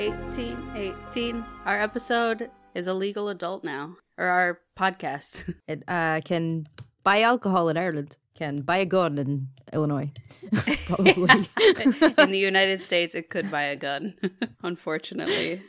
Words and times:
18, 0.00 0.96
18. 1.10 1.44
Our 1.66 1.78
episode 1.78 2.50
is 2.74 2.86
a 2.86 2.94
legal 2.94 3.28
adult 3.28 3.62
now, 3.64 3.96
or 4.16 4.24
our 4.28 4.60
podcast. 4.74 5.54
It 5.68 5.82
uh, 5.86 6.22
can 6.24 6.68
buy 7.04 7.20
alcohol 7.20 7.68
in 7.68 7.76
Ireland, 7.76 8.16
can 8.34 8.62
buy 8.62 8.78
a 8.78 8.86
gun 8.86 9.18
in 9.18 9.48
Illinois. 9.74 10.10
Probably. 10.86 11.12
in 12.16 12.30
the 12.30 12.38
United 12.38 12.80
States, 12.80 13.14
it 13.14 13.28
could 13.28 13.50
buy 13.50 13.64
a 13.64 13.76
gun, 13.76 14.14
unfortunately. 14.62 15.60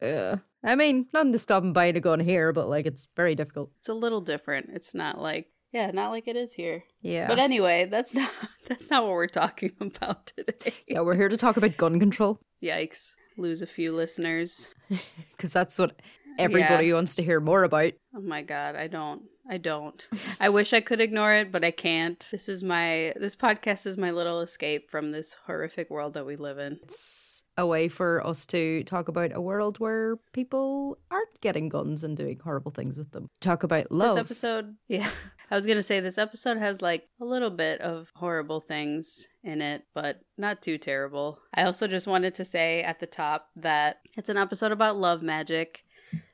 uh, 0.00 0.36
I 0.62 0.76
mean, 0.76 1.08
nothing 1.12 1.32
to 1.32 1.38
stop 1.40 1.64
them 1.64 1.72
buying 1.72 1.96
a 1.96 2.00
gun 2.00 2.20
here, 2.20 2.52
but 2.52 2.68
like 2.68 2.86
it's 2.86 3.08
very 3.16 3.34
difficult. 3.34 3.72
It's 3.80 3.88
a 3.88 3.94
little 3.94 4.20
different. 4.20 4.70
It's 4.72 4.94
not 4.94 5.20
like, 5.20 5.48
yeah, 5.72 5.90
not 5.90 6.12
like 6.12 6.28
it 6.28 6.36
is 6.36 6.52
here. 6.52 6.84
Yeah. 7.02 7.26
But 7.26 7.40
anyway, 7.40 7.86
that's 7.90 8.14
not 8.14 8.30
that's 8.68 8.88
not 8.88 9.02
what 9.02 9.14
we're 9.14 9.26
talking 9.26 9.72
about 9.80 10.26
today. 10.28 10.74
yeah, 10.86 11.00
we're 11.00 11.16
here 11.16 11.28
to 11.28 11.36
talk 11.36 11.56
about 11.56 11.76
gun 11.76 11.98
control 11.98 12.38
Yikes. 12.62 13.14
Lose 13.36 13.62
a 13.62 13.66
few 13.66 13.94
listeners. 13.94 14.70
because 15.32 15.52
that's 15.52 15.78
what 15.78 16.00
everybody 16.38 16.92
wants 16.92 17.16
to 17.16 17.22
hear 17.22 17.40
more 17.40 17.64
about. 17.64 17.92
Oh 18.14 18.20
my 18.20 18.42
god, 18.42 18.76
I 18.76 18.86
don't. 18.86 19.22
I 19.48 19.58
don't. 19.58 20.08
I 20.40 20.48
wish 20.48 20.72
I 20.72 20.80
could 20.80 21.00
ignore 21.00 21.34
it, 21.34 21.52
but 21.52 21.64
I 21.64 21.70
can't. 21.70 22.26
This 22.30 22.48
is 22.48 22.62
my 22.62 23.12
this 23.16 23.36
podcast 23.36 23.86
is 23.86 23.98
my 23.98 24.10
little 24.10 24.40
escape 24.40 24.90
from 24.90 25.10
this 25.10 25.36
horrific 25.46 25.90
world 25.90 26.14
that 26.14 26.24
we 26.24 26.36
live 26.36 26.58
in. 26.58 26.78
It's 26.82 27.44
a 27.58 27.66
way 27.66 27.88
for 27.88 28.26
us 28.26 28.46
to 28.46 28.82
talk 28.84 29.08
about 29.08 29.32
a 29.34 29.40
world 29.40 29.78
where 29.78 30.16
people 30.32 30.98
aren't 31.10 31.40
getting 31.42 31.68
guns 31.68 32.04
and 32.04 32.16
doing 32.16 32.40
horrible 32.42 32.70
things 32.70 32.96
with 32.96 33.10
them. 33.12 33.28
Talk 33.40 33.62
about 33.64 33.92
love. 33.92 34.16
This 34.16 34.24
episode, 34.24 34.76
yeah. 34.88 35.10
I 35.54 35.56
was 35.56 35.66
going 35.66 35.78
to 35.78 35.84
say 35.84 36.00
this 36.00 36.18
episode 36.18 36.56
has 36.56 36.82
like 36.82 37.06
a 37.20 37.24
little 37.24 37.48
bit 37.48 37.80
of 37.80 38.10
horrible 38.16 38.58
things 38.58 39.28
in 39.44 39.62
it, 39.62 39.84
but 39.94 40.18
not 40.36 40.60
too 40.60 40.78
terrible. 40.78 41.38
I 41.54 41.62
also 41.62 41.86
just 41.86 42.08
wanted 42.08 42.34
to 42.34 42.44
say 42.44 42.82
at 42.82 42.98
the 42.98 43.06
top 43.06 43.50
that 43.54 44.00
it's 44.16 44.28
an 44.28 44.36
episode 44.36 44.72
about 44.72 44.96
love 44.96 45.22
magic. 45.22 45.84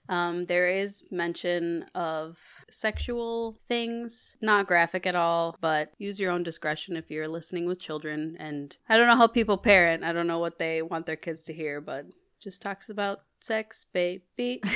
Um, 0.08 0.46
there 0.46 0.70
is 0.70 1.04
mention 1.10 1.84
of 1.94 2.38
sexual 2.70 3.58
things, 3.68 4.38
not 4.41 4.66
graphic 4.66 5.06
at 5.06 5.14
all, 5.14 5.54
but 5.60 5.92
use 5.98 6.18
your 6.18 6.32
own 6.32 6.42
discretion 6.42 6.96
if 6.96 7.10
you're 7.10 7.28
listening 7.28 7.66
with 7.66 7.78
children. 7.78 8.38
And 8.41 8.74
I 8.88 8.96
don't 8.96 9.06
know 9.06 9.16
how 9.16 9.26
people 9.26 9.58
parent, 9.58 10.02
I 10.02 10.14
don't 10.14 10.28
know 10.28 10.38
what 10.38 10.58
they 10.58 10.80
want 10.80 11.04
their 11.04 11.16
kids 11.16 11.42
to 11.42 11.52
hear, 11.52 11.82
but 11.82 12.06
just 12.42 12.62
talks 12.62 12.88
about 12.88 13.20
sex, 13.38 13.84
baby. 13.92 14.62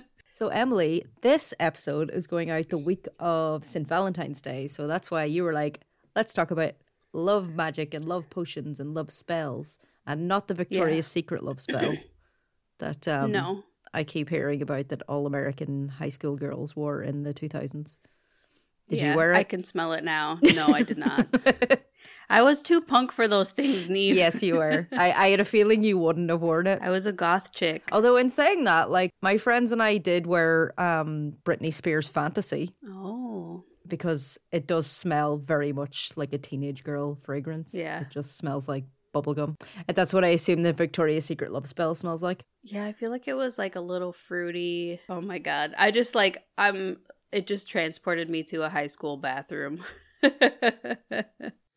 So, 0.36 0.48
Emily, 0.48 1.02
this 1.22 1.54
episode 1.58 2.10
is 2.10 2.26
going 2.26 2.50
out 2.50 2.68
the 2.68 2.76
week 2.76 3.08
of 3.18 3.64
St. 3.64 3.88
Valentine's 3.88 4.42
Day. 4.42 4.66
So 4.66 4.86
that's 4.86 5.10
why 5.10 5.24
you 5.24 5.42
were 5.42 5.54
like, 5.54 5.80
let's 6.14 6.34
talk 6.34 6.50
about 6.50 6.74
love 7.14 7.54
magic 7.54 7.94
and 7.94 8.04
love 8.04 8.28
potions 8.28 8.78
and 8.78 8.92
love 8.92 9.10
spells 9.10 9.78
and 10.06 10.28
not 10.28 10.46
the 10.46 10.52
Victoria's 10.52 11.06
Secret 11.06 11.42
love 11.42 11.58
spell 11.58 11.94
that 12.80 13.08
um, 13.08 13.32
no. 13.32 13.64
I 13.94 14.04
keep 14.04 14.28
hearing 14.28 14.60
about 14.60 14.88
that 14.88 15.00
all 15.08 15.26
American 15.26 15.88
high 15.88 16.10
school 16.10 16.36
girls 16.36 16.76
wore 16.76 17.00
in 17.00 17.22
the 17.22 17.32
2000s. 17.32 17.96
Did 18.88 19.00
Yeah, 19.00 19.12
you 19.12 19.16
wear 19.16 19.32
it? 19.32 19.38
I 19.38 19.42
can 19.42 19.64
smell 19.64 19.94
it 19.94 20.04
now. 20.04 20.36
No, 20.42 20.66
I 20.66 20.82
did 20.82 20.98
not. 20.98 21.28
I 22.28 22.42
was 22.42 22.62
too 22.62 22.80
punk 22.80 23.12
for 23.12 23.28
those 23.28 23.50
things, 23.50 23.88
Neve. 23.90 24.16
yes, 24.16 24.42
you 24.42 24.56
were. 24.56 24.88
I, 24.92 25.12
I 25.12 25.28
had 25.28 25.40
a 25.40 25.44
feeling 25.44 25.84
you 25.84 25.98
wouldn't 25.98 26.30
have 26.30 26.40
worn 26.42 26.66
it. 26.66 26.80
I 26.82 26.90
was 26.90 27.06
a 27.06 27.12
goth 27.12 27.52
chick. 27.52 27.84
Although, 27.92 28.16
in 28.16 28.30
saying 28.30 28.64
that, 28.64 28.90
like 28.90 29.10
my 29.22 29.38
friends 29.38 29.72
and 29.72 29.82
I 29.82 29.98
did 29.98 30.26
wear 30.26 30.72
um, 30.80 31.34
Britney 31.44 31.72
Spears 31.72 32.08
Fantasy. 32.08 32.74
Oh. 32.88 33.64
because 33.86 34.38
it 34.50 34.66
does 34.66 34.86
smell 34.86 35.36
very 35.36 35.72
much 35.72 36.10
like 36.16 36.32
a 36.32 36.38
teenage 36.38 36.82
girl 36.82 37.14
fragrance. 37.14 37.72
Yeah. 37.74 38.00
It 38.00 38.10
just 38.10 38.36
smells 38.36 38.68
like 38.68 38.84
bubblegum. 39.14 39.54
And 39.86 39.96
that's 39.96 40.12
what 40.12 40.24
I 40.24 40.28
assume 40.28 40.62
the 40.62 40.72
Victoria's 40.72 41.24
Secret 41.24 41.52
love 41.52 41.68
spell 41.68 41.94
smells 41.94 42.22
like. 42.22 42.42
Yeah, 42.64 42.84
I 42.84 42.92
feel 42.92 43.10
like 43.12 43.28
it 43.28 43.34
was 43.34 43.56
like 43.58 43.76
a 43.76 43.80
little 43.80 44.12
fruity. 44.12 45.00
Oh 45.08 45.20
my 45.20 45.38
god. 45.38 45.72
I 45.78 45.92
just 45.92 46.14
like 46.16 46.42
I'm 46.58 46.98
it 47.30 47.46
just 47.46 47.68
transported 47.70 48.28
me 48.28 48.42
to 48.44 48.62
a 48.64 48.68
high 48.68 48.88
school 48.88 49.16
bathroom. 49.16 49.84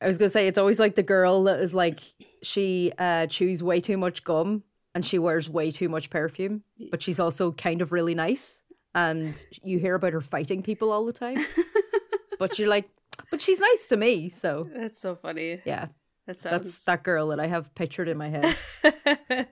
I 0.01 0.07
was 0.07 0.17
gonna 0.17 0.29
say 0.29 0.47
it's 0.47 0.57
always 0.57 0.79
like 0.79 0.95
the 0.95 1.03
girl 1.03 1.43
that 1.43 1.59
is 1.59 1.73
like 1.73 1.99
she 2.41 2.91
uh 2.97 3.27
chews 3.27 3.61
way 3.61 3.81
too 3.81 3.97
much 3.97 4.23
gum 4.23 4.63
and 4.95 5.05
she 5.05 5.19
wears 5.19 5.49
way 5.49 5.71
too 5.71 5.89
much 5.89 6.09
perfume, 6.09 6.63
but 6.89 7.01
she's 7.01 7.19
also 7.19 7.51
kind 7.51 7.81
of 7.81 7.91
really 7.91 8.15
nice. 8.15 8.63
And 8.95 9.45
you 9.63 9.77
hear 9.77 9.95
about 9.95 10.13
her 10.13 10.21
fighting 10.21 10.63
people 10.63 10.91
all 10.91 11.05
the 11.05 11.13
time. 11.13 11.45
but 12.39 12.57
you're 12.57 12.67
like, 12.67 12.89
but 13.29 13.39
she's 13.39 13.59
nice 13.59 13.88
to 13.89 13.97
me, 13.97 14.29
so 14.29 14.67
That's 14.75 14.99
so 14.99 15.15
funny. 15.15 15.61
yeah. 15.65 15.88
That 16.25 16.39
That's 16.41 16.79
that 16.85 17.03
girl 17.03 17.29
that 17.29 17.39
I 17.39 17.47
have 17.47 17.73
pictured 17.75 18.07
in 18.07 18.17
my 18.17 18.29
head. 18.29 18.55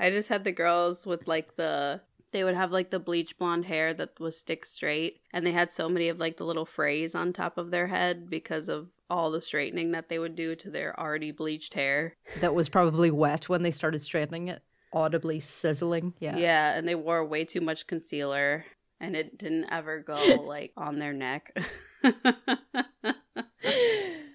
I 0.00 0.10
just 0.10 0.28
had 0.28 0.44
the 0.44 0.52
girls 0.52 1.06
with 1.06 1.26
like 1.28 1.56
the 1.56 2.00
they 2.32 2.44
would 2.44 2.54
have 2.54 2.72
like 2.72 2.90
the 2.90 2.98
bleach 2.98 3.36
blonde 3.38 3.64
hair 3.66 3.92
that 3.94 4.18
was 4.20 4.38
stick 4.38 4.64
straight 4.64 5.20
and 5.32 5.46
they 5.46 5.52
had 5.52 5.70
so 5.70 5.88
many 5.88 6.08
of 6.08 6.18
like 6.18 6.36
the 6.36 6.44
little 6.44 6.66
frays 6.66 7.14
on 7.14 7.32
top 7.32 7.58
of 7.58 7.70
their 7.70 7.86
head 7.88 8.28
because 8.30 8.68
of 8.68 8.88
all 9.10 9.30
the 9.30 9.40
straightening 9.42 9.92
that 9.92 10.08
they 10.08 10.18
would 10.18 10.34
do 10.34 10.54
to 10.56 10.70
their 10.70 10.98
already 10.98 11.30
bleached 11.30 11.74
hair. 11.74 12.16
that 12.40 12.54
was 12.54 12.68
probably 12.68 13.10
wet 13.10 13.48
when 13.48 13.62
they 13.62 13.70
started 13.70 14.02
straightening 14.02 14.48
it, 14.48 14.62
audibly 14.92 15.40
sizzling. 15.40 16.14
Yeah. 16.18 16.36
Yeah, 16.36 16.76
and 16.76 16.86
they 16.86 16.94
wore 16.94 17.24
way 17.24 17.44
too 17.44 17.60
much 17.60 17.86
concealer 17.86 18.64
and 19.00 19.14
it 19.16 19.38
didn't 19.38 19.66
ever 19.70 20.00
go 20.00 20.14
like 20.46 20.72
on 20.76 20.98
their 20.98 21.12
neck. 21.12 21.56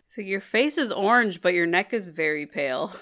so 0.09 0.21
your 0.21 0.41
face 0.41 0.77
is 0.77 0.91
orange 0.91 1.41
but 1.41 1.53
your 1.53 1.65
neck 1.65 1.93
is 1.93 2.09
very 2.09 2.45
pale. 2.45 2.93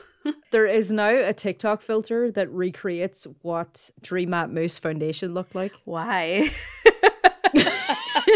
There 0.51 0.67
is 0.67 0.93
now 0.93 1.09
a 1.09 1.33
TikTok 1.33 1.81
filter 1.81 2.29
that 2.33 2.51
recreates 2.51 3.25
what 3.41 3.89
Dream 4.03 4.29
Matte 4.29 4.51
Mousse 4.51 4.77
foundation 4.77 5.33
looked 5.33 5.55
like. 5.55 5.73
Why? 5.85 6.51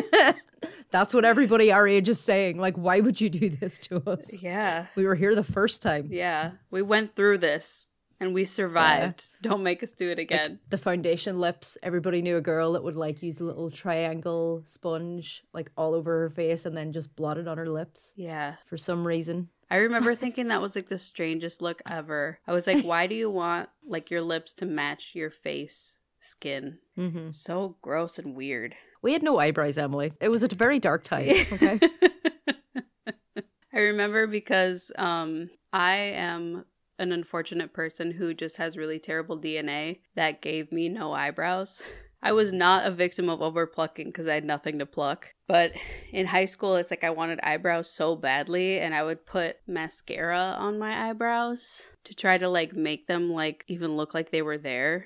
That's 0.91 1.13
what 1.13 1.25
everybody 1.25 1.71
our 1.71 1.87
age 1.87 2.09
is 2.09 2.19
saying. 2.19 2.57
Like, 2.57 2.75
why 2.77 2.99
would 2.99 3.19
you 3.21 3.29
do 3.29 3.49
this 3.49 3.79
to 3.87 4.01
us? 4.09 4.43
yeah. 4.43 4.87
We 4.95 5.05
were 5.05 5.15
here 5.15 5.35
the 5.35 5.43
first 5.43 5.81
time. 5.81 6.07
Yeah, 6.11 6.51
we 6.71 6.81
went 6.81 7.15
through 7.15 7.39
this 7.39 7.87
and 8.19 8.33
we 8.33 8.45
survived. 8.45 9.35
Don't 9.41 9.63
make 9.63 9.83
us 9.83 9.93
do 9.93 10.09
it 10.09 10.19
again. 10.19 10.59
The 10.69 10.77
foundation 10.77 11.39
lips, 11.39 11.77
everybody 11.83 12.21
knew 12.21 12.37
a 12.37 12.41
girl 12.41 12.73
that 12.73 12.83
would 12.83 12.95
like 12.95 13.21
use 13.21 13.39
a 13.39 13.43
little 13.43 13.69
triangle 13.69 14.63
sponge 14.65 15.43
like 15.53 15.71
all 15.77 15.93
over 15.93 16.21
her 16.21 16.29
face 16.29 16.65
and 16.65 16.75
then 16.75 16.93
just 16.93 17.15
blot 17.15 17.37
it 17.37 17.47
on 17.47 17.57
her 17.57 17.69
lips 17.69 18.13
yeah. 18.15 18.55
for 18.65 18.77
some 18.77 19.05
reason. 19.05 19.49
I 19.69 19.77
remember 19.77 20.15
thinking 20.15 20.47
that 20.47 20.61
was 20.61 20.75
like 20.75 20.87
the 20.87 20.97
strangest 20.97 21.61
look 21.61 21.81
ever. 21.89 22.39
I 22.47 22.53
was 22.53 22.67
like, 22.67 22.83
why 22.83 23.07
do 23.07 23.15
you 23.15 23.29
want 23.29 23.69
like 23.85 24.09
your 24.09 24.21
lips 24.21 24.53
to 24.53 24.65
match 24.65 25.11
your 25.13 25.29
face 25.29 25.97
skin? 26.19 26.79
Mm-hmm. 26.97 27.31
So 27.31 27.77
gross 27.81 28.17
and 28.17 28.35
weird. 28.35 28.75
We 29.05 29.13
had 29.13 29.21
no 29.21 29.37
eyebrows, 29.37 29.77
Emily. 29.77 30.13
It 30.19 30.29
was 30.29 30.41
a 30.41 30.47
very 30.47 30.79
dark 30.79 31.03
time. 31.03 31.29
Okay. 31.53 31.79
I 33.71 33.79
remember 33.79 34.25
because 34.25 34.91
um 34.97 35.51
I 35.71 35.97
am 35.97 36.65
an 36.97 37.11
unfortunate 37.11 37.71
person 37.71 38.13
who 38.13 38.33
just 38.33 38.57
has 38.57 38.77
really 38.77 38.97
terrible 38.97 39.37
DNA 39.37 39.99
that 40.15 40.41
gave 40.41 40.71
me 40.71 40.89
no 40.89 41.13
eyebrows. 41.13 41.83
I 42.23 42.31
was 42.31 42.51
not 42.51 42.87
a 42.87 42.91
victim 42.91 43.29
of 43.29 43.41
overplucking 43.41 44.07
because 44.07 44.27
I 44.27 44.33
had 44.33 44.45
nothing 44.45 44.79
to 44.79 44.87
pluck. 44.87 45.35
But 45.47 45.73
in 46.11 46.25
high 46.25 46.45
school, 46.45 46.75
it's 46.75 46.89
like 46.89 47.03
I 47.03 47.11
wanted 47.11 47.39
eyebrows 47.43 47.91
so 47.91 48.15
badly, 48.15 48.79
and 48.79 48.95
I 48.95 49.03
would 49.03 49.27
put 49.27 49.57
mascara 49.67 50.55
on 50.57 50.79
my 50.79 51.09
eyebrows 51.09 51.89
to 52.05 52.15
try 52.15 52.39
to 52.39 52.49
like 52.49 52.73
make 52.73 53.05
them 53.05 53.29
like 53.29 53.65
even 53.67 53.95
look 53.95 54.15
like 54.15 54.31
they 54.31 54.41
were 54.41 54.57
there. 54.57 55.05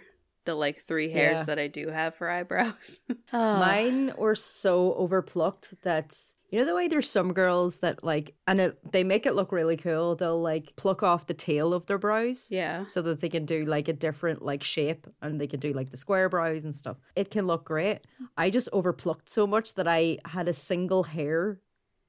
The 0.49 0.55
like 0.55 0.79
three 0.81 1.11
hairs 1.11 1.39
Yeah. 1.41 1.43
that 1.45 1.59
I 1.59 1.67
do 1.67 1.89
have 1.89 2.15
for 2.15 2.27
eyebrows. 2.27 2.99
Oh. 3.09 3.13
Mine 3.59 4.13
were 4.17 4.33
so 4.35 4.95
overplucked 4.95 5.75
that 5.83 6.15
you 6.49 6.57
know 6.57 6.65
the 6.65 6.73
way 6.73 6.87
there's 6.87 7.07
some 7.07 7.33
girls 7.33 7.77
that 7.79 8.03
like 8.03 8.33
and 8.47 8.59
it, 8.59 8.91
they 8.91 9.03
make 9.03 9.27
it 9.27 9.35
look 9.35 9.51
really 9.51 9.77
cool. 9.77 10.15
They'll 10.15 10.41
like 10.41 10.75
pluck 10.75 11.03
off 11.03 11.27
the 11.27 11.35
tail 11.35 11.71
of 11.73 11.85
their 11.85 11.99
brows. 11.99 12.47
Yeah. 12.49 12.87
So 12.87 13.03
that 13.03 13.21
they 13.21 13.29
can 13.29 13.45
do 13.45 13.65
like 13.65 13.87
a 13.87 13.93
different 13.93 14.41
like 14.41 14.63
shape 14.63 15.05
and 15.21 15.39
they 15.39 15.45
can 15.45 15.59
do 15.59 15.71
like 15.73 15.91
the 15.91 15.97
square 15.97 16.29
brows 16.29 16.65
and 16.65 16.73
stuff. 16.73 16.97
It 17.15 17.29
can 17.29 17.45
look 17.45 17.65
great. 17.65 17.99
I 18.35 18.49
just 18.49 18.69
overplucked 18.73 19.29
so 19.29 19.45
much 19.45 19.75
that 19.75 19.87
I 19.87 20.17
had 20.25 20.47
a 20.47 20.53
single 20.53 21.03
hair. 21.03 21.59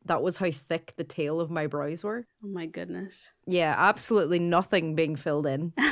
That 0.06 0.22
was 0.22 0.38
how 0.38 0.50
thick 0.50 0.94
the 0.96 1.04
tail 1.04 1.40
of 1.40 1.50
my 1.50 1.66
brows 1.66 2.02
were. 2.04 2.26
Oh 2.42 2.48
my 2.48 2.66
goodness. 2.66 3.30
Yeah, 3.46 3.74
absolutely 3.76 4.38
nothing 4.38 4.94
being 4.94 5.16
filled 5.16 5.46
in. 5.46 5.72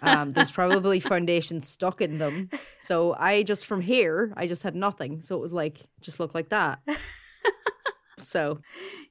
Um, 0.00 0.30
there's 0.30 0.50
probably 0.50 0.98
foundation 0.98 1.60
stuck 1.60 2.00
in 2.00 2.16
them. 2.16 2.48
So 2.80 3.14
I 3.18 3.42
just 3.42 3.66
from 3.66 3.82
here, 3.82 4.32
I 4.34 4.46
just 4.46 4.62
had 4.62 4.74
nothing. 4.74 5.20
So 5.20 5.36
it 5.36 5.40
was 5.42 5.52
like 5.52 5.80
just 6.00 6.18
looked 6.18 6.34
like 6.34 6.48
that. 6.48 6.80
so 8.18 8.60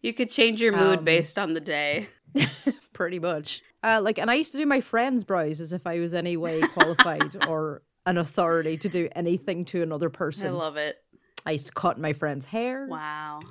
You 0.02 0.14
could 0.14 0.32
change 0.32 0.62
your 0.62 0.72
mood 0.76 1.00
Um, 1.00 1.06
based 1.06 1.38
on 1.38 1.54
the 1.54 1.60
day. 1.60 2.10
pretty 2.94 3.20
much. 3.20 3.62
Uh, 3.84 4.00
like, 4.02 4.18
and 4.18 4.32
I 4.32 4.34
used 4.36 4.52
to 4.54 4.58
do 4.58 4.66
my 4.66 4.82
friends' 4.82 5.24
brows 5.24 5.60
as 5.60 5.74
if 5.74 5.86
I 5.86 6.00
was 6.00 6.14
any 6.14 6.38
way 6.38 6.62
qualified 6.62 7.46
or 7.48 7.84
an 8.06 8.18
authority 8.18 8.78
to 8.78 8.90
do 8.90 9.10
anything 9.16 9.66
to 9.66 9.84
another 9.84 10.10
person. 10.10 10.50
I 10.50 10.52
love 10.52 10.78
it. 10.78 10.98
I 11.46 11.52
used 11.52 11.68
to 11.68 11.74
cut 11.74 12.00
my 12.00 12.14
friend's 12.14 12.48
hair. 12.48 12.88
Wow. 12.90 13.42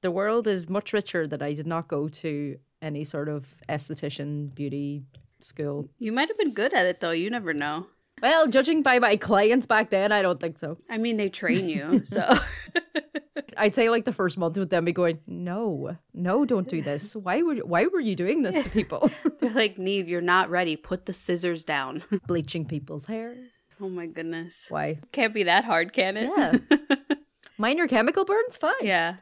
The 0.00 0.10
world 0.10 0.46
is 0.46 0.68
much 0.68 0.92
richer 0.92 1.26
that 1.26 1.42
I 1.42 1.54
did 1.54 1.66
not 1.66 1.88
go 1.88 2.08
to 2.08 2.58
any 2.80 3.04
sort 3.04 3.28
of 3.28 3.56
esthetician, 3.68 4.54
beauty 4.54 5.02
school. 5.40 5.88
You 5.98 6.12
might 6.12 6.28
have 6.28 6.38
been 6.38 6.54
good 6.54 6.72
at 6.72 6.86
it 6.86 7.00
though. 7.00 7.10
You 7.10 7.30
never 7.30 7.52
know. 7.52 7.86
Well, 8.22 8.48
judging 8.48 8.82
by 8.82 8.98
my 8.98 9.16
clients 9.16 9.66
back 9.66 9.90
then, 9.90 10.10
I 10.10 10.22
don't 10.22 10.40
think 10.40 10.58
so. 10.58 10.78
I 10.90 10.98
mean, 10.98 11.16
they 11.16 11.28
train 11.28 11.68
you, 11.68 12.02
so 12.04 12.22
I'd 13.56 13.74
say 13.74 13.90
like 13.90 14.04
the 14.04 14.12
first 14.12 14.38
month 14.38 14.58
with 14.58 14.70
them 14.70 14.84
be 14.84 14.92
going, 14.92 15.20
no, 15.26 15.96
no, 16.14 16.44
don't 16.44 16.68
do 16.68 16.82
this. 16.82 17.14
Why 17.14 17.42
were 17.42 17.56
why 17.56 17.86
were 17.86 18.00
you 18.00 18.16
doing 18.16 18.42
this 18.42 18.62
to 18.64 18.70
people? 18.70 19.10
they're 19.40 19.50
like, 19.50 19.78
"Neve, 19.78 20.08
you're 20.08 20.20
not 20.20 20.50
ready. 20.50 20.76
Put 20.76 21.06
the 21.06 21.12
scissors 21.12 21.64
down." 21.64 22.02
Bleaching 22.26 22.64
people's 22.64 23.06
hair. 23.06 23.34
oh 23.80 23.88
my 23.88 24.06
goodness, 24.06 24.66
Why? 24.68 24.98
can't 25.12 25.34
be 25.34 25.44
that 25.44 25.64
hard, 25.64 25.92
can 25.92 26.16
it? 26.16 26.30
Yeah. 26.36 26.78
Minor 27.56 27.86
chemical 27.88 28.24
burns, 28.24 28.56
fine. 28.56 28.72
yeah. 28.82 29.16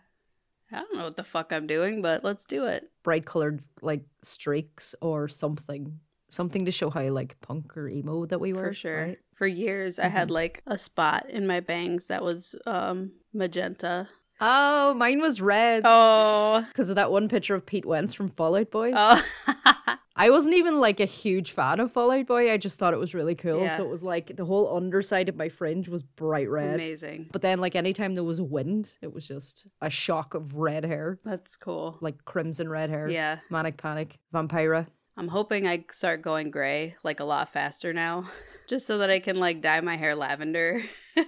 I 0.72 0.76
don't 0.80 0.96
know 0.96 1.04
what 1.04 1.16
the 1.16 1.24
fuck 1.24 1.52
I'm 1.52 1.66
doing, 1.66 2.02
but 2.02 2.24
let's 2.24 2.44
do 2.44 2.64
it. 2.66 2.90
Bright 3.02 3.24
colored 3.24 3.62
like 3.82 4.04
streaks 4.22 4.94
or 5.00 5.28
something. 5.28 6.00
Something 6.28 6.64
to 6.66 6.72
show 6.72 6.90
how 6.90 7.02
like 7.10 7.40
punk 7.40 7.76
or 7.76 7.88
emo 7.88 8.26
that 8.26 8.40
we 8.40 8.52
were. 8.52 8.66
For 8.68 8.72
sure. 8.72 9.00
right? 9.02 9.18
For 9.32 9.46
years, 9.46 9.98
I 9.98 10.08
had 10.08 10.30
like 10.30 10.62
a 10.66 10.76
spot 10.76 11.30
in 11.30 11.46
my 11.46 11.60
bangs 11.60 12.06
that 12.06 12.24
was 12.24 12.56
um 12.66 13.12
magenta. 13.32 14.08
Oh, 14.40 14.92
mine 14.94 15.20
was 15.20 15.40
red. 15.40 15.82
Oh. 15.86 16.64
Because 16.72 16.90
of 16.90 16.96
that 16.96 17.10
one 17.10 17.28
picture 17.28 17.54
of 17.54 17.64
Pete 17.64 17.86
Wentz 17.86 18.12
from 18.12 18.28
Fall 18.28 18.56
Out 18.56 18.70
Boy. 18.70 18.92
Oh. 18.94 19.22
I 20.18 20.30
wasn't 20.30 20.56
even 20.56 20.80
like 20.80 20.98
a 20.98 21.04
huge 21.04 21.50
fan 21.52 21.78
of 21.78 21.92
Fall 21.92 22.10
Out 22.10 22.26
Boy. 22.26 22.50
I 22.50 22.56
just 22.56 22.78
thought 22.78 22.94
it 22.94 22.98
was 22.98 23.14
really 23.14 23.34
cool. 23.34 23.60
Yeah. 23.62 23.76
So 23.76 23.84
it 23.84 23.90
was 23.90 24.02
like 24.02 24.34
the 24.36 24.46
whole 24.46 24.74
underside 24.74 25.28
of 25.28 25.36
my 25.36 25.50
fringe 25.50 25.88
was 25.88 26.02
bright 26.02 26.48
red. 26.48 26.76
Amazing. 26.76 27.28
But 27.32 27.42
then, 27.42 27.60
like, 27.60 27.76
anytime 27.76 28.14
there 28.14 28.24
was 28.24 28.38
a 28.38 28.44
wind, 28.44 28.94
it 29.02 29.12
was 29.12 29.28
just 29.28 29.70
a 29.82 29.90
shock 29.90 30.34
of 30.34 30.56
red 30.56 30.84
hair, 30.86 31.18
That's 31.24 31.56
cool. 31.56 31.98
like 32.00 32.24
crimson 32.24 32.68
red 32.70 32.88
hair. 32.88 33.08
Yeah. 33.08 33.40
Manic 33.50 33.76
Panic, 33.76 34.18
Vampira. 34.32 34.86
I'm 35.18 35.28
hoping 35.28 35.66
I 35.66 35.84
start 35.92 36.20
going 36.22 36.50
gray 36.50 36.96
like 37.02 37.20
a 37.20 37.24
lot 37.24 37.50
faster 37.52 37.92
now, 37.92 38.24
just 38.68 38.86
so 38.86 38.98
that 38.98 39.10
I 39.10 39.18
can 39.20 39.36
like 39.36 39.60
dye 39.62 39.80
my 39.80 39.96
hair 39.96 40.14
lavender. 40.14 40.82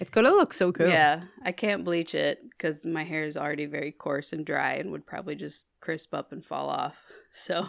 It's 0.00 0.10
gonna 0.10 0.30
look 0.30 0.52
so 0.52 0.72
cool. 0.72 0.88
Yeah, 0.88 1.22
I 1.44 1.52
can't 1.52 1.84
bleach 1.84 2.14
it 2.14 2.40
because 2.50 2.84
my 2.84 3.04
hair 3.04 3.22
is 3.24 3.36
already 3.36 3.66
very 3.66 3.92
coarse 3.92 4.32
and 4.32 4.44
dry 4.44 4.74
and 4.74 4.90
would 4.92 5.06
probably 5.06 5.34
just 5.36 5.66
crisp 5.80 6.14
up 6.14 6.32
and 6.32 6.44
fall 6.44 6.68
off. 6.68 7.04
So, 7.32 7.68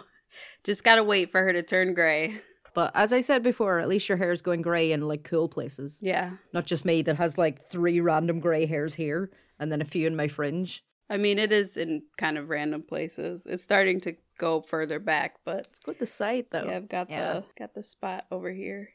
just 0.64 0.84
gotta 0.84 1.02
wait 1.04 1.30
for 1.30 1.42
her 1.42 1.52
to 1.52 1.62
turn 1.62 1.94
gray. 1.94 2.36
But 2.72 2.92
as 2.94 3.12
I 3.12 3.18
said 3.20 3.42
before, 3.42 3.80
at 3.80 3.88
least 3.88 4.08
your 4.08 4.18
hair 4.18 4.30
is 4.30 4.42
going 4.42 4.62
grey 4.62 4.92
in 4.92 5.00
like 5.08 5.24
cool 5.24 5.48
places. 5.48 5.98
Yeah, 6.02 6.32
Not 6.52 6.66
just 6.66 6.84
me 6.84 7.02
that 7.02 7.16
has 7.16 7.36
like 7.36 7.62
three 7.64 7.98
random 8.00 8.38
grey 8.40 8.66
hairs 8.66 8.94
here 8.94 9.30
and 9.58 9.72
then 9.72 9.82
a 9.82 9.84
few 9.84 10.06
in 10.06 10.14
my 10.14 10.28
fringe. 10.28 10.84
I 11.08 11.16
mean 11.16 11.40
it 11.40 11.50
is 11.50 11.76
in 11.76 12.04
kind 12.16 12.38
of 12.38 12.48
random 12.48 12.82
places. 12.82 13.44
It's 13.44 13.64
starting 13.64 13.98
to 14.02 14.14
go 14.38 14.60
further 14.62 15.00
back, 15.00 15.36
but 15.44 15.66
It's 15.70 15.80
good 15.80 15.98
the 15.98 16.06
side 16.06 16.46
though. 16.52 16.64
yeah, 16.66 16.76
I've 16.76 16.88
got 16.88 17.10
Yeah. 17.10 17.32
the 17.32 17.44
got 17.58 17.74
the 17.74 17.82
spot 17.82 18.26
over 18.30 18.52
here. 18.52 18.90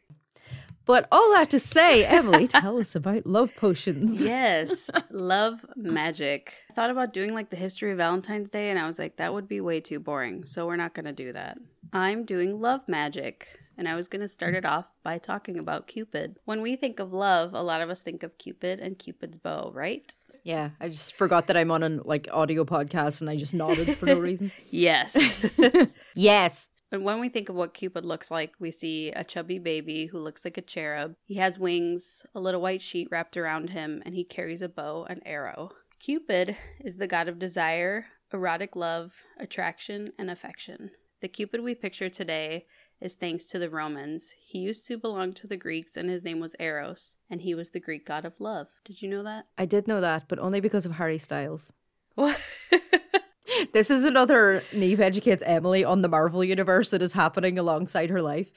But 0.86 1.08
all 1.12 1.34
that 1.34 1.50
to 1.52 1.60
say, 1.60 2.06
Emily, 2.18 2.48
tell 2.48 2.78
us 2.80 2.96
about 2.96 3.26
love 3.26 3.56
potions. 3.56 4.26
Yes, 4.26 4.90
love 5.10 5.66
magic. 5.76 6.54
I 6.70 6.74
thought 6.74 6.90
about 6.92 7.14
doing 7.14 7.34
like 7.34 7.50
the 7.50 7.56
history 7.56 7.92
of 7.92 7.98
Valentine's 7.98 8.50
Day, 8.50 8.70
and 8.70 8.80
I 8.80 8.88
was 8.88 9.00
like, 9.00 9.18
that 9.18 9.34
would 9.34 9.48
be 9.48 9.62
way 9.62 9.80
too 9.80 10.00
boring. 10.00 10.46
So 10.46 10.66
we're 10.68 10.76
not 10.76 10.94
going 10.94 11.06
to 11.06 11.14
do 11.14 11.34
that. 11.34 11.58
I'm 11.94 12.24
doing 12.26 12.62
love 12.62 12.82
magic. 12.88 13.48
And 13.78 13.90
I 13.90 13.96
was 13.96 14.08
going 14.08 14.22
to 14.22 14.28
start 14.30 14.56
it 14.56 14.64
off 14.64 14.94
by 15.04 15.18
talking 15.18 15.60
about 15.60 15.86
Cupid. 15.86 16.38
When 16.46 16.62
we 16.62 16.78
think 16.78 17.02
of 17.02 17.12
love, 17.12 17.54
a 17.54 17.62
lot 17.62 17.82
of 17.82 17.90
us 17.90 18.02
think 18.02 18.24
of 18.24 18.38
Cupid 18.38 18.80
and 18.80 18.98
Cupid's 18.98 19.38
bow, 19.38 19.70
right? 19.74 20.14
Yeah, 20.46 20.70
I 20.80 20.88
just 20.88 21.16
forgot 21.16 21.48
that 21.48 21.58
I'm 21.58 21.72
on 21.72 21.84
an 21.84 22.02
like 22.06 22.30
audio 22.32 22.64
podcast 22.64 23.20
and 23.20 23.30
I 23.30 23.36
just 23.36 23.54
nodded 23.54 23.98
for 23.98 24.06
no 24.06 24.18
reason. 24.20 24.52
Yes. 24.72 25.18
Yes. 26.16 26.70
And 26.92 27.04
when 27.04 27.20
we 27.20 27.30
think 27.30 27.50
of 27.50 27.56
what 27.56 27.74
Cupid 27.74 28.06
looks 28.06 28.30
like, 28.30 28.54
we 28.60 28.72
see 28.72 29.12
a 29.12 29.24
chubby 29.24 29.60
baby 29.60 30.08
who 30.08 30.20
looks 30.20 30.46
like 30.46 30.58
a 30.58 30.62
cherub. 30.62 31.16
He 31.26 31.36
has 31.36 31.60
wings, 31.60 32.26
a 32.34 32.40
little 32.40 32.62
white 32.62 32.82
sheet 32.82 33.08
wrapped 33.12 33.38
around 33.38 33.72
him, 33.72 34.02
and 34.06 34.16
he 34.16 34.24
carries 34.24 34.62
a 34.62 34.70
bow 34.70 35.06
and 35.10 35.22
arrow. 35.26 35.72
Cupid 36.00 36.56
is 36.80 36.98
the 36.98 37.08
god 37.08 37.28
of 37.28 37.40
desire, 37.40 38.08
erotic 38.32 38.76
love, 38.76 39.24
attraction, 39.40 40.12
and 40.20 40.30
affection. 40.30 40.92
The 41.22 41.28
Cupid 41.28 41.62
we 41.62 41.74
picture 41.74 42.10
today 42.10 42.66
is 43.02 43.16
thanks 43.16 43.46
to 43.46 43.60
the 43.60 43.70
Romans. 43.70 44.36
He 44.40 44.60
used 44.60 44.86
to 44.88 44.98
belong 44.98 45.34
to 45.34 45.48
the 45.48 45.58
Greeks, 45.58 45.98
and 45.98 46.10
his 46.10 46.24
name 46.24 46.40
was 46.40 46.56
Eros, 46.60 47.18
and 47.30 47.42
he 47.42 47.56
was 47.56 47.72
the 47.72 47.80
Greek 47.80 48.06
god 48.06 48.26
of 48.26 48.40
love. 48.40 48.68
Did 48.84 49.02
you 49.02 49.10
know 49.10 49.24
that? 49.24 49.48
I 49.58 49.66
did 49.66 49.88
know 49.88 50.02
that, 50.02 50.28
but 50.28 50.40
only 50.40 50.60
because 50.60 50.86
of 50.86 50.94
Harry 50.94 51.18
Styles. 51.18 51.74
What? 52.16 52.40
This 53.74 53.90
is 53.92 54.04
another 54.06 54.63
Neve 54.74 55.00
educates 55.02 55.44
Emily 55.46 55.84
on 55.84 56.02
the 56.02 56.07
Marvel 56.07 56.44
universe 56.44 56.90
that 56.92 57.02
is 57.02 57.13
happening 57.13 57.57
alongside 57.60 58.10
her 58.10 58.22
life. 58.22 58.50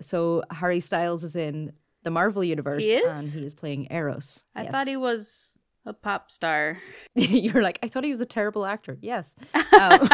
So 0.00 0.42
Harry 0.50 0.80
Styles 0.80 1.24
is 1.24 1.36
in 1.36 1.72
the 2.02 2.10
Marvel 2.10 2.42
universe 2.42 2.82
He 2.82 2.96
and 3.02 3.28
he 3.28 3.44
is 3.44 3.54
playing 3.54 3.88
Eros. 3.90 4.44
I 4.54 4.62
Yes. 4.64 4.72
thought 4.72 4.88
he 4.88 4.96
was 4.96 5.58
a 5.86 5.92
pop 5.92 6.30
star. 6.30 6.78
You're 7.14 7.62
like, 7.62 7.78
I 7.82 7.88
thought 7.88 8.04
he 8.04 8.10
was 8.10 8.20
a 8.20 8.26
terrible 8.26 8.64
actor. 8.64 8.98
Yes. 9.00 9.34
Um, 9.80 10.06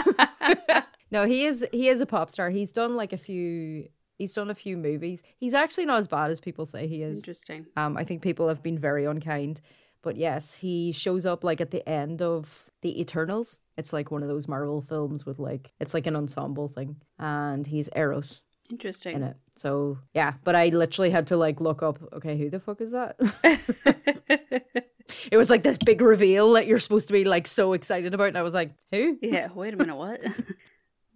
no, 1.11 1.26
he 1.26 1.44
is 1.44 1.67
he 1.73 1.88
is 1.88 2.00
a 2.00 2.06
pop 2.06 2.31
star. 2.31 2.49
He's 2.50 2.73
done 2.73 2.96
like 2.96 3.12
a 3.12 3.19
few 3.19 3.88
he's 4.17 4.32
done 4.34 4.50
a 4.50 4.55
few 4.55 4.76
movies. 4.76 5.23
He's 5.37 5.52
actually 5.55 5.84
not 5.87 5.99
as 5.99 6.08
bad 6.08 6.31
as 6.31 6.41
people 6.41 6.64
say 6.64 6.87
he 6.87 7.02
is. 7.02 7.19
Interesting. 7.19 7.67
Um, 7.76 7.96
I 7.96 8.05
think 8.05 8.23
people 8.23 8.49
have 8.49 8.62
been 8.62 8.79
very 8.79 9.05
unkind. 9.05 9.61
But 10.03 10.17
yes, 10.17 10.55
he 10.55 10.93
shows 10.93 11.27
up 11.27 11.45
like 11.45 11.61
at 11.61 11.71
the 11.71 11.87
end 11.89 12.23
of 12.23 12.65
the 12.83 13.00
Eternals. 13.00 13.61
It's 13.77 13.93
like 13.93 14.11
one 14.11 14.23
of 14.23 14.29
those 14.29 14.49
Marvel 14.49 14.81
films 14.81 15.27
with 15.27 15.39
like 15.39 15.73
it's 15.81 15.95
like 15.95 16.06
an 16.06 16.17
ensemble 16.17 16.69
thing. 16.69 16.97
And 17.19 17.67
he's 17.67 17.91
Eros 17.95 18.43
Interesting. 18.71 19.17
in 19.17 19.23
it. 19.23 19.37
So 19.56 19.99
yeah, 20.15 20.35
but 20.45 20.55
I 20.55 20.69
literally 20.69 21.11
had 21.11 21.27
to 21.29 21.37
like 21.37 21.61
look 21.61 21.83
up, 21.83 21.99
okay, 22.12 22.37
who 22.39 22.50
the 22.50 22.61
fuck 22.61 22.81
is 22.81 22.93
that? 22.93 23.17
it 25.31 25.37
was 25.37 25.50
like 25.50 25.62
this 25.62 25.79
big 25.79 26.01
reveal 26.01 26.53
that 26.53 26.67
you're 26.67 26.79
supposed 26.79 27.09
to 27.09 27.12
be 27.12 27.25
like 27.25 27.47
so 27.47 27.73
excited 27.73 28.15
about, 28.15 28.29
and 28.29 28.39
I 28.39 28.43
was 28.43 28.55
like, 28.55 28.73
who? 28.91 29.19
Yeah, 29.21 29.49
wait 29.55 29.75
a 29.75 29.77
minute, 29.77 29.97
what? 29.97 30.21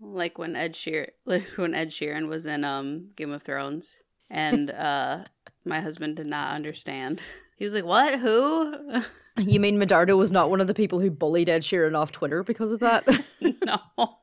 like 0.01 0.39
when 0.39 0.57
Ed 0.57 0.75
Sheeran, 0.75 1.11
like 1.25 1.47
when 1.57 1.75
Ed 1.75 1.91
Sheeran 1.91 2.29
was 2.29 2.47
in 2.47 2.65
um 2.65 3.11
Game 3.17 3.33
of 3.33 3.43
Thrones, 3.43 3.99
and 4.31 4.71
uh 4.71 5.25
my 5.65 5.81
husband 5.81 6.17
did 6.17 6.27
not 6.27 6.55
understand. 6.55 7.23
He 7.63 7.65
was 7.65 7.75
like, 7.75 7.85
"What? 7.85 8.19
Who?" 8.19 8.75
You 9.39 9.61
mean 9.61 9.79
Medardo 9.79 10.19
was 10.19 10.33
not 10.33 10.51
one 10.51 10.61
of 10.61 10.67
the 10.67 10.75
people 10.75 10.99
who 10.99 11.11
bullied 11.11 11.49
Ed 11.49 11.63
Sheeran 11.63 11.97
off 11.97 12.11
Twitter 12.11 12.43
because 12.43 12.73
of 12.73 12.81
that? 12.81 13.07
no. 13.41 14.19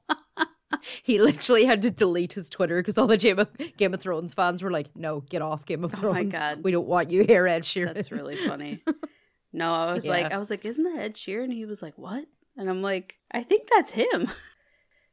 he 1.01 1.19
literally 1.19 1.63
had 1.63 1.81
to 1.84 1.89
delete 1.89 2.34
his 2.34 2.50
Twitter 2.50 2.81
because 2.81 2.98
all 2.98 3.08
the 3.08 3.15
Game 3.15 3.39
of, 3.39 3.48
Game 3.77 3.93
of 3.93 4.01
Thrones 4.01 4.34
fans 4.34 4.62
were 4.62 4.69
like, 4.69 4.93
"No, 4.93 5.22
get 5.22 5.41
off 5.41 5.65
Game 5.65 5.86
of 5.86 5.93
Oh 5.93 6.12
my 6.12 6.19
Thrones. 6.19 6.34
God. 6.34 6.63
We 6.65 6.72
don't 6.72 6.86
want 6.86 7.12
you 7.12 7.24
here, 7.24 7.48
Ed 7.48 7.63
Sheeran." 7.63 7.93
That's 7.93 8.12
really 8.12 8.36
funny. 8.36 8.84
No, 9.53 9.74
I 9.74 9.93
was 9.93 10.05
like, 10.05 10.34
I 10.34 10.38
was 10.38 10.50
like, 10.50 10.65
"Isn't 10.65 10.84
that 10.84 11.01
Ed 11.01 11.13
Sheeran?" 11.15 11.53
He 11.53 11.65
was 11.65 11.81
like, 11.81 11.98
"What?" 11.98 12.25
And 12.58 12.69
I'm 12.69 12.81
like, 12.81 13.15
"I 13.31 13.41
think 13.41 13.69
that's 13.74 13.91
him." 13.91 14.29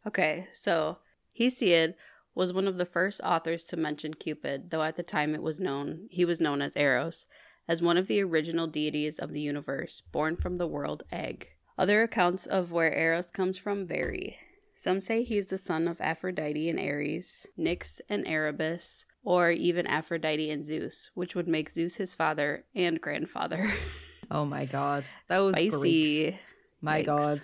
okay, 0.04 0.48
so 0.52 0.98
Hesiod 1.40 1.94
was 2.34 2.52
one 2.52 2.66
of 2.66 2.76
the 2.76 2.86
first 2.86 3.20
authors 3.22 3.62
to 3.66 3.76
mention 3.76 4.14
Cupid, 4.14 4.70
though 4.70 4.82
at 4.82 4.96
the 4.96 5.04
time 5.04 5.32
it 5.36 5.42
was 5.42 5.60
known 5.60 6.08
he 6.10 6.24
was 6.24 6.40
known 6.40 6.60
as 6.60 6.76
Eros, 6.76 7.24
as 7.68 7.82
one 7.82 7.96
of 7.96 8.06
the 8.06 8.22
original 8.22 8.66
deities 8.66 9.18
of 9.18 9.32
the 9.32 9.40
universe, 9.40 10.02
born 10.12 10.36
from 10.36 10.58
the 10.58 10.66
world 10.66 11.02
egg. 11.10 11.48
Other 11.78 12.02
accounts 12.02 12.46
of 12.46 12.72
where 12.72 12.92
Eros 12.96 13.30
comes 13.30 13.58
from 13.58 13.84
vary. 13.84 14.38
Some 14.74 15.00
say 15.00 15.22
he's 15.22 15.46
the 15.46 15.58
son 15.58 15.88
of 15.88 16.00
Aphrodite 16.00 16.68
and 16.68 16.78
Ares, 16.78 17.46
Nyx 17.58 18.00
and 18.08 18.26
Erebus, 18.26 19.06
or 19.24 19.50
even 19.50 19.86
Aphrodite 19.86 20.50
and 20.50 20.64
Zeus, 20.64 21.10
which 21.14 21.34
would 21.34 21.48
make 21.48 21.70
Zeus 21.70 21.96
his 21.96 22.14
father 22.14 22.64
and 22.74 23.00
grandfather. 23.00 23.72
oh 24.30 24.44
my 24.44 24.64
god, 24.66 25.04
those 25.28 25.54
Spicy. 25.56 25.70
Greeks. 25.70 26.38
My 26.82 27.02
Yikes. 27.02 27.06
god, 27.06 27.38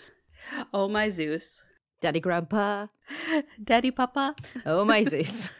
Oh 0.75 0.89
my 0.89 1.09
Zeus. 1.09 1.63
Daddy 2.01 2.21
Grandpa. 2.21 2.89
Daddy 3.65 3.91
Papa. 3.93 4.35
Oh 4.67 4.85
my 4.85 5.03
Zeus. 5.05 5.51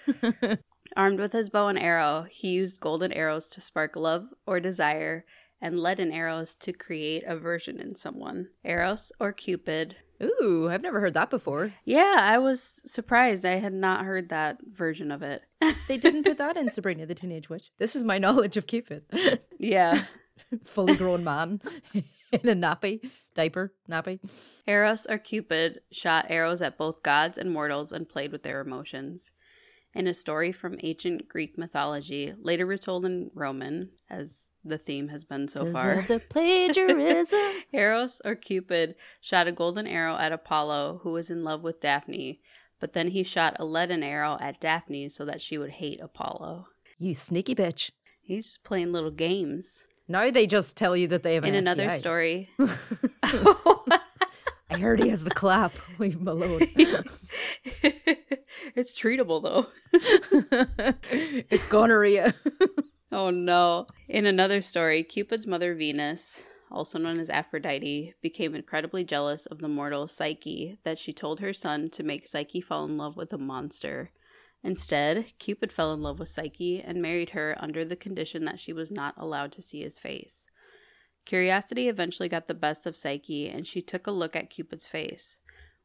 Armed 0.97 1.19
with 1.21 1.33
his 1.33 1.49
bow 1.49 1.69
and 1.69 1.79
arrow, 1.79 2.27
he 2.31 2.49
used 2.49 2.81
golden 2.81 3.13
arrows 3.13 3.49
to 3.51 3.61
spark 3.61 3.97
love 3.97 4.27
or 4.47 4.61
desire, 4.61 5.25
and 5.61 5.79
leaden 5.79 6.13
arrows 6.13 6.55
to 6.57 6.73
create 6.73 7.23
aversion 7.27 7.81
in 7.81 7.95
someone. 7.95 8.49
Eros 8.65 9.13
or 9.21 9.33
Cupid. 9.33 9.97
Ooh, 10.23 10.69
I've 10.71 10.83
never 10.83 11.01
heard 11.01 11.15
that 11.15 11.31
before. 11.31 11.73
Yeah, 11.85 12.17
I 12.19 12.39
was 12.39 12.61
surprised. 12.63 13.45
I 13.45 13.59
had 13.59 13.73
not 13.73 14.05
heard 14.05 14.29
that 14.29 14.59
version 14.67 15.11
of 15.11 15.23
it. 15.23 15.43
They 15.89 15.99
didn't 15.99 16.25
put 16.25 16.39
that 16.39 16.57
in 16.57 16.71
Sabrina 16.71 17.07
the 17.07 17.15
Teenage 17.15 17.49
Witch. 17.49 17.71
This 17.79 17.97
is 17.97 18.05
my 18.05 18.19
knowledge 18.19 18.57
of 18.57 18.67
Cupid. 18.67 19.05
yeah. 19.59 20.05
Fully 20.65 20.97
grown 20.97 21.25
man 21.25 21.61
in 21.95 22.49
a 22.49 22.55
nappy, 22.55 23.09
diaper, 23.35 23.73
nappy. 23.91 24.21
Eros 24.67 25.07
or 25.07 25.19
Cupid 25.19 25.81
shot 25.91 26.27
arrows 26.29 26.63
at 26.63 26.79
both 26.79 27.03
gods 27.03 27.39
and 27.39 27.51
mortals 27.51 27.93
and 27.93 28.09
played 28.09 28.33
with 28.33 28.43
their 28.43 28.61
emotions. 28.61 29.33
In 29.95 30.07
a 30.07 30.15
story 30.15 30.53
from 30.53 30.79
ancient 30.83 31.29
Greek 31.29 31.59
mythology, 31.59 32.33
later 32.41 32.65
retold 32.65 33.05
in 33.05 33.31
Roman, 33.35 33.91
as 34.09 34.51
the 34.65 34.79
theme 34.79 35.09
has 35.09 35.25
been 35.25 35.49
so 35.49 35.71
far, 35.71 35.93
of 35.99 36.09
the 36.09 36.19
plagiarism. 36.19 37.39
Eros 37.73 38.23
or 38.25 38.35
Cupid 38.35 38.95
shot 39.21 39.49
a 39.49 39.53
golden 39.53 39.87
arrow 39.87 40.17
at 40.17 40.33
Apollo, 40.33 41.01
who 41.03 41.13
was 41.13 41.31
in 41.31 41.45
love 41.45 41.63
with 41.63 41.81
Daphne, 41.81 42.41
but 42.81 42.95
then 42.95 43.09
he 43.09 43.23
shot 43.23 43.55
a 43.59 43.67
leaden 43.67 44.03
arrow 44.03 44.39
at 44.41 44.61
Daphne 44.61 45.11
so 45.11 45.27
that 45.27 45.43
she 45.43 45.59
would 45.59 45.73
hate 45.73 46.01
Apollo. 46.01 46.69
You 46.99 47.13
sneaky 47.13 47.55
bitch. 47.55 47.91
He's 48.23 48.59
playing 48.65 48.93
little 48.93 49.11
games. 49.11 49.85
No, 50.09 50.31
they 50.31 50.47
just 50.47 50.77
tell 50.77 50.97
you 50.97 51.07
that 51.09 51.23
they 51.23 51.35
have 51.35 51.45
an 51.45 51.55
In 51.55 51.67
another 51.67 51.91
story, 51.99 52.49
I 53.23 54.79
heard 54.79 55.01
he 55.01 55.11
has 55.11 55.23
the 55.23 55.31
clap. 55.31 55.73
Leave 55.99 56.15
him 56.15 56.29
alone. 56.29 56.61
It's 58.75 58.99
treatable 58.99 59.43
though. 59.43 59.67
it's 61.51 61.65
gonorrhea. 61.65 62.35
Oh 63.15 63.29
no. 63.29 63.89
In 64.09 64.25
another 64.25 64.63
story, 64.63 65.05
Cupid's 65.05 65.47
mother 65.47 65.75
Venus, 65.75 66.45
also 66.71 66.99
known 66.99 67.21
as 67.21 67.29
Aphrodite, 67.29 68.15
became 68.23 68.55
incredibly 68.55 69.05
jealous 69.05 69.45
of 69.45 69.59
the 69.59 69.69
mortal 69.69 70.09
Psyche 70.09 70.79
that 70.85 70.99
she 70.99 71.13
told 71.13 71.41
her 71.41 71.53
son 71.53 71.91
to 71.91 72.03
make 72.03 72.27
Psyche 72.27 72.63
fall 72.63 72.87
in 72.87 72.97
love 72.97 73.19
with 73.19 73.35
a 73.35 73.39
monster. 73.39 74.13
Instead, 74.65 75.27
Cupid 75.39 75.75
fell 75.75 75.93
in 75.93 76.01
love 76.01 76.21
with 76.21 76.31
Psyche 76.31 76.81
and 76.81 77.03
married 77.03 77.31
her 77.31 77.55
under 77.61 77.85
the 77.85 77.97
condition 77.97 78.47
that 78.47 78.59
she 78.59 78.73
was 78.73 78.91
not 78.91 79.15
allowed 79.19 79.53
to 79.53 79.63
see 79.63 79.83
his 79.83 79.99
face. 79.99 80.47
Curiosity 81.27 81.89
eventually 81.89 82.31
got 82.31 82.49
the 82.49 82.55
best 82.55 82.87
of 82.87 82.97
Psyche 82.97 83.47
and 83.47 83.67
she 83.67 83.83
took 83.83 84.07
a 84.07 84.11
look 84.11 84.35
at 84.35 84.49
Cupid's 84.49 84.89
face, 84.89 85.37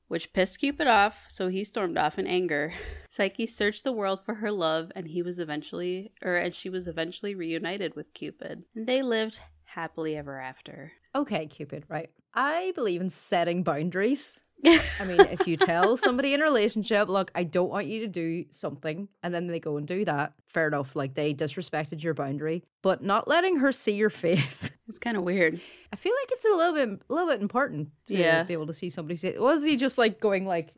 which 0.07 0.33
pissed 0.33 0.59
Cupid 0.59 0.87
off, 0.87 1.25
so 1.29 1.47
he 1.47 1.63
stormed 1.63 1.97
off 1.97 2.17
in 2.17 2.27
anger. 2.27 2.73
Psyche 3.09 3.47
searched 3.47 3.83
the 3.83 3.91
world 3.91 4.23
for 4.23 4.35
her 4.35 4.51
love 4.51 4.91
and 4.95 5.07
he 5.07 5.21
was 5.21 5.39
eventually 5.39 6.11
or 6.23 6.35
and 6.35 6.53
she 6.53 6.69
was 6.69 6.87
eventually 6.87 7.35
reunited 7.35 7.95
with 7.95 8.13
Cupid. 8.13 8.63
And 8.75 8.87
they 8.87 9.01
lived 9.01 9.39
happily 9.65 10.15
ever 10.17 10.39
after. 10.39 10.93
okay, 11.15 11.45
Cupid, 11.45 11.83
right. 11.89 12.09
I 12.38 12.72
believe 12.75 13.01
in 13.01 13.10
setting 13.10 13.63
boundaries. 13.63 14.44
I 14.65 15.06
mean, 15.06 15.20
if 15.22 15.48
you 15.48 15.56
tell 15.56 15.98
somebody 15.98 16.34
in 16.34 16.41
a 16.41 16.44
relationship, 16.44 17.10
look, 17.10 17.32
I 17.36 17.44
don't 17.44 17.70
want 17.70 17.86
you 17.88 18.00
to 18.01 18.08
do 18.08 18.46
something, 18.50 19.08
and 19.22 19.32
then 19.34 19.46
they 19.48 19.60
go 19.60 19.77
and 19.77 19.86
do 19.88 20.03
that, 20.06 20.34
fair 20.48 20.67
enough. 20.67 20.96
Like 20.96 21.13
they 21.13 21.34
disrespected 21.34 22.01
your 22.03 22.13
boundary, 22.15 22.63
but 22.82 23.03
not 23.03 23.27
letting 23.27 23.58
her 23.58 23.72
see 23.72 23.94
your 23.96 24.10
face. 24.10 24.72
It's 24.88 25.00
kind 25.00 25.17
of 25.17 25.24
weird. 25.24 25.60
I 25.91 25.98
feel 25.98 26.13
like 26.22 26.32
it's 26.32 26.46
a 26.46 26.56
little 26.56 26.74
bit, 26.74 27.01
a 27.10 27.13
little 27.13 27.27
bit 27.29 27.41
important 27.41 27.89
to 28.06 28.17
Yeah. 28.17 28.44
be 28.44 28.53
able 28.53 28.67
to 28.67 28.74
see 28.74 28.89
somebody 28.89 29.17
say. 29.17 29.38
Was 29.38 29.65
he 29.65 29.75
just 29.75 29.98
like 29.98 30.22
going 30.22 30.46
like 30.46 30.74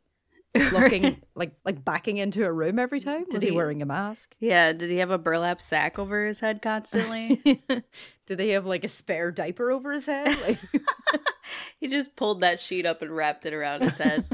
looking 0.72 1.22
like 1.36 1.53
like 1.63 1.86
backing 1.86 2.18
into 2.18 2.44
a 2.44 2.51
room 2.51 2.79
every 2.79 3.00
time? 3.00 3.25
Was 3.32 3.44
he 3.44 3.50
he- 3.50 3.56
wearing 3.56 3.82
a 3.82 3.86
mask? 3.86 4.36
Yeah, 4.39 4.74
did 4.74 4.89
he 4.89 4.98
have 4.98 5.12
a 5.12 5.18
burlap 5.18 5.62
sack 5.62 6.00
over 6.00 6.25
his 6.25 6.39
head 6.39 6.62
constantly? 6.62 7.41
Did 8.25 8.39
he 8.39 8.50
have 8.50 8.65
like 8.65 8.84
a 8.84 8.88
spare 8.88 9.32
diaper 9.32 9.72
over 9.72 9.91
his 9.91 10.06
head? 10.06 10.38
Like, 10.48 10.60
he 11.79 11.88
just 11.88 12.15
pulled 12.15 12.41
that 12.41 12.62
sheet 12.62 12.86
up 12.86 13.01
and 13.01 13.10
wrapped 13.15 13.44
it 13.46 13.53
around 13.53 13.82
his 13.82 13.98
head. 13.98 14.25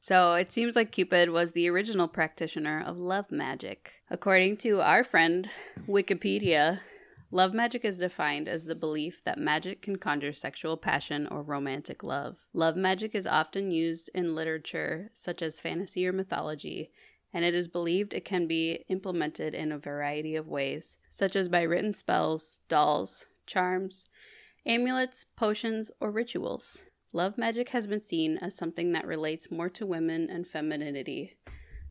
so 0.00 0.34
it 0.34 0.50
seems 0.52 0.74
like 0.74 0.90
Cupid 0.90 1.30
was 1.30 1.52
the 1.52 1.68
original 1.70 2.08
practitioner 2.08 2.82
of 2.84 2.98
love 2.98 3.30
magic. 3.30 3.92
According 4.10 4.56
to 4.58 4.80
our 4.80 5.04
friend 5.04 5.48
Wikipedia, 5.88 6.80
love 7.34 7.52
magic 7.52 7.84
is 7.84 7.98
defined 7.98 8.46
as 8.46 8.64
the 8.64 8.76
belief 8.76 9.20
that 9.24 9.36
magic 9.36 9.82
can 9.82 9.96
conjure 9.96 10.32
sexual 10.32 10.76
passion 10.76 11.26
or 11.26 11.42
romantic 11.42 12.04
love. 12.04 12.36
Love 12.52 12.76
magic 12.76 13.12
is 13.12 13.26
often 13.26 13.72
used 13.72 14.08
in 14.14 14.36
literature, 14.36 15.10
such 15.12 15.42
as 15.42 15.58
fantasy 15.58 16.06
or 16.06 16.12
mythology, 16.12 16.92
and 17.32 17.44
it 17.44 17.52
is 17.52 17.66
believed 17.66 18.14
it 18.14 18.24
can 18.24 18.46
be 18.46 18.84
implemented 18.88 19.52
in 19.52 19.72
a 19.72 19.78
variety 19.78 20.36
of 20.36 20.46
ways, 20.46 20.98
such 21.10 21.34
as 21.34 21.48
by 21.48 21.62
written 21.62 21.92
spells, 21.92 22.60
dolls, 22.68 23.26
charms, 23.48 24.06
amulets, 24.64 25.26
potions, 25.34 25.90
or 25.98 26.12
rituals. 26.12 26.84
Love 27.12 27.36
magic 27.36 27.70
has 27.70 27.88
been 27.88 28.00
seen 28.00 28.38
as 28.38 28.54
something 28.54 28.92
that 28.92 29.08
relates 29.08 29.50
more 29.50 29.68
to 29.68 29.84
women 29.84 30.30
and 30.30 30.46
femininity. 30.46 31.36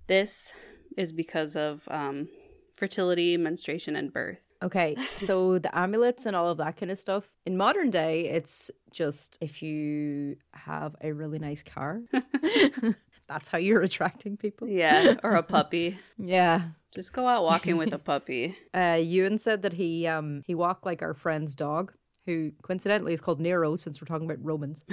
This 0.07 0.53
is 0.95 1.11
because 1.11 1.57
of 1.57 1.83
um, 1.91 2.29
fertility, 2.73 3.35
menstruation, 3.35 3.97
and 3.97 4.13
birth. 4.13 4.52
Okay, 4.63 4.95
so 5.17 5.59
the 5.59 5.77
amulets 5.77 6.25
and 6.25 6.35
all 6.35 6.49
of 6.49 6.57
that 6.57 6.77
kind 6.77 6.89
of 6.89 6.97
stuff. 6.97 7.29
In 7.45 7.57
modern 7.57 7.89
day, 7.89 8.29
it's 8.29 8.71
just 8.91 9.37
if 9.41 9.61
you 9.61 10.37
have 10.53 10.95
a 11.01 11.11
really 11.11 11.37
nice 11.37 11.63
car, 11.63 12.01
that's 13.27 13.49
how 13.49 13.57
you're 13.57 13.81
attracting 13.81 14.37
people. 14.37 14.67
Yeah, 14.69 15.15
or 15.21 15.35
a 15.35 15.43
puppy. 15.57 15.97
Yeah. 16.17 16.61
Just 16.95 17.11
go 17.11 17.27
out 17.27 17.43
walking 17.43 17.75
with 17.77 17.91
a 17.93 17.99
puppy. 17.99 18.55
Uh, 18.73 18.99
Ewan 19.01 19.37
said 19.37 19.61
that 19.63 19.73
he 19.73 20.07
um 20.07 20.41
he 20.45 20.55
walked 20.55 20.85
like 20.85 21.01
our 21.01 21.13
friend's 21.13 21.55
dog, 21.55 21.93
who 22.25 22.51
coincidentally 22.63 23.13
is 23.13 23.21
called 23.21 23.41
Nero, 23.41 23.75
since 23.75 24.01
we're 24.01 24.05
talking 24.05 24.29
about 24.29 24.43
Romans, 24.43 24.85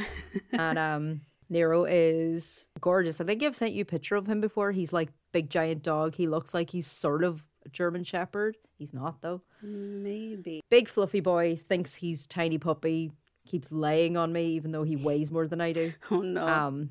and 0.53 0.79
um. 0.79 1.21
Nero 1.53 1.85
is 1.85 2.69
gorgeous. 2.81 3.21
I 3.21 3.25
think 3.25 3.43
I've 3.43 3.57
sent 3.57 3.73
you 3.73 3.83
a 3.83 3.85
picture 3.85 4.15
of 4.15 4.29
him 4.29 4.41
before. 4.41 4.71
He's 4.71 4.93
like 4.93 5.09
big 5.33 5.50
giant 5.50 5.83
dog. 5.83 6.15
He 6.15 6.29
looks 6.29 6.55
like 6.55 6.71
he's 6.71 6.87
sort 6.87 7.25
of 7.25 7.45
a 7.64 7.69
German 7.69 8.05
shepherd. 8.05 8.57
He's 8.79 8.93
not 8.93 9.21
though. 9.23 9.40
Maybe. 9.62 10.62
big 10.71 10.88
fluffy 10.88 11.21
boy 11.21 11.57
thinks 11.57 11.97
he's 11.97 12.26
tiny 12.26 12.59
puppy 12.59 13.12
keeps 13.47 13.73
laying 13.73 14.17
on 14.17 14.33
me 14.33 14.47
even 14.50 14.71
though 14.71 14.83
he 14.85 14.95
weighs 14.97 15.31
more 15.33 15.49
than 15.49 15.61
i 15.61 15.73
do 15.73 15.93
Oh 16.11 16.21
no. 16.21 16.47
um 16.47 16.90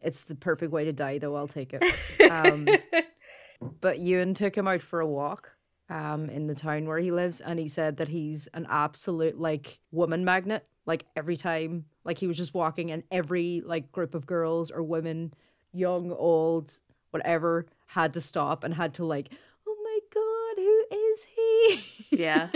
it's 0.00 0.24
the 0.24 0.34
perfect 0.34 0.72
way 0.72 0.84
to 0.84 0.92
die 0.92 1.18
though 1.18 1.36
i'll 1.36 1.46
take 1.46 1.72
it 1.74 1.82
um 2.30 2.66
but 3.80 4.00
ewan 4.00 4.34
took 4.34 4.56
him 4.56 4.66
out 4.66 4.82
for 4.82 5.00
a 5.00 5.06
walk 5.06 5.52
um 5.88 6.28
in 6.30 6.46
the 6.48 6.54
town 6.54 6.86
where 6.86 6.98
he 6.98 7.10
lives 7.12 7.40
and 7.40 7.58
he 7.58 7.68
said 7.68 7.98
that 7.98 8.08
he's 8.08 8.48
an 8.48 8.66
absolute 8.68 9.38
like 9.38 9.78
woman 9.92 10.24
magnet 10.24 10.68
like 10.86 11.04
every 11.14 11.36
time 11.36 11.84
like 12.04 12.18
he 12.18 12.26
was 12.26 12.36
just 12.38 12.54
walking 12.54 12.90
and 12.90 13.04
every 13.12 13.62
like 13.64 13.92
group 13.92 14.14
of 14.14 14.26
girls 14.26 14.70
or 14.70 14.82
women 14.82 15.32
young 15.72 16.10
old 16.10 16.72
whatever 17.10 17.66
had 17.86 18.14
to 18.14 18.20
stop 18.20 18.64
and 18.64 18.74
had 18.74 18.94
to 18.94 19.04
like 19.04 19.28
oh 19.68 19.76
my 19.84 19.98
god 20.12 20.56
who 20.62 20.84
yeah. 22.10 22.48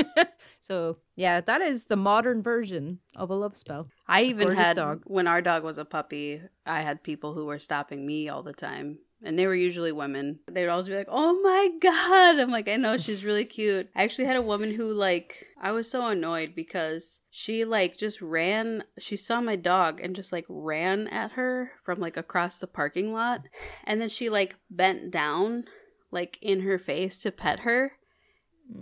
so 0.61 0.99
yeah, 1.17 1.41
that 1.41 1.61
is 1.61 1.87
the 1.87 1.97
modern 1.97 2.43
version 2.43 3.01
of 3.15 3.31
a 3.31 3.35
love 3.35 3.57
spell. 3.57 3.89
I 4.09 4.23
even 4.25 4.53
had 4.53 4.77
dog. 4.77 5.03
when 5.05 5.27
our 5.27 5.43
dog 5.43 5.65
was 5.65 5.79
a 5.79 5.85
puppy, 5.85 6.41
I 6.65 6.83
had 6.83 7.03
people 7.03 7.35
who 7.35 7.47
were 7.47 7.59
stopping 7.59 8.07
me 8.07 8.29
all 8.29 8.43
the 8.43 8.53
time. 8.53 8.99
And 9.25 9.39
they 9.39 9.47
were 9.47 9.55
usually 9.55 9.93
women. 9.93 10.41
They 10.47 10.61
would 10.61 10.69
always 10.69 10.89
be 10.89 10.95
like, 10.95 11.09
"Oh 11.11 11.41
my 11.43 11.71
god!" 11.81 12.39
I'm 12.39 12.51
like, 12.51 12.69
"I 12.69 12.77
know 12.77 12.99
she's 12.99 13.25
really 13.25 13.45
cute." 13.57 13.89
I 13.97 14.05
actually 14.05 14.27
had 14.27 14.37
a 14.37 14.43
woman 14.43 14.75
who 14.75 14.93
like 14.93 15.47
I 15.61 15.73
was 15.73 15.91
so 15.91 16.07
annoyed 16.07 16.55
because 16.55 17.21
she 17.31 17.65
like 17.65 17.97
just 17.97 18.21
ran. 18.21 18.85
She 18.99 19.17
saw 19.17 19.41
my 19.41 19.57
dog 19.57 20.01
and 20.03 20.15
just 20.15 20.33
like 20.33 20.45
ran 20.51 21.09
at 21.09 21.33
her 21.33 21.73
from 21.83 21.99
like 21.99 22.19
across 22.19 22.59
the 22.59 22.67
parking 22.67 23.15
lot, 23.15 23.41
and 23.85 24.03
then 24.03 24.11
she 24.11 24.29
like 24.29 24.57
bent 24.71 25.11
down 25.11 25.65
like 26.11 26.39
in 26.43 26.61
her 26.61 26.79
face 26.79 27.19
to 27.21 27.33
pet 27.33 27.61
her, 27.61 27.93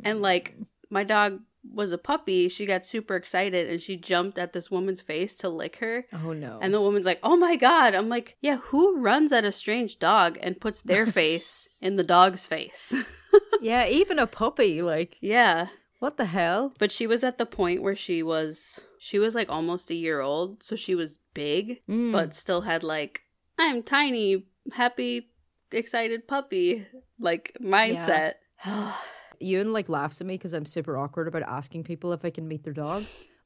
and 0.03 0.23
like 0.23 0.57
my 0.91 1.05
dog 1.05 1.41
was 1.73 1.93
a 1.93 1.99
puppy. 1.99 2.49
She 2.49 2.67
got 2.67 2.85
super 2.87 3.17
excited 3.17 3.71
and 3.71 3.81
she 3.81 3.97
jumped 3.97 4.38
at 4.38 4.53
this 4.53 4.71
woman's 4.71 5.00
face 5.00 5.35
to 5.37 5.49
lick 5.49 5.76
her. 5.76 6.05
Oh 6.12 6.33
no. 6.35 6.59
And 6.61 6.75
the 6.75 6.81
woman's 6.81 7.07
like, 7.07 7.21
"Oh 7.23 7.37
my 7.37 7.57
god!" 7.57 7.95
I'm 7.95 8.09
like, 8.09 8.37
"Yeah, 8.43 8.59
who 8.59 8.99
runs 8.99 9.33
at 9.33 9.45
a 9.47 9.53
strange 9.53 9.99
dog 9.99 10.38
and 10.43 10.61
puts 10.61 10.83
their 10.83 11.07
face 11.21 11.69
in 11.81 11.97
the 11.97 12.03
dog's 12.05 12.47
face?" 12.47 12.95
yeah, 13.62 13.87
even 13.87 14.19
a 14.19 14.26
puppy, 14.26 14.83
like 14.83 15.17
yeah, 15.21 15.69
what 16.00 16.17
the 16.19 16.26
hell? 16.26 16.73
but 16.79 16.93
she 16.93 17.07
was 17.07 17.25
at 17.25 17.38
the 17.38 17.47
point 17.47 17.83
where 17.83 17.97
she 17.97 18.23
was 18.23 18.79
she 18.99 19.19
was 19.19 19.35
like 19.35 19.49
almost 19.49 19.91
a 19.91 19.95
year 19.95 20.21
old, 20.21 20.62
so 20.62 20.76
she 20.76 20.95
was 20.95 21.19
big, 21.33 21.81
Mm. 21.88 22.12
but 22.12 22.35
still 22.35 22.61
had 22.62 22.83
like 22.83 23.23
I'm 23.59 23.83
tiny, 23.83 24.45
happy, 24.73 25.31
excited 25.73 26.29
puppy 26.29 26.87
like 27.19 27.57
mindset. 27.61 28.35
Ewan 29.45 29.73
like 29.73 29.89
laughs 29.89 30.21
at 30.21 30.27
me 30.27 30.35
because 30.35 30.55
I'm 30.55 30.65
super 30.65 30.97
awkward 30.97 31.29
about 31.29 31.43
asking 31.43 31.85
people 31.85 32.13
if 32.13 32.25
I 32.25 32.31
can 32.31 32.49
meet 32.49 32.65
their 32.65 32.73
dog. 32.73 33.05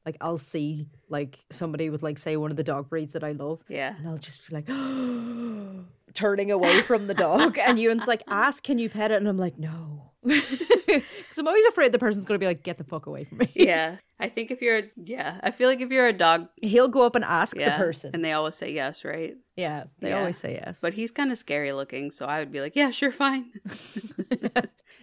Like 0.09 0.17
I'll 0.21 0.39
see 0.39 0.87
like 1.07 1.37
somebody 1.51 1.91
with 1.91 2.01
like 2.01 2.17
say 2.17 2.35
one 2.35 2.49
of 2.49 2.57
the 2.57 2.63
dog 2.63 2.89
breeds 2.89 3.13
that 3.13 3.23
I 3.23 3.33
love, 3.33 3.61
yeah. 3.69 3.93
and 3.95 4.07
I'll 4.07 4.17
just 4.17 4.49
be 4.49 4.55
like 4.55 4.65
turning 6.15 6.49
away 6.51 6.81
from 6.89 7.05
the 7.05 7.13
dog, 7.13 7.59
and 7.59 7.77
Ewan's 7.77 8.07
like, 8.07 8.23
"Ask, 8.27 8.63
can 8.63 8.79
you 8.79 8.89
pet 8.89 9.11
it?" 9.11 9.17
And 9.17 9.27
I'm 9.27 9.37
like, 9.37 9.59
"No," 9.59 10.11
because 10.25 11.37
I'm 11.37 11.47
always 11.47 11.65
afraid 11.67 11.91
the 11.91 11.99
person's 11.99 12.25
gonna 12.25 12.39
be 12.39 12.47
like, 12.47 12.63
"Get 12.63 12.79
the 12.79 12.83
fuck 12.83 13.05
away 13.05 13.25
from 13.25 13.37
me." 13.37 13.51
Yeah. 13.53 13.97
I 14.19 14.27
think 14.29 14.49
if 14.51 14.61
you're 14.63 14.81
yeah, 14.97 15.39
I 15.43 15.51
feel 15.51 15.69
like 15.69 15.79
if 15.79 15.91
you're 15.91 16.07
a 16.07 16.11
dog 16.13 16.47
He'll 16.61 16.89
go 16.89 17.05
up 17.05 17.15
and 17.15 17.23
ask 17.23 17.55
yeah, 17.55 17.69
the 17.77 17.77
person. 17.77 18.11
and 18.15 18.25
they 18.25 18.33
always 18.33 18.55
say 18.55 18.73
yes, 18.73 19.05
right? 19.05 19.37
yeah, 19.55 19.83
they 19.99 20.09
Yeah. 20.09 20.17
always 20.19 20.37
say 20.37 20.55
yes. 20.55 20.79
But 20.81 20.95
he's 20.95 21.11
kind 21.11 21.31
of 21.31 21.37
scary 21.37 21.71
looking, 21.71 22.09
so 22.11 22.25
I 22.25 22.39
would 22.39 22.51
be 22.51 22.59
like, 22.61 22.75
yeah, 22.75 22.89
sure, 22.91 23.11
fine. 23.11 23.51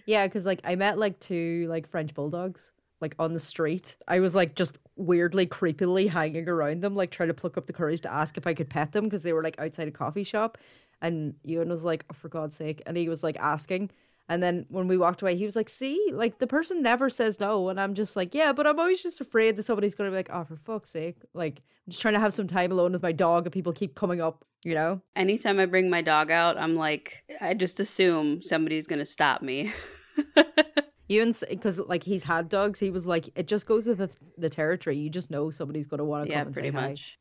Yeah, 0.08 0.24
because 0.26 0.46
like 0.46 0.60
I 0.62 0.76
met 0.76 0.98
like 0.98 1.18
two 1.18 1.66
like 1.68 1.88
French 1.88 2.14
bulldogs 2.14 2.70
like 3.00 3.14
on 3.18 3.32
the 3.32 3.40
street. 3.40 3.96
I 4.08 4.20
was 4.20 4.34
like 4.34 4.54
just 4.54 4.78
weirdly, 4.96 5.46
creepily 5.46 6.08
hanging 6.08 6.48
around 6.48 6.82
them, 6.82 6.94
like 6.94 7.10
trying 7.10 7.28
to 7.28 7.34
pluck 7.34 7.56
up 7.56 7.66
the 7.66 7.72
courage 7.72 8.00
to 8.02 8.12
ask 8.12 8.36
if 8.36 8.46
I 8.46 8.54
could 8.54 8.70
pet 8.70 8.92
them 8.92 9.04
because 9.04 9.22
they 9.22 9.32
were 9.32 9.42
like 9.42 9.58
outside 9.58 9.88
a 9.88 9.92
coffee 9.92 10.24
shop. 10.24 10.58
And 11.02 11.34
Ewan 11.44 11.68
was 11.68 11.84
like, 11.84 12.04
oh, 12.10 12.14
for 12.14 12.28
God's 12.28 12.56
sake. 12.56 12.82
And 12.86 12.96
he 12.96 13.08
was 13.08 13.22
like 13.22 13.36
asking. 13.38 13.90
And 14.28 14.42
then 14.42 14.66
when 14.68 14.88
we 14.88 14.96
walked 14.96 15.22
away, 15.22 15.36
he 15.36 15.44
was 15.44 15.54
like, 15.54 15.68
"See, 15.68 16.10
like 16.12 16.38
the 16.38 16.46
person 16.46 16.82
never 16.82 17.08
says 17.08 17.38
no," 17.38 17.68
and 17.68 17.80
I'm 17.80 17.94
just 17.94 18.16
like, 18.16 18.34
"Yeah, 18.34 18.52
but 18.52 18.66
I'm 18.66 18.78
always 18.78 19.02
just 19.02 19.20
afraid 19.20 19.56
that 19.56 19.62
somebody's 19.62 19.94
gonna 19.94 20.10
be 20.10 20.16
like, 20.16 20.30
oh, 20.32 20.44
for 20.44 20.56
fuck's 20.56 20.90
sake!' 20.90 21.18
Like 21.32 21.58
I'm 21.58 21.90
just 21.90 22.02
trying 22.02 22.14
to 22.14 22.20
have 22.20 22.34
some 22.34 22.48
time 22.48 22.72
alone 22.72 22.92
with 22.92 23.02
my 23.02 23.12
dog, 23.12 23.46
and 23.46 23.52
people 23.52 23.72
keep 23.72 23.94
coming 23.94 24.20
up, 24.20 24.44
you 24.64 24.74
know." 24.74 25.00
Anytime 25.14 25.60
I 25.60 25.66
bring 25.66 25.90
my 25.90 26.02
dog 26.02 26.32
out, 26.32 26.58
I'm 26.58 26.74
like, 26.74 27.22
I 27.40 27.54
just 27.54 27.78
assume 27.78 28.42
somebody's 28.42 28.88
gonna 28.88 29.06
stop 29.06 29.42
me. 29.42 29.72
You 31.08 31.22
and 31.22 31.38
because 31.48 31.78
like 31.80 32.02
he's 32.02 32.24
had 32.24 32.48
dogs, 32.48 32.80
he 32.80 32.90
was 32.90 33.06
like, 33.06 33.28
it 33.36 33.46
just 33.46 33.66
goes 33.66 33.86
with 33.86 33.98
the, 33.98 34.10
the 34.36 34.48
territory. 34.48 34.96
You 34.96 35.10
just 35.10 35.30
know 35.30 35.50
somebody's 35.50 35.86
gonna 35.86 36.04
want 36.04 36.26
to 36.26 36.30
yeah, 36.30 36.40
come 36.40 36.48
and 36.48 36.54
pretty 36.54 36.70
say 36.70 36.74
hi. 36.74 36.88
much. 36.88 37.18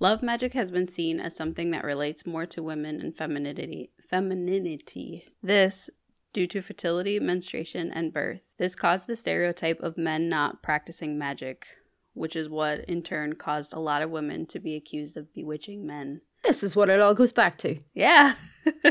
Love 0.00 0.22
magic 0.22 0.54
has 0.54 0.70
been 0.70 0.88
seen 0.88 1.18
as 1.20 1.34
something 1.34 1.70
that 1.72 1.84
relates 1.84 2.24
more 2.24 2.46
to 2.46 2.62
women 2.62 3.00
and 3.00 3.16
femininity. 3.16 3.90
Femininity. 4.00 5.24
This 5.42 5.90
due 6.32 6.46
to 6.46 6.62
fertility, 6.62 7.18
menstruation, 7.18 7.90
and 7.90 8.12
birth. 8.12 8.54
This 8.58 8.76
caused 8.76 9.06
the 9.06 9.16
stereotype 9.16 9.80
of 9.80 9.98
men 9.98 10.28
not 10.28 10.62
practicing 10.62 11.18
magic, 11.18 11.66
which 12.14 12.36
is 12.36 12.48
what 12.48 12.84
in 12.84 13.02
turn 13.02 13.34
caused 13.34 13.72
a 13.72 13.80
lot 13.80 14.02
of 14.02 14.10
women 14.10 14.46
to 14.46 14.60
be 14.60 14.76
accused 14.76 15.16
of 15.16 15.34
bewitching 15.34 15.86
men. 15.86 16.20
This 16.44 16.62
is 16.62 16.76
what 16.76 16.88
it 16.88 17.00
all 17.00 17.14
goes 17.14 17.32
back 17.32 17.58
to. 17.58 17.78
Yeah. 17.94 18.34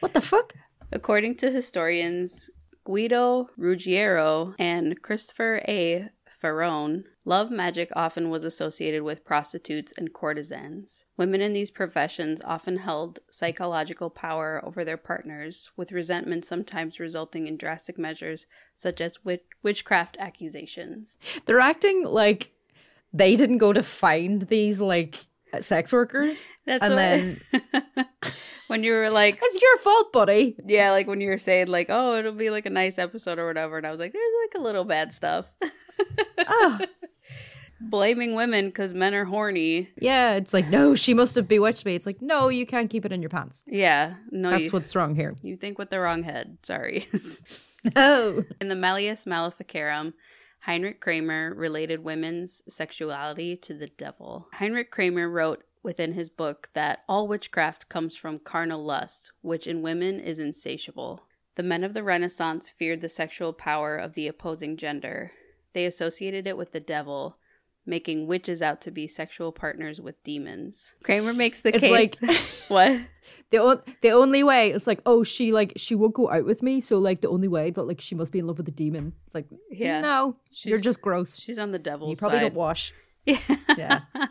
What 0.00 0.14
the 0.14 0.20
fuck? 0.20 0.54
According 0.92 1.36
to 1.36 1.50
historians 1.50 2.50
Guido 2.90 3.48
Ruggiero 3.56 4.56
and 4.58 5.00
Christopher 5.00 5.62
A. 5.68 6.08
Faraone, 6.42 7.04
love 7.24 7.48
magic 7.48 7.88
often 7.94 8.30
was 8.30 8.42
associated 8.42 9.04
with 9.04 9.24
prostitutes 9.24 9.92
and 9.96 10.12
courtesans. 10.12 11.04
Women 11.16 11.40
in 11.40 11.52
these 11.52 11.70
professions 11.70 12.42
often 12.44 12.78
held 12.78 13.20
psychological 13.30 14.10
power 14.10 14.60
over 14.64 14.84
their 14.84 14.96
partners, 14.96 15.70
with 15.76 15.92
resentment 15.92 16.44
sometimes 16.44 16.98
resulting 16.98 17.46
in 17.46 17.56
drastic 17.56 17.96
measures 17.96 18.48
such 18.74 19.00
as 19.00 19.24
witch- 19.24 19.44
witchcraft 19.62 20.16
accusations. 20.18 21.16
They're 21.46 21.60
acting 21.60 22.02
like 22.02 22.50
they 23.12 23.36
didn't 23.36 23.58
go 23.58 23.72
to 23.72 23.84
find 23.84 24.42
these 24.42 24.80
like 24.80 25.26
sex 25.60 25.92
workers, 25.92 26.52
That's 26.66 26.84
and 26.84 26.94
what- 26.94 26.98
then 27.94 28.06
when 28.68 28.84
you 28.84 28.92
were 28.92 29.10
like, 29.10 29.38
it's 29.42 29.60
your 29.60 29.76
fault, 29.78 30.12
buddy. 30.12 30.56
yeah, 30.66 30.90
like 30.92 31.06
when 31.06 31.20
you 31.20 31.28
were 31.30 31.38
saying 31.38 31.66
like, 31.68 31.86
oh, 31.90 32.16
it'll 32.16 32.32
be 32.32 32.50
like 32.50 32.66
a 32.66 32.70
nice 32.70 32.98
episode 32.98 33.38
or 33.38 33.46
whatever, 33.46 33.76
and 33.76 33.86
I 33.86 33.90
was 33.90 34.00
like, 34.00 34.12
there's 34.12 34.32
like 34.48 34.60
a 34.60 34.64
little 34.64 34.84
bad 34.84 35.12
stuff. 35.12 35.46
oh. 36.38 36.78
Blaming 37.82 38.34
women 38.34 38.66
because 38.66 38.92
men 38.92 39.14
are 39.14 39.24
horny. 39.24 39.88
yeah, 39.98 40.34
it's 40.34 40.52
like 40.52 40.68
no, 40.68 40.94
she 40.94 41.14
must 41.14 41.34
have 41.34 41.48
bewitched 41.48 41.86
me. 41.86 41.94
It's 41.94 42.04
like 42.04 42.20
no, 42.20 42.48
you 42.50 42.66
can't 42.66 42.90
keep 42.90 43.06
it 43.06 43.12
in 43.12 43.22
your 43.22 43.30
pants. 43.30 43.64
Yeah, 43.66 44.16
no, 44.30 44.50
That's 44.50 44.64
you, 44.64 44.70
what's 44.72 44.94
wrong 44.94 45.14
here. 45.14 45.34
you 45.42 45.56
think 45.56 45.78
with 45.78 45.88
the 45.88 45.98
wrong 45.98 46.22
head. 46.22 46.58
Sorry. 46.62 47.08
No, 47.82 47.92
oh. 47.96 48.44
In 48.60 48.68
the 48.68 48.76
Malleus 48.76 49.24
Maleficarum, 49.26 50.12
Heinrich 50.60 51.00
Kramer 51.00 51.54
related 51.54 52.04
women's 52.04 52.62
sexuality 52.68 53.56
to 53.56 53.74
the 53.74 53.86
devil. 53.88 54.48
Heinrich 54.54 54.90
Kramer 54.90 55.28
wrote 55.28 55.64
within 55.82 56.12
his 56.12 56.28
book 56.28 56.68
that 56.74 57.02
all 57.08 57.26
witchcraft 57.26 57.88
comes 57.88 58.14
from 58.14 58.38
carnal 58.38 58.84
lust, 58.84 59.32
which 59.40 59.66
in 59.66 59.82
women 59.82 60.20
is 60.20 60.38
insatiable. 60.38 61.26
The 61.54 61.62
men 61.62 61.82
of 61.82 61.94
the 61.94 62.02
Renaissance 62.02 62.70
feared 62.70 63.00
the 63.00 63.08
sexual 63.08 63.52
power 63.52 63.96
of 63.96 64.14
the 64.14 64.28
opposing 64.28 64.76
gender. 64.76 65.32
They 65.72 65.86
associated 65.86 66.46
it 66.46 66.56
with 66.56 66.72
the 66.72 66.80
devil, 66.80 67.38
making 67.90 68.26
witches 68.26 68.62
out 68.62 68.80
to 68.82 68.90
be 68.90 69.06
sexual 69.06 69.52
partners 69.52 70.00
with 70.00 70.22
demons. 70.24 70.94
Kramer 71.02 71.34
makes 71.34 71.60
the 71.60 71.74
It's 71.74 71.80
case. 71.84 72.22
like- 72.22 72.36
what? 72.68 73.00
the 73.50 73.58
o- 73.58 73.82
the 74.00 74.10
only 74.10 74.42
way 74.42 74.70
it's 74.70 74.86
like 74.86 75.00
oh 75.04 75.22
she 75.22 75.52
like 75.52 75.72
she 75.76 75.94
won't 75.94 76.14
go 76.14 76.30
out 76.30 76.44
with 76.46 76.62
me, 76.62 76.80
so 76.80 76.98
like 76.98 77.20
the 77.20 77.28
only 77.28 77.48
way 77.48 77.70
that 77.70 77.82
like 77.82 78.00
she 78.00 78.14
must 78.14 78.32
be 78.32 78.38
in 78.38 78.46
love 78.46 78.56
with 78.58 78.68
a 78.68 78.72
demon. 78.72 79.12
It's 79.26 79.34
like 79.34 79.46
Yeah. 79.70 80.00
no, 80.00 80.36
you're 80.64 80.78
just 80.80 81.02
gross. 81.02 81.38
She's 81.38 81.58
on 81.58 81.70
the 81.72 81.78
devil's 81.78 82.10
You 82.12 82.16
probably 82.16 82.38
side. 82.38 82.42
don't 82.42 82.54
wash. 82.54 82.94
Yeah. 83.26 83.38
Yeah. 83.76 84.00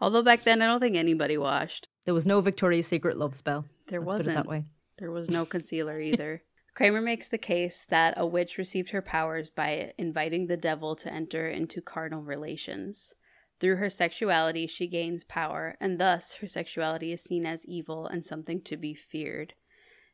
Although 0.00 0.22
back 0.22 0.42
then, 0.42 0.62
I 0.62 0.66
don't 0.66 0.80
think 0.80 0.96
anybody 0.96 1.36
washed. 1.38 1.88
There 2.06 2.14
was 2.14 2.26
no 2.26 2.40
Victoria's 2.40 2.86
Secret 2.86 3.16
love 3.16 3.34
spell. 3.36 3.66
There 3.88 4.00
Let's 4.00 4.14
wasn't. 4.14 4.24
put 4.24 4.30
it 4.30 4.34
that 4.44 4.46
way. 4.48 4.64
There 4.98 5.10
was 5.10 5.30
no 5.30 5.44
concealer 5.44 6.00
either. 6.00 6.42
Kramer 6.74 7.00
makes 7.00 7.28
the 7.28 7.38
case 7.38 7.86
that 7.88 8.14
a 8.16 8.26
witch 8.26 8.58
received 8.58 8.90
her 8.90 9.02
powers 9.02 9.48
by 9.48 9.92
inviting 9.96 10.46
the 10.46 10.56
devil 10.56 10.96
to 10.96 11.12
enter 11.12 11.48
into 11.48 11.80
carnal 11.80 12.22
relations. 12.22 13.14
Through 13.60 13.76
her 13.76 13.88
sexuality, 13.88 14.66
she 14.66 14.88
gains 14.88 15.22
power, 15.22 15.76
and 15.80 16.00
thus 16.00 16.34
her 16.34 16.48
sexuality 16.48 17.12
is 17.12 17.22
seen 17.22 17.46
as 17.46 17.64
evil 17.66 18.06
and 18.06 18.24
something 18.24 18.60
to 18.62 18.76
be 18.76 18.92
feared. 18.92 19.54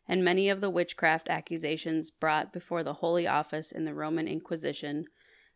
And 0.07 0.23
many 0.23 0.51
of 0.51 0.61
the 0.61 0.69
witchcraft 0.69 1.31
accusations 1.31 2.11
brought 2.11 2.53
before 2.53 2.83
the 2.83 2.95
Holy 2.95 3.27
Office 3.27 3.73
in 3.73 3.87
the 3.87 3.95
Roman 3.95 4.29
Inquisition, 4.29 5.07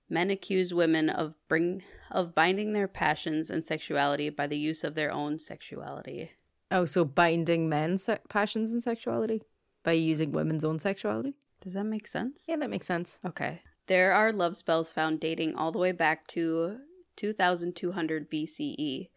men 0.08 0.30
accuse 0.30 0.72
women 0.72 1.10
of 1.10 1.34
bring 1.48 1.82
of 2.10 2.34
binding 2.34 2.72
their 2.72 2.88
passions 2.88 3.50
and 3.50 3.66
sexuality 3.66 4.30
by 4.30 4.46
the 4.46 4.58
use 4.58 4.82
of 4.84 4.94
their 4.94 5.10
own 5.10 5.38
sexuality. 5.38 6.30
Oh, 6.70 6.86
so 6.86 7.04
binding 7.04 7.68
men's 7.68 8.04
se- 8.04 8.20
passions 8.28 8.72
and 8.72 8.82
sexuality 8.82 9.42
by 9.84 9.92
using 9.92 10.32
women's 10.32 10.64
own 10.64 10.80
sexuality? 10.80 11.34
Does 11.60 11.74
that 11.74 11.84
make 11.84 12.08
sense? 12.08 12.46
Yeah, 12.48 12.56
that 12.56 12.70
makes 12.70 12.86
sense. 12.86 13.20
Okay. 13.24 13.62
There 13.86 14.12
are 14.12 14.32
love 14.32 14.56
spells 14.56 14.92
found 14.92 15.20
dating 15.20 15.54
all 15.54 15.70
the 15.70 15.78
way 15.78 15.92
back 15.92 16.26
to 16.28 16.78
2200 17.16 18.30
BCE. 18.30 19.10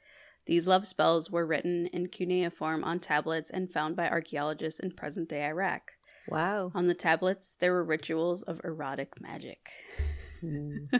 These 0.45 0.67
love 0.67 0.88
spells 0.88 1.32
were 1.32 1.45
written 1.45 1.88
in 1.88 2.08
cuneiform 2.08 2.84
on 2.84 2.99
tablets 2.99 3.49
and 3.49 3.71
found 3.71 3.95
by 3.95 4.08
archaeologists 4.08 4.80
in 4.80 4.91
present 4.91 5.30
day 5.30 5.45
Iraq. 5.45 5.93
Wow. 6.30 6.71
On 6.75 6.88
the 6.88 6.93
tablets, 6.93 7.56
there 7.60 7.73
were 7.73 7.84
rituals 7.84 8.43
of 8.43 8.62
erotic 8.63 9.19
magic. 9.19 9.69
Hmm. 10.41 10.86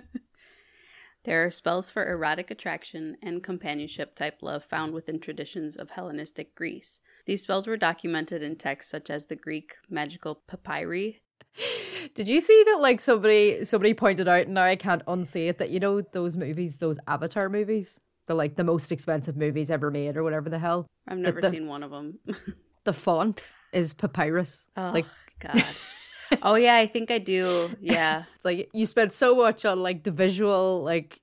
There 1.28 1.46
are 1.46 1.52
spells 1.52 1.90
for 1.90 2.10
erotic 2.10 2.50
attraction 2.52 3.18
and 3.22 3.44
companionship 3.44 4.16
type 4.16 4.38
love 4.42 4.64
found 4.64 4.94
within 4.94 5.20
traditions 5.20 5.76
of 5.76 5.90
Hellenistic 5.90 6.56
Greece. 6.56 7.02
These 7.28 7.44
spells 7.44 7.68
were 7.68 7.78
documented 7.78 8.42
in 8.42 8.56
texts 8.56 8.90
such 8.92 9.10
as 9.12 9.28
the 9.28 9.36
Greek 9.36 9.76
magical 9.90 10.42
papyri. 10.48 11.22
Did 12.16 12.28
you 12.28 12.40
see 12.42 12.64
that 12.68 12.80
like 12.80 13.00
somebody 13.00 13.64
somebody 13.64 13.94
pointed 13.94 14.28
out 14.28 14.46
and 14.46 14.54
now 14.56 14.64
I 14.64 14.76
can't 14.76 15.06
unsee 15.06 15.50
it 15.50 15.58
that 15.60 15.70
you 15.70 15.80
know 15.80 16.02
those 16.02 16.36
movies, 16.38 16.78
those 16.80 16.98
Avatar 17.08 17.50
movies? 17.50 18.00
The 18.28 18.34
like 18.34 18.56
the 18.56 18.64
most 18.64 18.92
expensive 18.92 19.38
movies 19.38 19.70
ever 19.70 19.92
made 19.92 20.18
or 20.18 20.24
whatever 20.24 20.50
the 20.50 20.60
hell. 20.60 20.88
I've 21.08 21.18
never 21.20 21.40
the- 21.42 21.50
seen 21.52 21.68
one 21.68 21.84
of 21.84 21.92
them. 21.92 22.20
The 22.86 22.94
font 22.94 23.50
is 23.74 23.94
papyrus. 23.94 24.66
oh, 24.78 24.92
Like 24.94 25.06
God. 25.40 25.62
oh, 26.42 26.56
yeah, 26.56 26.78
I 26.78 26.88
think 26.88 27.12
I 27.12 27.18
do. 27.18 27.70
Yeah. 27.82 28.24
It's 28.34 28.46
like 28.46 28.70
you 28.74 28.86
spent 28.86 29.12
so 29.12 29.36
much 29.36 29.66
on 29.66 29.84
like 29.84 30.04
the 30.04 30.12
visual, 30.12 30.84
like 30.86 31.20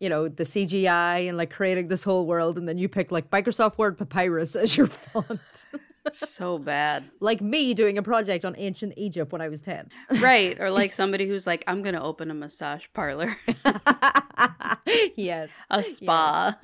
you 0.00 0.08
know, 0.08 0.28
the 0.28 0.42
CGI 0.42 1.28
and 1.28 1.36
like 1.38 1.50
creating 1.50 1.88
this 1.88 2.04
whole 2.04 2.26
world, 2.26 2.58
and 2.58 2.68
then 2.68 2.78
you 2.78 2.88
pick 2.88 3.10
like 3.10 3.30
Microsoft 3.30 3.78
Word 3.78 3.96
Papyrus 3.98 4.54
as 4.56 4.76
your 4.76 4.86
font. 4.86 5.66
so 6.14 6.58
bad. 6.58 7.02
like 7.20 7.40
me 7.40 7.74
doing 7.74 7.98
a 7.98 8.02
project 8.02 8.44
on 8.44 8.54
ancient 8.58 8.94
Egypt 8.96 9.32
when 9.32 9.40
I 9.40 9.48
was 9.48 9.60
ten. 9.60 9.88
Right. 10.20 10.58
Or 10.60 10.70
like 10.70 10.92
somebody 10.92 11.26
who's 11.26 11.46
like, 11.46 11.64
I'm 11.66 11.82
going 11.82 11.94
to 11.94 12.02
open 12.02 12.30
a 12.30 12.34
massage 12.34 12.86
parlor, 12.94 13.36
yes. 15.16 15.50
a 15.70 15.82
spa, 15.82 16.58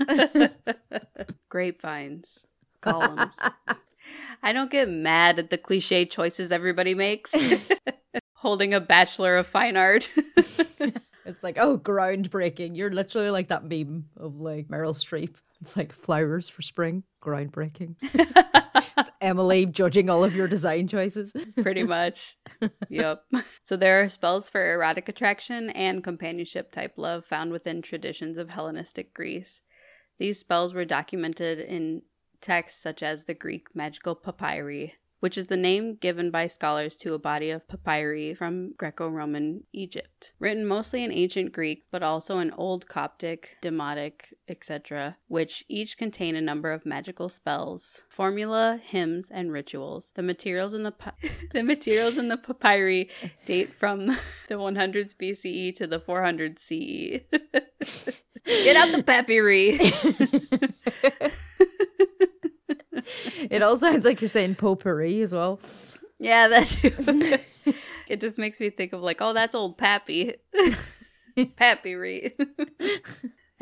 grapevines, 1.48 2.46
columns. 2.80 3.38
I 4.42 4.52
don't 4.52 4.70
get 4.70 4.88
mad 4.88 5.38
at 5.38 5.50
the 5.50 5.58
cliche 5.58 6.04
choices 6.04 6.52
everybody 6.52 6.94
makes. 6.94 7.34
Holding 8.34 8.74
a 8.74 8.80
Bachelor 8.80 9.36
of 9.36 9.46
Fine 9.46 9.76
Art. 9.76 10.10
It's 11.24 11.42
like, 11.42 11.58
oh, 11.58 11.78
groundbreaking. 11.78 12.76
You're 12.76 12.90
literally 12.90 13.30
like 13.30 13.48
that 13.48 13.64
meme 13.64 14.06
of 14.16 14.40
like 14.40 14.68
Meryl 14.68 14.94
Streep. 14.94 15.34
It's 15.60 15.76
like 15.76 15.92
flowers 15.92 16.48
for 16.48 16.62
spring, 16.62 17.04
groundbreaking. 17.22 17.94
it's 18.98 19.10
Emily 19.20 19.64
judging 19.66 20.10
all 20.10 20.24
of 20.24 20.34
your 20.34 20.48
design 20.48 20.88
choices. 20.88 21.32
Pretty 21.60 21.84
much. 21.84 22.36
yep. 22.88 23.24
So 23.62 23.76
there 23.76 24.02
are 24.02 24.08
spells 24.08 24.48
for 24.48 24.72
erotic 24.72 25.08
attraction 25.08 25.70
and 25.70 26.02
companionship 26.02 26.72
type 26.72 26.94
love 26.96 27.24
found 27.24 27.52
within 27.52 27.80
traditions 27.80 28.38
of 28.38 28.50
Hellenistic 28.50 29.14
Greece. 29.14 29.62
These 30.18 30.40
spells 30.40 30.74
were 30.74 30.84
documented 30.84 31.60
in 31.60 32.02
texts 32.40 32.82
such 32.82 33.02
as 33.02 33.24
the 33.24 33.34
Greek 33.34 33.68
magical 33.74 34.14
papyri, 34.14 34.94
which 35.22 35.38
is 35.38 35.46
the 35.46 35.56
name 35.56 35.94
given 35.94 36.32
by 36.32 36.48
scholars 36.48 36.96
to 36.96 37.14
a 37.14 37.18
body 37.18 37.48
of 37.48 37.68
papyri 37.68 38.34
from 38.34 38.72
Greco 38.76 39.06
Roman 39.06 39.62
Egypt. 39.72 40.32
Written 40.40 40.66
mostly 40.66 41.04
in 41.04 41.12
ancient 41.12 41.52
Greek, 41.52 41.84
but 41.92 42.02
also 42.02 42.40
in 42.40 42.50
Old 42.54 42.88
Coptic, 42.88 43.56
Demotic, 43.62 44.34
etc., 44.48 45.16
which 45.28 45.64
each 45.68 45.96
contain 45.96 46.34
a 46.34 46.40
number 46.40 46.72
of 46.72 46.84
magical 46.84 47.28
spells, 47.28 48.02
formula, 48.08 48.80
hymns, 48.82 49.30
and 49.30 49.52
rituals. 49.52 50.10
The 50.16 50.24
materials 50.24 50.74
in 50.74 50.82
the 50.82 50.90
pa- 50.90 51.14
the 51.52 51.62
materials 51.62 52.18
in 52.18 52.26
the 52.26 52.36
papyri 52.36 53.08
date 53.44 53.72
from 53.78 54.06
the 54.48 54.54
100s 54.54 55.14
BCE 55.14 55.72
to 55.76 55.86
the 55.86 56.00
400s 56.00 56.58
CE. 56.58 57.22
Get 58.44 58.76
out 58.76 58.90
the 58.90 59.04
papyri. 59.04 59.78
It 63.50 63.62
all 63.62 63.76
sounds 63.76 64.04
like 64.04 64.20
you're 64.20 64.28
saying 64.28 64.56
potpourri 64.56 65.22
as 65.22 65.32
well. 65.32 65.60
Yeah, 66.18 66.48
that 66.48 66.68
too. 66.68 67.74
it 68.08 68.20
just 68.20 68.38
makes 68.38 68.60
me 68.60 68.70
think 68.70 68.92
of 68.92 69.00
like, 69.00 69.20
oh, 69.20 69.32
that's 69.32 69.54
old 69.54 69.78
Pappy. 69.78 70.34
Pappy 71.56 71.94
Reed. 71.94 72.34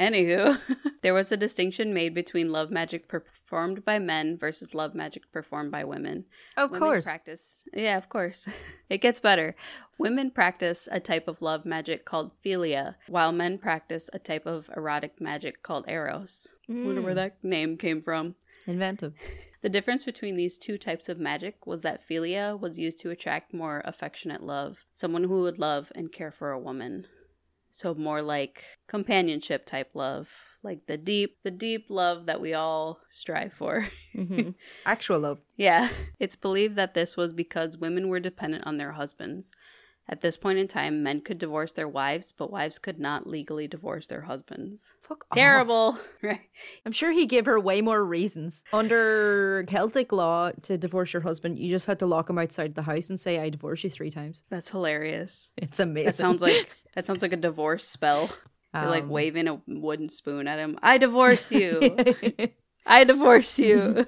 Anywho, 0.01 0.59
there 1.03 1.13
was 1.13 1.31
a 1.31 1.37
distinction 1.37 1.93
made 1.93 2.15
between 2.15 2.51
love 2.51 2.71
magic 2.71 3.07
performed 3.07 3.85
by 3.85 3.99
men 3.99 4.39
versus 4.39 4.73
love 4.73 4.95
magic 4.95 5.31
performed 5.31 5.71
by 5.71 5.85
women. 5.85 6.25
Of 6.57 6.71
Women 6.71 6.81
course. 6.81 7.05
practice. 7.05 7.65
Yeah, 7.75 7.99
of 7.99 8.09
course. 8.09 8.49
It 8.89 9.03
gets 9.03 9.21
better. 9.21 9.55
Women 9.99 10.33
practice 10.33 10.89
a 10.91 10.99
type 10.99 11.29
of 11.29 11.43
love 11.43 11.65
magic 11.65 12.05
called 12.05 12.33
philia, 12.45 12.97
while 13.07 13.31
men 13.31 13.57
practice 13.59 14.11
a 14.13 14.19
type 14.19 14.47
of 14.47 14.69
erotic 14.77 15.21
magic 15.21 15.63
called 15.63 15.85
eros. 15.87 16.57
Wonder 16.69 17.01
where 17.01 17.13
mm. 17.13 17.17
that 17.17 17.37
name 17.45 17.77
came 17.77 18.01
from. 18.03 18.35
Inventive. 18.71 19.15
The 19.63 19.69
difference 19.69 20.05
between 20.05 20.37
these 20.37 20.59
two 20.59 20.79
types 20.79 21.09
of 21.09 21.19
magic 21.19 21.67
was 21.67 21.83
that 21.83 22.07
philia 22.09 22.59
was 22.59 22.79
used 22.79 22.99
to 23.01 23.11
attract 23.11 23.53
more 23.53 23.83
affectionate 23.85 24.43
love, 24.43 24.85
someone 24.95 25.25
who 25.25 25.43
would 25.43 25.59
love 25.59 25.93
and 25.95 26.11
care 26.11 26.31
for 26.31 26.51
a 26.51 26.59
woman. 26.59 27.07
So 27.71 27.95
more 27.95 28.23
like 28.23 28.65
companionship 28.89 29.67
type 29.67 29.91
love, 29.95 30.29
like 30.63 30.87
the 30.87 30.97
deep, 30.97 31.39
the 31.45 31.51
deep 31.51 31.87
love 31.89 32.27
that 32.27 32.41
we 32.41 32.55
all 32.55 33.01
strive 33.11 33.53
for. 33.53 33.89
mm-hmm. 34.15 34.51
Actual 34.87 35.21
love. 35.21 35.41
Yeah, 35.57 35.91
it's 36.19 36.37
believed 36.37 36.77
that 36.77 36.95
this 36.95 37.17
was 37.17 37.33
because 37.33 37.77
women 37.77 38.09
were 38.09 38.21
dependent 38.21 38.67
on 38.67 38.79
their 38.79 38.93
husbands. 38.93 39.53
At 40.13 40.23
this 40.23 40.37
point 40.37 40.59
in 40.59 40.67
time, 40.67 41.05
men 41.05 41.21
could 41.21 41.39
divorce 41.39 41.71
their 41.71 41.87
wives, 41.87 42.35
but 42.37 42.51
wives 42.51 42.81
could 42.81 42.99
not 42.99 43.29
legally 43.29 43.69
divorce 43.69 44.09
their 44.09 44.23
husbands. 44.23 44.95
Fuck 45.03 45.25
off. 45.31 45.37
Terrible, 45.37 45.99
right? 46.23 46.41
I'm 46.85 46.91
sure 46.91 47.13
he 47.13 47.27
gave 47.27 47.47
her 47.47 47.61
way 47.61 47.81
more 47.81 48.05
reasons. 48.05 48.65
Under 48.73 49.63
Celtic 49.69 50.11
law, 50.11 50.51
to 50.63 50.77
divorce 50.77 51.13
your 51.13 51.23
husband, 51.23 51.61
you 51.61 51.71
just 51.71 51.87
had 51.87 52.01
to 52.01 52.07
lock 52.07 52.29
him 52.29 52.39
outside 52.39 52.75
the 52.75 52.83
house 52.83 53.09
and 53.09 53.21
say, 53.21 53.39
I 53.39 53.51
divorce 53.51 53.85
you 53.85 53.91
three 53.91 54.11
times. 54.11 54.43
That's 54.51 54.71
hilarious. 54.71 55.53
It's 55.57 55.79
amazing. 55.79 56.07
That 56.07 56.15
sounds 56.17 56.43
like 56.43 56.77
that 56.97 57.07
sounds 57.07 57.23
like 57.23 57.33
a 57.33 57.37
divorce 57.37 57.87
spell. 57.87 58.31
You're 58.75 58.87
like 58.87 59.05
Um, 59.05 59.11
waving 59.11 59.47
a 59.47 59.61
wooden 59.69 60.09
spoon 60.09 60.49
at 60.49 60.59
him. 60.59 60.77
I 60.83 60.99
divorce 60.99 61.53
you. 61.53 61.97
I 62.87 63.05
divorce 63.05 63.61
you. 63.61 64.07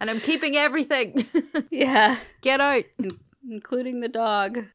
and 0.00 0.08
I'm 0.10 0.20
keeping 0.20 0.56
everything. 0.56 1.26
yeah, 1.70 2.18
Get 2.42 2.60
out. 2.60 2.84
Including 3.50 4.00
the 4.00 4.08
dog. 4.08 4.66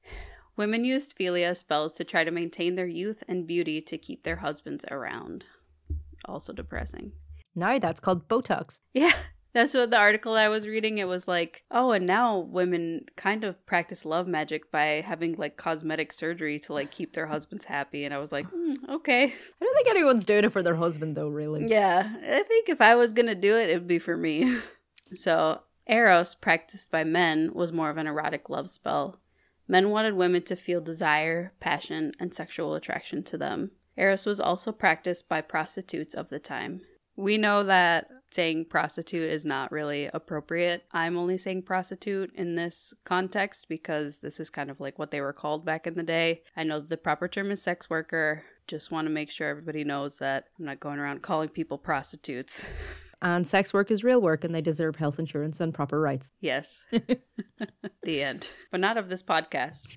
Women 0.58 0.84
used 0.84 1.18
philia 1.18 1.56
spells 1.56 1.96
to 1.96 2.04
try 2.04 2.24
to 2.24 2.32
maintain 2.32 2.76
their 2.76 2.88
youth 2.88 3.24
and 3.28 3.48
beauty 3.48 3.82
to 3.82 3.98
keep 3.98 4.24
their 4.24 4.38
husbands 4.38 4.86
around. 4.92 5.46
Also 6.26 6.54
depressing. 6.54 7.14
Now 7.56 7.80
that's 7.80 8.00
called 8.00 8.28
Botox. 8.28 8.80
Yeah, 8.94 9.14
that's 9.54 9.74
what 9.74 9.92
the 9.92 9.98
article 9.98 10.36
I 10.36 10.48
was 10.48 10.68
reading. 10.68 10.98
It 10.98 11.08
was 11.08 11.28
like, 11.28 11.64
oh, 11.72 11.92
and 11.92 12.06
now 12.06 12.40
women 12.40 13.06
kind 13.18 13.44
of 13.44 13.66
practice 13.66 14.06
love 14.06 14.28
magic 14.28 14.72
by 14.72 15.04
having 15.06 15.36
like 15.36 15.58
cosmetic 15.58 16.14
surgery 16.14 16.60
to 16.60 16.74
like 16.74 16.92
keep 16.92 17.14
their 17.14 17.28
husbands 17.28 17.66
happy. 17.66 18.06
And 18.06 18.14
I 18.14 18.20
was 18.20 18.32
like, 18.32 18.46
hmm, 18.46 18.74
okay. 18.90 19.24
I 19.26 19.64
don't 19.64 19.76
think 19.76 19.90
anyone's 19.90 20.26
doing 20.26 20.46
it 20.46 20.52
for 20.52 20.64
their 20.64 20.76
husband, 20.76 21.18
though, 21.18 21.28
really. 21.28 21.66
Yeah, 21.68 22.10
I 22.24 22.44
think 22.44 22.70
if 22.70 22.80
I 22.80 22.96
was 22.96 23.12
gonna 23.12 23.36
do 23.36 23.58
it, 23.58 23.70
it 23.70 23.74
would 23.74 23.88
be 23.88 24.00
for 24.00 24.16
me. 24.16 24.60
so, 25.16 25.62
Eros, 25.92 26.36
practiced 26.36 26.90
by 26.90 27.04
men, 27.04 27.52
was 27.54 27.74
more 27.74 27.90
of 27.90 27.98
an 27.98 28.08
erotic 28.08 28.50
love 28.50 28.70
spell. 28.70 29.20
Men 29.68 29.90
wanted 29.90 30.14
women 30.14 30.42
to 30.44 30.56
feel 30.56 30.80
desire, 30.80 31.54
passion, 31.60 32.14
and 32.18 32.34
sexual 32.34 32.76
attraction 32.76 33.24
to 33.24 33.38
them. 33.38 33.72
Eros 33.98 34.26
was 34.26 34.40
also 34.40 34.72
practiced 34.72 35.28
by 35.28 35.42
prostitutes 35.42 36.14
of 36.14 36.30
the 36.30 36.40
time. 36.40 36.82
We 37.18 37.38
know 37.38 37.64
that 37.66 38.08
saying 38.32 38.66
prostitute 38.66 39.30
is 39.30 39.44
not 39.44 39.72
really 39.72 40.10
appropriate. 40.14 40.86
I'm 40.94 41.18
only 41.18 41.38
saying 41.38 41.64
prostitute 41.64 42.32
in 42.34 42.56
this 42.56 42.94
context 43.04 43.68
because 43.68 44.22
this 44.22 44.40
is 44.40 44.50
kind 44.50 44.72
of 44.72 44.80
like 44.80 44.98
what 44.98 45.12
they 45.12 45.20
were 45.20 45.34
called 45.34 45.66
back 45.66 45.86
in 45.86 45.96
the 45.96 46.04
day. 46.04 46.42
I 46.56 46.64
know 46.64 46.80
the 46.80 46.96
proper 46.96 47.28
term 47.28 47.52
is 47.52 47.62
sex 47.62 47.90
worker. 47.90 48.44
Just 48.66 48.92
want 48.92 49.08
to 49.08 49.14
make 49.14 49.30
sure 49.30 49.50
everybody 49.50 49.84
knows 49.84 50.20
that 50.20 50.46
I'm 50.58 50.64
not 50.64 50.80
going 50.80 51.00
around 51.00 51.22
calling 51.22 51.50
people 51.50 51.78
prostitutes. 51.78 52.64
And 53.22 53.48
sex 53.48 53.74
work 53.74 53.92
is 53.92 54.04
real 54.04 54.20
work, 54.20 54.44
and 54.44 54.54
they 54.54 54.62
deserve 54.62 54.96
health 54.96 55.20
insurance 55.20 55.60
and 55.60 55.74
proper 55.74 56.00
rights. 56.00 56.32
Yes. 56.42 56.86
the 58.04 58.24
end. 58.24 58.50
But 58.72 58.80
not 58.80 58.98
of 58.98 59.10
this 59.10 59.22
podcast. 59.24 59.88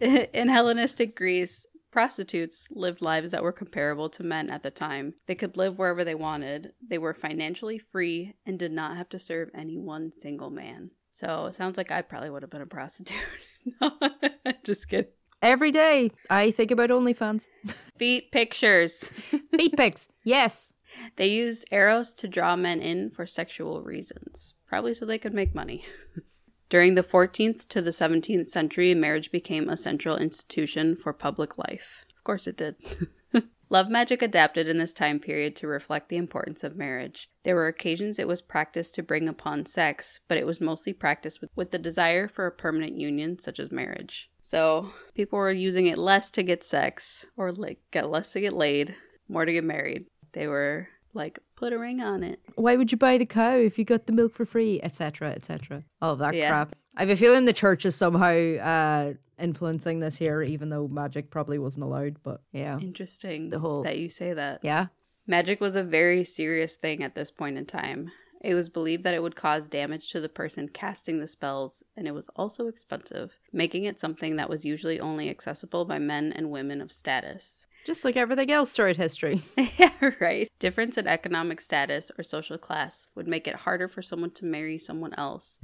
In 0.32 0.48
Hellenistic 0.48 1.16
Greece, 1.16 1.66
prostitutes 1.90 2.66
lived 2.70 3.02
lives 3.02 3.30
that 3.32 3.42
were 3.42 3.52
comparable 3.52 4.08
to 4.10 4.22
men 4.22 4.50
at 4.50 4.62
the 4.62 4.70
time. 4.70 5.14
They 5.26 5.34
could 5.34 5.56
live 5.56 5.78
wherever 5.78 6.04
they 6.04 6.14
wanted, 6.14 6.72
they 6.86 6.98
were 6.98 7.14
financially 7.14 7.78
free, 7.78 8.34
and 8.46 8.58
did 8.58 8.72
not 8.72 8.96
have 8.96 9.08
to 9.10 9.18
serve 9.18 9.50
any 9.54 9.78
one 9.78 10.12
single 10.18 10.50
man. 10.50 10.90
So 11.10 11.46
it 11.46 11.54
sounds 11.54 11.76
like 11.76 11.90
I 11.90 12.02
probably 12.02 12.30
would 12.30 12.42
have 12.42 12.50
been 12.50 12.62
a 12.62 12.66
prostitute. 12.66 13.16
just 14.64 14.88
kidding. 14.88 15.10
Every 15.40 15.70
day, 15.70 16.10
I 16.30 16.50
think 16.50 16.70
about 16.70 16.90
OnlyFans. 16.90 17.48
Feet 17.98 18.32
pictures. 18.32 19.04
Feet 19.56 19.76
pics. 19.76 20.08
Yes. 20.24 20.73
They 21.16 21.26
used 21.26 21.66
arrows 21.70 22.14
to 22.14 22.28
draw 22.28 22.56
men 22.56 22.80
in 22.80 23.10
for 23.10 23.26
sexual 23.26 23.82
reasons, 23.82 24.54
probably 24.66 24.94
so 24.94 25.04
they 25.04 25.18
could 25.18 25.34
make 25.34 25.54
money. 25.54 25.84
During 26.68 26.94
the 26.94 27.02
14th 27.02 27.68
to 27.68 27.82
the 27.82 27.90
17th 27.90 28.48
century, 28.48 28.94
marriage 28.94 29.30
became 29.30 29.68
a 29.68 29.76
central 29.76 30.16
institution 30.16 30.96
for 30.96 31.12
public 31.12 31.56
life. 31.58 32.04
Of 32.16 32.24
course 32.24 32.46
it 32.46 32.56
did. 32.56 32.76
Love 33.70 33.88
magic 33.88 34.22
adapted 34.22 34.68
in 34.68 34.78
this 34.78 34.92
time 34.92 35.18
period 35.18 35.56
to 35.56 35.66
reflect 35.66 36.08
the 36.08 36.16
importance 36.16 36.62
of 36.62 36.76
marriage. 36.76 37.28
There 37.42 37.56
were 37.56 37.66
occasions 37.66 38.18
it 38.18 38.28
was 38.28 38.42
practiced 38.42 38.94
to 38.94 39.02
bring 39.02 39.28
upon 39.28 39.66
sex, 39.66 40.20
but 40.28 40.38
it 40.38 40.46
was 40.46 40.60
mostly 40.60 40.92
practiced 40.92 41.40
with, 41.40 41.50
with 41.56 41.70
the 41.70 41.78
desire 41.78 42.28
for 42.28 42.46
a 42.46 42.52
permanent 42.52 42.98
union, 42.98 43.38
such 43.38 43.58
as 43.58 43.72
marriage. 43.72 44.30
So, 44.40 44.92
people 45.14 45.38
were 45.38 45.50
using 45.50 45.86
it 45.86 45.98
less 45.98 46.30
to 46.32 46.42
get 46.42 46.62
sex, 46.62 47.26
or 47.36 47.52
like 47.52 47.78
get 47.90 48.10
less 48.10 48.32
to 48.32 48.40
get 48.40 48.52
laid, 48.52 48.94
more 49.28 49.44
to 49.44 49.52
get 49.52 49.64
married. 49.64 50.06
They 50.34 50.46
were 50.46 50.88
like, 51.14 51.38
put 51.56 51.72
a 51.72 51.78
ring 51.78 52.00
on 52.00 52.22
it. 52.22 52.40
Why 52.56 52.76
would 52.76 52.92
you 52.92 52.98
buy 52.98 53.16
the 53.18 53.26
cow 53.26 53.54
if 53.56 53.78
you 53.78 53.84
got 53.84 54.06
the 54.06 54.12
milk 54.12 54.34
for 54.34 54.44
free, 54.44 54.80
etc., 54.82 55.30
etc. 55.30 55.80
All 56.02 56.12
of 56.12 56.18
that 56.18 56.34
Yeah. 56.34 56.48
crap. 56.50 56.76
I 56.96 57.00
have 57.02 57.10
a 57.10 57.16
feeling 57.16 57.44
the 57.44 57.52
church 57.52 57.84
is 57.86 57.94
somehow 57.96 58.34
uh, 58.34 59.14
influencing 59.38 60.00
this 60.00 60.18
here, 60.18 60.42
even 60.42 60.68
though 60.70 60.86
magic 60.88 61.30
probably 61.30 61.58
wasn't 61.58 61.84
allowed. 61.84 62.22
But 62.22 62.42
yeah, 62.52 62.78
Interesting 62.78 63.48
The 63.48 63.58
whole- 63.60 63.82
that 63.84 63.98
you 63.98 64.10
say 64.10 64.32
that. 64.34 64.60
yeah. 64.62 64.86
Magic 65.26 65.60
was 65.60 65.74
a 65.74 65.82
very 65.82 66.22
serious 66.22 66.76
thing 66.76 67.02
at 67.02 67.14
this 67.14 67.30
point 67.30 67.56
in 67.58 67.64
time. 67.64 68.10
It 68.44 68.52
was 68.52 68.68
believed 68.68 69.04
that 69.04 69.14
it 69.14 69.22
would 69.22 69.36
cause 69.36 69.70
damage 69.70 70.10
to 70.10 70.20
the 70.20 70.28
person 70.28 70.68
casting 70.68 71.18
the 71.18 71.26
spells, 71.26 71.82
and 71.96 72.06
it 72.06 72.12
was 72.12 72.28
also 72.36 72.68
expensive, 72.68 73.38
making 73.54 73.84
it 73.84 73.98
something 73.98 74.36
that 74.36 74.50
was 74.50 74.66
usually 74.66 75.00
only 75.00 75.30
accessible 75.30 75.86
by 75.86 75.98
men 75.98 76.30
and 76.30 76.50
women 76.50 76.82
of 76.82 76.92
status. 76.92 77.66
Just 77.86 78.04
like 78.04 78.18
everything 78.18 78.52
else 78.52 78.76
throughout 78.76 78.98
history. 78.98 79.40
yeah, 79.78 80.12
right. 80.20 80.50
Difference 80.58 80.98
in 80.98 81.06
economic 81.06 81.58
status 81.58 82.10
or 82.18 82.22
social 82.22 82.58
class 82.58 83.06
would 83.14 83.26
make 83.26 83.48
it 83.48 83.54
harder 83.54 83.88
for 83.88 84.02
someone 84.02 84.32
to 84.32 84.44
marry 84.44 84.78
someone 84.78 85.14
else, 85.14 85.58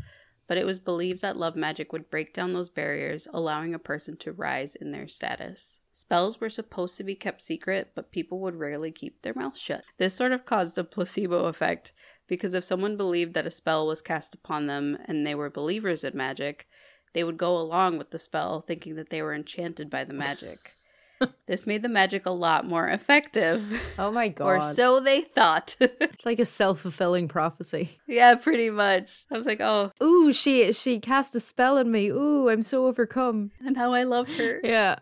but 0.47 0.57
it 0.57 0.65
was 0.65 0.79
believed 0.79 1.21
that 1.21 1.37
love 1.37 1.57
magic 1.57 1.93
would 1.93 2.09
break 2.09 2.33
down 2.33 2.51
those 2.51 2.71
barriers, 2.71 3.29
allowing 3.35 3.75
a 3.75 3.79
person 3.79 4.17
to 4.17 4.33
rise 4.33 4.75
in 4.75 4.91
their 4.91 5.07
status. 5.07 5.81
Spells 5.93 6.41
were 6.41 6.49
supposed 6.49 6.97
to 6.97 7.05
be 7.05 7.15
kept 7.15 7.43
secret, 7.43 7.91
but 7.95 8.11
people 8.11 8.41
would 8.41 8.55
rarely 8.55 8.91
keep 8.91 9.21
their 9.21 9.35
mouths 9.35 9.61
shut. 9.61 9.85
This 9.99 10.15
sort 10.15 10.33
of 10.33 10.47
caused 10.47 10.79
a 10.79 10.85
placebo 10.85 11.45
effect 11.45 11.93
because 12.31 12.55
if 12.55 12.65
someone 12.65 12.97
believed 12.97 13.35
that 13.35 13.47
a 13.47 13.51
spell 13.51 13.87
was 13.87 14.01
cast 14.01 14.33
upon 14.35 14.67
them 14.67 14.97
and 15.05 15.27
they 15.27 15.35
were 15.35 15.51
believers 15.51 16.03
in 16.05 16.17
magic, 16.17 16.67
they 17.13 17.23
would 17.25 17.37
go 17.37 17.55
along 17.59 17.99
with 17.99 18.11
the 18.11 18.19
spell 18.19 18.63
thinking 18.63 18.95
that 18.95 19.11
they 19.11 19.21
were 19.21 19.35
enchanted 19.35 19.91
by 19.91 20.05
the 20.05 20.15
magic. 20.15 20.77
this 21.47 21.67
made 21.67 21.83
the 21.83 21.89
magic 21.89 22.25
a 22.25 22.31
lot 22.31 22.65
more 22.67 22.89
effective. 22.89 23.79
Oh 23.99 24.11
my 24.11 24.29
god. 24.39 24.47
Or 24.47 24.75
so 24.75 25.01
they 25.01 25.21
thought. 25.21 25.77
It's 26.01 26.25
like 26.27 26.39
a 26.41 26.45
self 26.45 26.81
fulfilling 26.81 27.29
prophecy. 27.29 27.99
yeah, 28.07 28.35
pretty 28.37 28.71
much. 28.71 29.25
I 29.31 29.37
was 29.37 29.47
like, 29.47 29.61
oh, 29.61 29.91
Ooh, 30.03 30.33
she 30.33 30.73
she 30.73 31.01
cast 31.01 31.35
a 31.35 31.41
spell 31.41 31.79
on 31.79 31.91
me. 31.91 32.09
Ooh, 32.09 32.49
I'm 32.49 32.63
so 32.63 32.87
overcome. 32.87 33.51
and 33.67 33.77
how 33.77 33.93
I 33.95 34.03
love 34.05 34.29
her. 34.37 34.61
Yeah. 34.63 35.01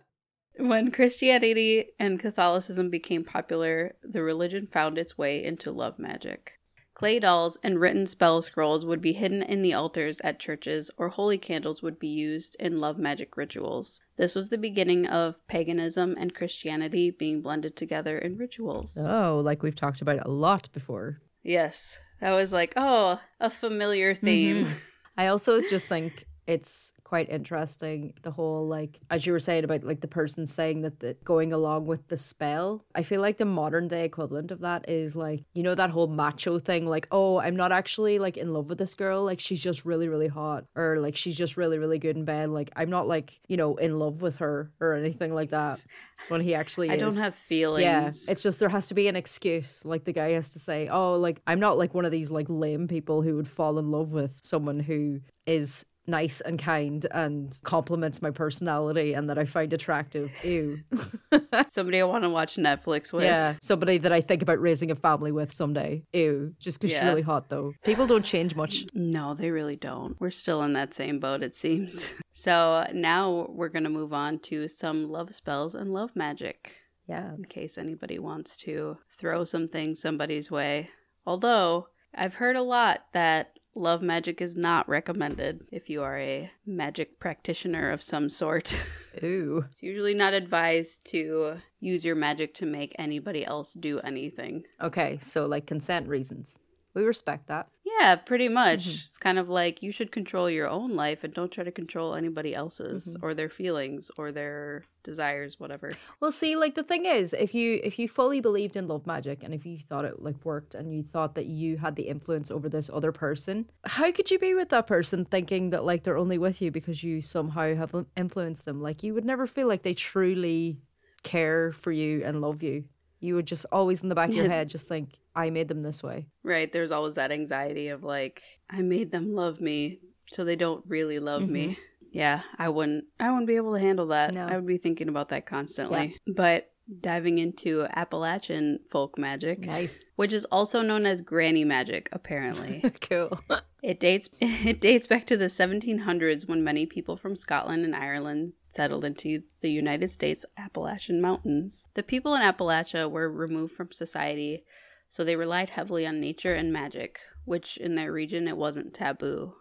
When 0.59 0.91
Christianity 0.91 1.87
and 2.01 2.19
Catholicism 2.19 2.88
became 2.91 3.23
popular, 3.25 3.95
the 4.03 4.23
religion 4.23 4.67
found 4.67 4.97
its 4.99 5.17
way 5.19 5.43
into 5.45 5.71
love 5.71 5.99
magic. 6.01 6.58
Clay 6.99 7.21
dolls 7.21 7.57
and 7.63 7.81
written 7.81 8.07
spell 8.07 8.43
scrolls 8.43 8.85
would 8.85 9.01
be 9.01 9.13
hidden 9.13 9.41
in 9.41 9.63
the 9.63 9.73
altars 9.73 10.21
at 10.25 10.41
churches, 10.41 10.91
or 10.97 11.11
holy 11.11 11.39
candles 11.39 11.81
would 11.81 11.97
be 11.97 12.09
used 12.09 12.57
in 12.59 12.81
love 12.81 12.99
magic 12.99 13.37
rituals. 13.37 14.01
This 14.17 14.35
was 14.35 14.51
the 14.51 14.59
beginning 14.59 15.07
of 15.07 15.47
paganism 15.47 16.17
and 16.19 16.35
Christianity 16.35 17.13
being 17.13 17.41
blended 17.41 17.77
together 17.77 18.19
in 18.19 18.37
rituals. 18.37 18.99
Oh, 18.99 19.41
like 19.45 19.63
we've 19.63 19.77
talked 19.77 20.03
about 20.03 20.27
a 20.27 20.31
lot 20.31 20.69
before. 20.73 21.23
Yes, 21.45 22.01
that 22.21 22.33
was 22.33 22.53
like, 22.53 22.73
oh, 22.75 23.21
a 23.39 23.49
familiar 23.49 24.13
theme. 24.13 24.65
Mm-hmm. 24.65 24.75
I 25.17 25.29
also 25.29 25.61
just 25.61 25.87
think 25.87 26.25
it's 26.49 26.95
quite 27.05 27.29
interesting. 27.29 28.15
The 28.23 28.31
whole 28.31 28.67
like 28.67 28.99
as 29.11 29.27
you 29.27 29.33
were 29.33 29.39
saying 29.39 29.65
about 29.65 29.85
like 29.85 30.01
the 30.01 30.09
person 30.09 30.47
saying 30.47 30.81
that 30.81 30.99
the 30.99 31.15
going 31.23 31.53
along 31.53 31.85
with 31.85 32.09
the 32.09 32.17
spell. 32.17 32.87
I 32.95 33.03
feel 33.03 33.21
like 33.21 33.37
the 33.37 33.45
modern 33.45 33.87
day 33.87 34.07
equivalent 34.07 34.51
of 34.51 34.61
that 34.61 34.89
is 34.89 35.15
like 35.15 35.45
you 35.53 35.63
know 35.63 35.75
that 35.75 35.91
whole 35.91 36.07
macho 36.07 36.59
thing. 36.59 36.87
Like 36.87 37.07
oh, 37.11 37.39
I'm 37.39 37.55
not 37.55 37.71
actually 37.71 38.19
like 38.19 38.39
in 38.39 38.55
love 38.55 38.71
with 38.71 38.79
this 38.79 38.95
girl. 38.95 39.25
Like 39.25 39.41
she's 39.41 39.63
just 39.63 39.85
really 39.85 40.09
really 40.09 40.27
hot, 40.27 40.65
or 40.75 40.99
like 41.01 41.17
she's 41.17 41.37
just 41.37 41.59
really 41.59 41.79
really 41.79 41.99
good 41.99 42.17
in 42.17 42.25
bed. 42.25 42.49
Like 42.49 42.73
I'm 42.75 42.89
not 42.89 43.07
like 43.07 43.39
you 43.47 43.59
know 43.59 43.77
in 43.77 43.99
love 43.99 44.23
with 44.23 44.39
her 44.39 44.73
or 44.81 44.95
anything 44.95 45.35
like 45.35 45.51
that. 45.51 45.85
When 46.29 46.41
he 46.41 46.55
actually 46.55 46.91
I 46.91 46.95
is. 46.95 47.01
don't 47.01 47.23
have 47.23 47.35
feelings. 47.35 47.85
Yeah, 47.85 48.33
it's 48.33 48.43
just 48.43 48.59
there 48.59 48.69
has 48.69 48.89
to 48.89 48.95
be 48.95 49.07
an 49.07 49.17
excuse. 49.17 49.85
Like 49.85 50.05
the 50.05 50.13
guy 50.13 50.33
has 50.33 50.53
to 50.55 50.59
say, 50.59 50.89
"Oh, 50.89 51.15
like 51.15 51.41
I'm 51.47 51.61
not 51.61 51.79
like 51.79 51.95
one 51.95 52.05
of 52.05 52.11
these 52.11 52.31
like 52.31 52.47
lame 52.49 52.89
people 52.89 53.23
who 53.23 53.37
would 53.37 53.49
fall 53.49 53.79
in 53.79 53.91
love 53.91 54.13
with 54.13 54.41
someone 54.43 54.81
who 54.81 55.21
is 55.49 55.85
nice 56.07 56.41
and 56.41 56.59
kind 56.59 57.07
and 57.11 57.59
compliments 57.65 58.23
my 58.23 58.31
personality 58.31 59.13
and 59.13 59.29
that 59.29 59.39
I 59.39 59.45
find 59.45 59.73
attractive." 59.73 60.31
Ew. 60.45 60.81
Somebody 61.69 62.01
I 62.01 62.05
want 62.05 62.25
to 62.25 62.31
watch 62.31 62.57
Netflix 62.57 63.13
with. 63.13 63.25
yeah, 63.25 63.55
somebody 63.61 63.99
that 63.99 64.13
I 64.13 64.21
think 64.21 64.43
about 64.43 64.61
raising 64.61 64.91
a 64.91 64.95
family 64.95 65.33
with 65.33 65.53
someday. 65.53 66.03
Ew. 66.13 66.55
Just 66.59 66.81
because 66.81 66.93
she's 66.95 67.03
really 67.03 67.23
hot 67.23 67.49
though. 67.49 67.73
People 67.85 68.07
don't 68.07 68.25
change 68.25 68.55
much. 68.55 68.85
No, 68.95 69.35
they 69.35 69.51
really 69.51 69.77
don't. 69.77 70.19
We're 70.21 70.31
still 70.31 70.63
in 70.63 70.73
that 70.75 70.95
same 70.95 71.19
boat, 71.21 71.43
it 71.43 71.55
seems. 71.55 72.11
so 72.33 72.87
now 72.93 73.47
we're 73.51 73.69
going 73.69 73.85
to 73.85 73.91
move 73.91 74.13
on 74.13 74.39
to 74.41 74.69
some 74.69 75.11
love 75.11 75.35
spells 75.35 75.75
and 75.75 75.93
love 75.93 76.15
magic, 76.17 76.73
Yeah. 77.07 77.35
in 77.35 77.45
case 77.45 77.77
anybody 77.79 78.19
wants 78.19 78.57
to 78.59 78.99
throw 79.11 79.45
something 79.45 79.95
somebody's 79.95 80.51
way. 80.51 80.91
Although, 81.27 81.89
I've 82.15 82.35
heard 82.35 82.57
a 82.57 82.63
lot 82.63 83.05
that 83.13 83.58
love 83.79 84.03
magic 84.03 84.41
is 84.41 84.57
not 84.57 84.88
recommended 84.88 85.67
if 85.71 85.88
you 85.88 86.03
are 86.03 86.19
a 86.19 86.51
magic 86.67 87.19
practitioner 87.21 87.91
of 87.91 88.03
some 88.03 88.29
sort. 88.29 88.75
Ooh. 89.23 89.64
it's 89.71 89.83
usually 89.83 90.14
not 90.14 90.35
advised 90.35 91.05
to 91.07 91.57
use 91.81 92.05
your 92.05 92.14
magic 92.14 92.55
to 92.55 92.67
make 92.67 92.95
anybody 92.99 93.45
else 93.45 93.73
do 93.73 93.99
anything. 94.01 94.64
Okay, 94.81 95.19
so 95.21 95.47
like 95.47 95.67
consent 95.67 96.09
reasons. 96.09 96.59
We 96.95 97.03
respect 97.03 97.47
that. 97.49 97.69
Yeah, 97.99 98.17
pretty 98.17 98.49
much. 98.49 98.81
Mm-hmm. 98.81 98.91
It's 98.91 99.19
kind 99.19 99.39
of 99.39 99.49
like 99.49 99.83
you 99.83 99.91
should 99.91 100.13
control 100.13 100.49
your 100.49 100.69
own 100.69 100.95
life 100.95 101.25
and 101.25 101.35
don't 101.35 101.51
try 101.51 101.65
to 101.65 101.73
control 101.73 102.15
anybody 102.15 102.55
else's 102.55 103.09
mm-hmm. 103.09 103.25
or 103.25 103.35
their 103.35 103.49
feelings 103.49 104.11
or 104.17 104.31
their 104.31 104.85
desires, 105.03 105.59
whatever. 105.59 105.91
Well, 106.21 106.31
see, 106.31 106.55
like 106.55 106.75
the 106.75 106.83
thing 106.83 107.07
is, 107.07 107.33
if 107.33 107.55
you 107.55 107.81
if 107.83 107.99
you 107.99 108.09
fully 108.09 108.41
believed 108.41 108.77
in 108.77 108.87
love 108.87 109.07
magic 109.07 109.43
and 109.43 109.53
if 109.53 109.67
you 109.67 109.79
thought 109.79 110.05
it 110.05 110.23
like 110.23 110.45
worked 110.45 110.75
and 110.75 110.95
you 110.95 111.03
thought 111.03 111.35
that 111.35 111.47
you 111.47 111.79
had 111.79 111.97
the 111.97 112.09
influence 112.09 112.51
over 112.51 112.69
this 112.69 112.91
other 112.93 113.11
person, 113.11 113.69
how 113.85 114.13
could 114.13 114.31
you 114.31 114.39
be 114.39 114.55
with 114.55 114.69
that 114.69 114.87
person 114.87 115.25
thinking 115.25 115.69
that 115.69 115.85
like 115.85 116.05
they're 116.05 116.19
only 116.19 116.39
with 116.39 116.63
you 116.63 116.71
because 116.71 117.03
you 117.03 117.21
somehow 117.21 117.75
have 117.75 117.95
in- 117.95 118.07
influenced 118.17 118.65
them? 118.65 118.81
Like 118.81 119.03
you 119.03 119.15
would 119.15 119.25
never 119.25 119.47
feel 119.47 119.67
like 119.67 119.83
they 119.83 119.95
truly 119.95 120.79
care 121.25 121.73
for 121.73 121.91
you 121.91 122.23
and 122.25 122.41
love 122.41 122.63
you. 122.63 122.85
You 123.21 123.35
would 123.35 123.47
just 123.47 123.67
always 123.73 124.03
in 124.03 124.09
the 124.09 124.15
back 124.15 124.29
of 124.29 124.37
your 124.37 124.49
head 124.57 124.69
just 124.69 124.87
think, 124.87 125.19
I 125.38 125.51
made 125.51 125.68
them 125.68 125.83
this 125.83 126.03
way. 126.03 126.27
Right? 126.42 126.70
There's 126.72 126.90
always 126.90 127.14
that 127.14 127.31
anxiety 127.33 127.88
of 127.88 128.03
like, 128.03 128.42
I 128.68 128.83
made 128.83 129.12
them 129.12 129.35
love 129.35 129.61
me, 129.61 130.01
so 130.33 130.44
they 130.44 130.57
don't 130.57 130.85
really 130.87 131.18
love 131.18 131.48
me. 131.48 131.68
Mm-hmm. 131.68 131.81
Yeah, 132.11 132.40
I 132.59 132.68
wouldn't 132.70 133.05
I 133.20 133.31
wouldn't 133.31 133.46
be 133.46 133.57
able 133.57 133.74
to 133.74 133.81
handle 133.81 134.07
that. 134.09 134.33
No. 134.35 134.46
I 134.46 134.57
would 134.57 134.66
be 134.66 134.79
thinking 134.79 135.09
about 135.09 135.29
that 135.29 135.46
constantly. 135.46 136.16
But 136.27 136.70
diving 137.01 137.38
into 137.38 137.87
Appalachian 137.90 138.81
folk 138.90 139.18
magic, 139.18 139.61
Nice. 139.61 140.05
which 140.16 140.33
is 140.33 140.46
also 140.46 140.81
known 140.81 141.05
as 141.05 141.20
granny 141.20 141.64
magic, 141.64 142.09
apparently. 142.12 142.83
cool. 143.09 143.38
It 143.81 144.01
dates 144.01 144.29
it 144.40 144.81
dates 144.81 145.07
back 145.07 145.24
to 145.27 145.37
the 145.37 145.44
1700s 145.46 146.48
when 146.48 146.64
many 146.64 146.85
people 146.85 147.16
from 147.16 147.37
Scotland 147.37 147.85
and 147.85 147.94
Ireland 147.94 148.55
settled 148.74 149.05
into 149.05 149.42
the 149.61 149.70
United 149.70 150.11
States 150.11 150.44
Appalachian 150.57 151.20
Mountains. 151.20 151.87
The 151.94 152.03
people 152.03 152.35
in 152.35 152.42
Appalachia 152.42 153.09
were 153.09 153.31
removed 153.31 153.74
from 153.74 153.92
society, 153.92 154.64
so 155.09 155.25
they 155.25 155.37
relied 155.37 155.71
heavily 155.71 156.07
on 156.07 156.21
nature 156.21 156.55
and 156.55 156.73
magic, 156.73 157.21
which 157.44 157.77
in 157.77 157.94
their 157.94 158.12
region 158.12 158.49
it 158.49 158.57
wasn't 158.57 158.94
taboo. 158.94 159.55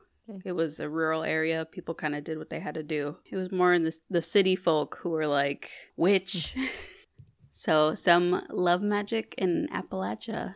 It 0.43 0.51
was 0.51 0.79
a 0.79 0.89
rural 0.89 1.23
area. 1.23 1.65
People 1.65 1.95
kind 1.95 2.13
of 2.13 2.25
did 2.25 2.37
what 2.37 2.49
they 2.49 2.59
had 2.59 2.73
to 2.75 2.83
do. 2.83 3.17
It 3.31 3.37
was 3.37 3.51
more 3.51 3.73
in 3.73 3.83
the 3.83 3.97
the 4.09 4.21
city 4.21 4.57
folk 4.57 4.99
who 5.01 5.09
were 5.09 5.27
like 5.27 5.69
witch. 5.95 6.53
Hmm. 6.53 6.65
so 7.49 7.95
some 7.95 8.45
love 8.49 8.81
magic 8.81 9.35
in 9.37 9.69
Appalachia. 9.73 10.55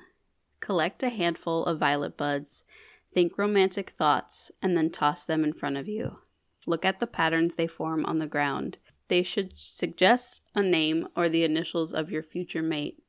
Collect 0.60 1.02
a 1.04 1.10
handful 1.10 1.66
of 1.66 1.80
violet 1.80 2.18
buds 2.18 2.66
Think 3.14 3.38
romantic 3.38 3.90
thoughts 3.90 4.52
and 4.62 4.78
then 4.78 4.90
toss 4.90 5.24
them 5.24 5.44
in 5.44 5.54
front 5.54 5.76
of 5.76 5.88
you. 5.88 6.20
Look 6.66 6.86
at 6.86 7.00
the 7.00 7.08
patterns 7.08 7.56
they 7.56 7.68
form 7.68 8.06
on 8.06 8.20
the 8.20 8.28
ground. 8.28 8.78
They 9.10 9.24
should 9.24 9.60
suggest 9.60 10.42
a 10.56 10.64
name 10.64 11.10
or 11.16 11.28
the 11.28 11.44
initials 11.44 11.94
of 11.94 12.10
your 12.10 12.24
future 12.24 12.62
mate. 12.62 13.04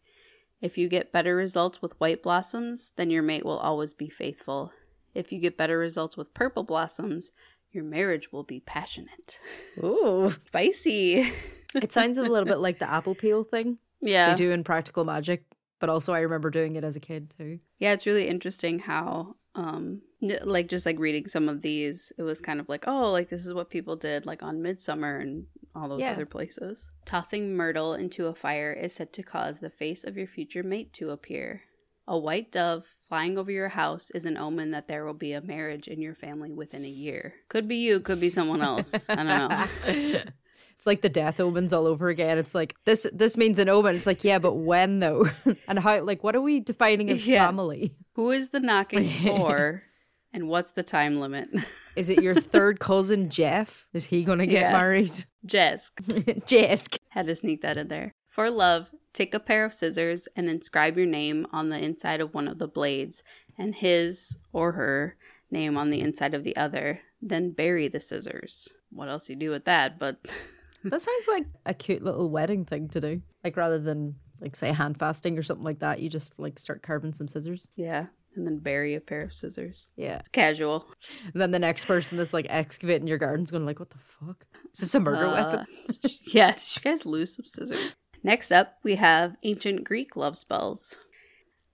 If 0.63 0.79
you 0.79 0.89
get 0.89 1.13
better 1.13 1.37
results 1.37 1.83
with 1.83 2.01
white 2.01 2.23
blossoms, 2.23 2.93
then 2.97 3.11
your 3.11 3.23
mate 3.23 3.45
will 3.45 3.59
always 3.59 3.93
be 3.93 4.09
faithful. 4.09 4.73
If 5.13 5.33
you 5.33 5.41
get 5.41 5.59
better 5.59 5.77
results 5.77 6.17
with 6.17 6.33
purple 6.33 6.63
blossoms, 6.63 7.33
your 7.73 7.85
marriage 7.85 8.33
will 8.33 8.45
be 8.45 8.61
passionate. 8.61 9.39
Ooh. 9.83 10.33
Spicy. 10.47 11.31
It 11.75 11.93
sounds 11.93 12.17
a 12.17 12.23
little 12.23 12.45
bit 12.45 12.59
like 12.59 12.79
the 12.79 12.91
apple 12.91 13.15
peel 13.15 13.45
thing 13.45 13.79
yeah. 14.03 14.31
they 14.31 14.35
do 14.35 14.51
in 14.51 14.65
practical 14.65 15.05
magic, 15.05 15.45
but 15.79 15.89
also 15.89 16.13
I 16.13 16.21
remember 16.21 16.51
doing 16.51 16.77
it 16.77 16.85
as 16.85 16.97
a 16.97 17.01
kid 17.01 17.35
too. 17.37 17.61
Yeah, 17.79 17.93
it's 17.93 18.07
really 18.07 18.29
interesting 18.29 18.81
how 18.81 19.37
um 19.55 20.03
like 20.23 20.69
just 20.69 20.87
like 20.87 20.99
reading 20.99 21.27
some 21.29 21.49
of 21.49 21.63
these, 21.63 22.13
it 22.17 22.23
was 22.23 22.41
kind 22.41 22.61
of 22.61 22.69
like, 22.69 22.85
oh, 22.87 23.11
like 23.11 23.29
this 23.29 23.45
is 23.45 23.53
what 23.53 23.71
people 23.71 23.97
did 23.97 24.25
like 24.27 24.43
on 24.43 24.63
Midsummer 24.63 25.19
and 25.19 25.47
all 25.75 25.89
those 25.89 26.01
Yeah. 26.01 26.13
other 26.13 26.27
places. 26.27 26.91
Tossing 27.05 27.55
myrtle 27.57 27.95
into 27.95 28.27
a 28.27 28.35
fire 28.35 28.73
is 28.73 28.93
said 28.95 29.13
to 29.15 29.23
cause 29.23 29.61
the 29.61 29.71
face 29.71 30.05
of 30.05 30.17
your 30.17 30.27
future 30.27 30.63
mate 30.63 30.93
to 30.95 31.11
appear. 31.11 31.63
A 32.09 32.19
white 32.19 32.51
dove 32.51 32.85
flying 33.01 33.39
over 33.39 33.51
your 33.51 33.69
house 33.71 34.11
is 34.11 34.25
an 34.25 34.37
omen 34.37 34.73
that 34.73 34.89
there 34.89 35.05
will 35.05 35.15
be 35.15 35.33
a 35.33 35.41
marriage 35.41 35.87
in 35.89 36.01
your 36.01 36.15
family 36.15 36.53
within 36.53 36.85
a 36.85 36.89
year. 36.89 37.35
Could 37.49 37.69
be 37.69 37.77
you, 37.77 38.01
could 38.01 38.21
be 38.21 38.29
someone 38.31 38.61
else. 38.63 39.09
I 39.09 39.15
don't 39.17 39.27
know. 39.27 40.23
It's 40.77 40.87
like 40.89 41.01
the 41.03 41.09
death 41.09 41.39
omens 41.39 41.73
all 41.73 41.87
over 41.87 42.09
again. 42.09 42.39
It's 42.39 42.57
like 42.57 42.75
this 42.87 43.07
this 43.13 43.37
means 43.37 43.61
an 43.61 43.69
omen. 43.69 43.95
It's 43.95 44.05
like, 44.07 44.25
yeah, 44.25 44.41
but 44.41 44.55
when 44.55 44.99
though? 44.99 45.27
and 45.69 45.79
how 45.79 46.03
like 46.03 46.25
what 46.25 46.35
are 46.35 46.41
we 46.41 46.59
defining 46.59 47.09
as 47.09 47.25
Yeah. 47.25 47.47
family? 47.47 47.95
Who 48.17 48.33
is 48.33 48.49
the 48.49 48.59
knocking 48.59 49.09
for 49.25 49.85
and 50.33 50.49
what's 50.49 50.73
the 50.73 50.83
time 50.83 51.21
limit? 51.21 51.49
Is 51.97 52.09
it 52.11 52.23
your 52.23 52.35
third 52.35 52.81
cousin 52.81 53.29
Jeff? 53.29 53.87
Is 53.93 54.07
he 54.07 54.25
gonna 54.25 54.47
get 54.47 54.63
Yeah. 54.63 54.73
married? 54.73 55.25
Jess, 55.45 55.91
Jesk. 56.47 56.97
Had 57.11 57.27
to 57.27 57.37
sneak 57.37 57.63
that 57.63 57.77
in 57.77 57.89
there. 57.89 58.13
For 58.29 58.51
love, 58.51 58.89
take 59.13 59.35
a 59.35 59.41
pair 59.41 59.65
of 59.65 59.75
scissors 59.75 60.27
and 60.35 60.49
inscribe 60.49 60.97
your 60.97 61.07
name 61.07 61.47
on 61.53 61.69
the 61.69 61.79
inside 61.79 62.21
of 62.21 62.33
one 62.33 62.49
of 62.49 62.59
the 62.59 62.69
blades 62.69 63.23
and 63.59 63.75
his 63.75 64.39
or 64.53 64.73
her 64.73 65.17
name 65.51 65.77
on 65.77 65.91
the 65.91 66.01
inside 66.01 66.33
of 66.33 66.45
the 66.45 66.57
other. 66.57 67.01
Then 67.21 67.51
bury 67.53 67.89
the 67.89 68.01
scissors. 68.01 68.69
What 68.91 69.09
else 69.11 69.29
you 69.29 69.37
do 69.37 69.51
with 69.51 69.65
that? 69.67 69.99
But 69.99 70.27
That 70.85 71.01
sounds 71.03 71.29
like 71.29 71.45
a 71.67 71.75
cute 71.75 72.03
little 72.03 72.29
wedding 72.31 72.65
thing 72.65 72.89
to 72.89 73.01
do. 73.01 73.23
Like 73.45 73.57
rather 73.57 73.79
than 73.79 74.17
like 74.41 74.57
say 74.57 74.73
hand 74.73 74.99
fasting 74.99 75.39
or 75.39 75.43
something 75.43 75.65
like 75.65 75.79
that, 75.81 76.01
you 76.01 76.09
just 76.09 76.39
like 76.41 76.59
start 76.59 76.83
carving 76.83 77.13
some 77.13 77.29
scissors. 77.29 77.69
yeah, 77.77 78.07
and 78.37 78.47
then 78.47 78.59
bury 78.59 78.95
a 78.95 79.01
pair 79.01 79.23
of 79.23 79.35
scissors. 79.35 79.91
Yeah. 79.97 80.19
It's 80.19 80.29
casual. 80.29 80.87
And 81.33 81.41
then 81.41 81.51
the 81.51 81.59
next 81.59 81.85
person 81.87 82.17
that's 82.19 82.33
like 82.33 82.47
excavating 82.49 83.07
your 83.09 83.19
garden's 83.19 83.51
going 83.51 83.67
like, 83.67 83.79
what 83.79 83.91
the 83.91 83.99
fuck? 83.99 84.47
Is 84.73 84.81
this 84.81 84.95
a 84.95 85.01
murder 85.01 85.27
Uh, 85.27 85.35
weapon? 85.35 85.67
yes, 86.27 86.77
you 86.77 86.83
guys 86.83 87.05
lose 87.05 87.37
some 87.37 87.45
scissors. 87.47 87.95
Next 88.23 88.51
up, 88.53 88.75
we 88.85 88.95
have 88.97 89.37
ancient 89.43 89.85
Greek 89.85 90.17
love 90.17 90.39
spells. 90.39 90.97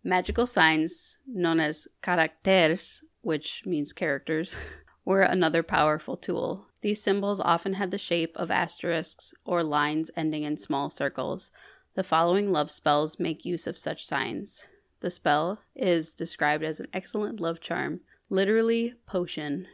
Magical 0.02 0.46
signs 0.46 1.18
known 1.26 1.60
as 1.60 1.86
characters, 2.02 3.04
which 3.20 3.62
means 3.66 3.92
characters, 3.92 4.56
were 5.04 5.22
another 5.22 5.62
powerful 5.62 6.16
tool. 6.16 6.66
These 6.80 7.02
symbols 7.02 7.40
often 7.40 7.74
had 7.74 7.90
the 7.90 7.98
shape 7.98 8.36
of 8.36 8.50
asterisks 8.50 9.34
or 9.44 9.62
lines 9.62 10.10
ending 10.16 10.44
in 10.44 10.56
small 10.56 10.90
circles. 10.90 11.50
The 11.94 12.04
following 12.04 12.52
love 12.52 12.70
spells 12.70 13.18
make 13.18 13.44
use 13.44 13.66
of 13.66 13.76
such 13.78 14.06
signs. 14.06 14.66
The 15.00 15.10
spell 15.10 15.60
is 15.76 16.14
described 16.14 16.64
as 16.64 16.80
an 16.80 16.88
excellent 16.92 17.40
love 17.40 17.60
charm, 17.60 18.00
literally 18.30 18.94
potion. 19.06 19.66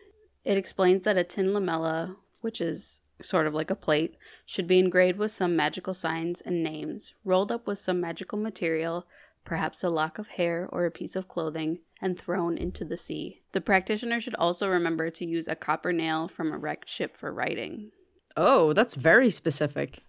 It 0.45 0.59
explains 0.59 1.03
that 1.05 1.17
a 1.17 1.25
tin 1.25 1.49
lamella, 1.49 2.17
which 2.41 2.61
is 2.61 3.01
sort 3.23 3.47
of 3.47 3.55
like 3.55 3.71
a 3.71 3.77
plate, 3.77 4.17
should 4.45 4.67
be 4.67 4.79
engraved 4.79 5.19
with 5.19 5.33
some 5.33 5.57
magical 5.57 5.95
signs 5.95 6.41
and 6.41 6.63
names, 6.63 7.15
rolled 7.25 7.51
up 7.51 7.67
with 7.67 7.79
some 7.79 8.01
magical 8.01 8.39
material, 8.39 9.07
perhaps 9.45 9.83
a 9.83 9.89
lock 9.89 10.19
of 10.19 10.29
hair 10.29 10.69
or 10.71 10.85
a 10.85 10.91
piece 10.91 11.17
of 11.17 11.29
clothing, 11.29 11.79
and 12.01 12.19
thrown 12.19 12.59
into 12.59 12.85
the 12.85 12.97
sea. 12.97 13.41
The 13.53 13.61
practitioner 13.61 14.21
should 14.21 14.35
also 14.35 14.69
remember 14.69 15.11
to 15.11 15.25
use 15.25 15.49
a 15.49 15.57
copper 15.57 15.93
nail 15.93 16.29
from 16.29 16.53
a 16.53 16.59
wrecked 16.59 16.89
ship 16.89 17.17
for 17.17 17.33
writing. 17.33 17.93
Oh, 18.37 18.73
that's 18.73 18.95
very 18.95 19.31
specific. 19.31 20.01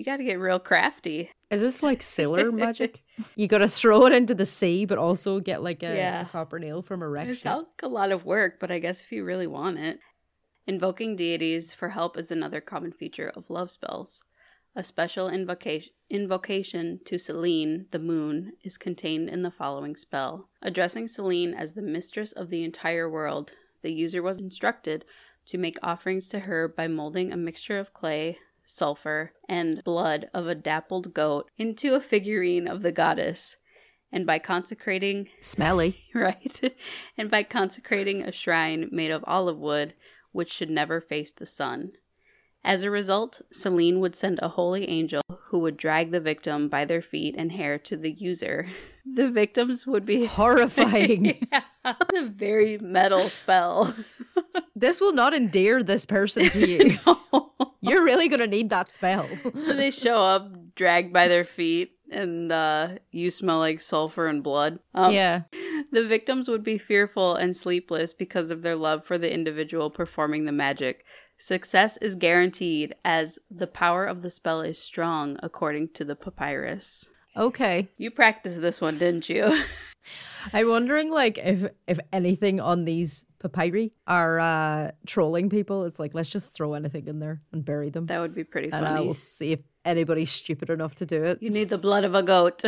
You 0.00 0.04
gotta 0.04 0.24
get 0.24 0.38
real 0.40 0.58
crafty. 0.58 1.30
Is 1.50 1.60
this 1.60 1.82
like 1.82 2.00
sailor 2.00 2.50
magic? 2.66 3.02
You 3.36 3.46
gotta 3.46 3.68
throw 3.68 4.06
it 4.06 4.14
into 4.14 4.34
the 4.34 4.46
sea, 4.46 4.86
but 4.86 4.96
also 4.96 5.40
get 5.40 5.62
like 5.62 5.82
a, 5.82 5.94
Yeah. 5.94 6.22
a 6.22 6.24
copper 6.24 6.58
nail 6.58 6.80
from 6.80 7.02
a 7.02 7.08
wreck 7.08 7.28
It 7.28 7.36
sounds 7.36 7.66
like 7.66 7.82
a 7.82 7.92
lot 7.92 8.10
of 8.10 8.24
work, 8.24 8.58
but 8.58 8.70
I 8.70 8.78
guess 8.78 9.02
if 9.02 9.12
you 9.12 9.24
really 9.24 9.46
want 9.46 9.78
it. 9.78 9.98
Invoking 10.66 11.16
deities 11.16 11.74
for 11.74 11.90
help 11.90 12.16
is 12.16 12.30
another 12.30 12.62
common 12.62 12.92
feature 12.92 13.30
of 13.36 13.50
love 13.50 13.70
spells. 13.70 14.22
A 14.74 14.82
special 14.82 15.28
invocation, 15.28 15.92
invocation 16.08 17.00
to 17.04 17.18
Selene, 17.18 17.84
the 17.90 17.98
moon, 17.98 18.52
is 18.64 18.78
contained 18.78 19.28
in 19.28 19.42
the 19.42 19.50
following 19.50 19.96
spell. 19.96 20.48
Addressing 20.62 21.08
Selene 21.08 21.52
as 21.52 21.74
the 21.74 21.82
mistress 21.82 22.32
of 22.32 22.48
the 22.48 22.64
entire 22.64 23.06
world, 23.10 23.52
the 23.82 23.92
user 23.92 24.22
was 24.22 24.38
instructed 24.40 25.04
to 25.44 25.58
make 25.58 25.76
offerings 25.82 26.30
to 26.30 26.40
her 26.40 26.68
by 26.68 26.88
molding 26.88 27.30
a 27.30 27.36
mixture 27.36 27.78
of 27.78 27.92
clay, 27.92 28.38
sulfur, 28.70 29.32
and 29.48 29.82
blood 29.84 30.28
of 30.32 30.46
a 30.46 30.54
dappled 30.54 31.12
goat 31.12 31.50
into 31.58 31.94
a 31.94 32.00
figurine 32.00 32.66
of 32.68 32.82
the 32.82 32.92
goddess, 32.92 33.56
and 34.12 34.26
by 34.26 34.38
consecrating 34.38 35.28
Smelly. 35.40 36.00
right, 36.14 36.74
and 37.18 37.30
by 37.30 37.42
consecrating 37.42 38.22
a 38.22 38.32
shrine 38.32 38.88
made 38.90 39.10
of 39.10 39.24
olive 39.26 39.58
wood, 39.58 39.94
which 40.32 40.52
should 40.52 40.70
never 40.70 41.00
face 41.00 41.32
the 41.32 41.46
sun. 41.46 41.92
As 42.62 42.82
a 42.82 42.90
result, 42.90 43.40
Selene 43.50 44.00
would 44.00 44.14
send 44.14 44.38
a 44.42 44.48
holy 44.48 44.86
angel 44.88 45.22
who 45.46 45.60
would 45.60 45.76
drag 45.78 46.10
the 46.10 46.20
victim 46.20 46.68
by 46.68 46.84
their 46.84 47.00
feet 47.00 47.34
and 47.38 47.52
hair 47.52 47.78
to 47.78 47.96
the 47.96 48.12
user. 48.12 48.68
The 49.12 49.30
victims 49.30 49.86
would 49.86 50.04
be 50.04 50.26
Horrifying. 50.26 51.48
yeah, 51.50 51.62
a 52.14 52.26
very 52.26 52.76
metal 52.78 53.30
spell. 53.30 53.94
this 54.76 55.00
will 55.00 55.14
not 55.14 55.32
endear 55.32 55.82
this 55.82 56.04
person 56.04 56.50
to 56.50 56.68
you. 56.68 56.98
You're 57.80 58.04
really 58.04 58.28
going 58.28 58.40
to 58.40 58.46
need 58.46 58.70
that 58.70 58.90
spell. 58.90 59.28
they 59.54 59.90
show 59.90 60.16
up 60.16 60.74
dragged 60.74 61.12
by 61.12 61.28
their 61.28 61.44
feet 61.44 61.92
and 62.10 62.50
uh, 62.52 62.88
you 63.10 63.30
smell 63.30 63.58
like 63.58 63.80
sulfur 63.80 64.26
and 64.26 64.42
blood. 64.42 64.80
Um, 64.94 65.12
yeah. 65.12 65.42
The 65.92 66.06
victims 66.06 66.48
would 66.48 66.64
be 66.64 66.78
fearful 66.78 67.36
and 67.36 67.56
sleepless 67.56 68.12
because 68.12 68.50
of 68.50 68.62
their 68.62 68.76
love 68.76 69.04
for 69.04 69.16
the 69.18 69.32
individual 69.32 69.90
performing 69.90 70.44
the 70.44 70.52
magic. 70.52 71.04
Success 71.38 71.96
is 71.98 72.16
guaranteed 72.16 72.94
as 73.04 73.38
the 73.50 73.66
power 73.66 74.04
of 74.04 74.22
the 74.22 74.30
spell 74.30 74.60
is 74.60 74.78
strong, 74.78 75.38
according 75.42 75.88
to 75.94 76.04
the 76.04 76.16
papyrus. 76.16 77.08
Okay. 77.36 77.88
You 77.96 78.10
practiced 78.10 78.60
this 78.60 78.80
one, 78.80 78.98
didn't 78.98 79.28
you? 79.28 79.62
I'm 80.52 80.68
wondering, 80.68 81.10
like, 81.10 81.38
if 81.38 81.70
if 81.86 81.98
anything 82.12 82.60
on 82.60 82.84
these 82.84 83.26
papyri 83.48 83.92
are 84.06 84.38
uh, 84.38 84.90
trolling 85.06 85.48
people. 85.48 85.84
It's 85.84 85.98
like 85.98 86.14
let's 86.14 86.30
just 86.30 86.52
throw 86.52 86.74
anything 86.74 87.06
in 87.06 87.18
there 87.18 87.40
and 87.52 87.64
bury 87.64 87.90
them, 87.90 88.06
that 88.06 88.20
would 88.20 88.34
be 88.34 88.44
pretty 88.44 88.70
and 88.70 88.86
I 88.86 89.00
will 89.00 89.14
see 89.14 89.52
if 89.52 89.60
anybody's 89.84 90.30
stupid 90.30 90.68
enough 90.70 90.94
to 90.96 91.06
do 91.06 91.24
it. 91.24 91.38
You 91.40 91.50
need 91.50 91.70
the 91.70 91.78
blood 91.78 92.04
of 92.04 92.14
a 92.14 92.22
goat. 92.22 92.62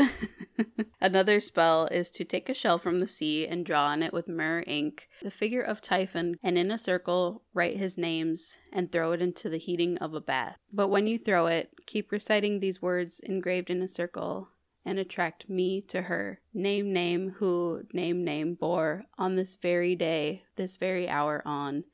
Another 1.01 1.40
spell 1.40 1.87
is 1.87 2.11
to 2.12 2.25
take 2.25 2.49
a 2.49 2.55
shell 2.55 2.79
from 2.79 3.01
the 3.01 3.09
sea 3.09 3.47
and 3.47 3.66
draw 3.66 3.87
on 3.87 4.03
it 4.03 4.12
with 4.12 4.29
myrrh 4.29 4.62
ink 4.66 5.09
the 5.23 5.31
figure 5.31 5.61
of 5.61 5.81
Typhon, 5.81 6.37
and 6.42 6.57
in 6.57 6.71
a 6.71 6.79
circle 6.79 7.42
write 7.53 7.77
his 7.77 7.99
names 7.99 8.57
and 8.73 8.90
throw 8.90 9.12
it 9.12 9.21
into 9.21 9.49
the 9.49 9.59
heating 9.59 9.99
of 9.99 10.14
a 10.14 10.21
bath. 10.21 10.57
But 10.73 10.88
when 10.88 11.07
you 11.07 11.18
throw 11.18 11.49
it, 11.49 11.71
keep 11.87 12.12
reciting 12.12 12.61
these 12.61 12.81
words 12.81 13.21
engraved 13.21 13.68
in 13.68 13.83
a 13.83 13.88
circle 13.88 14.49
and 14.85 14.99
attract 14.99 15.49
me 15.49 15.81
to 15.88 16.03
her. 16.03 16.40
Name, 16.53 16.92
name, 16.92 17.35
who, 17.38 17.83
name, 17.92 18.25
name, 18.25 18.55
bore 18.55 19.05
on 19.18 19.37
this 19.37 19.55
very 19.55 19.95
day, 19.95 20.42
this 20.57 20.77
very 20.77 21.09
hour 21.09 21.42
on 21.45 21.85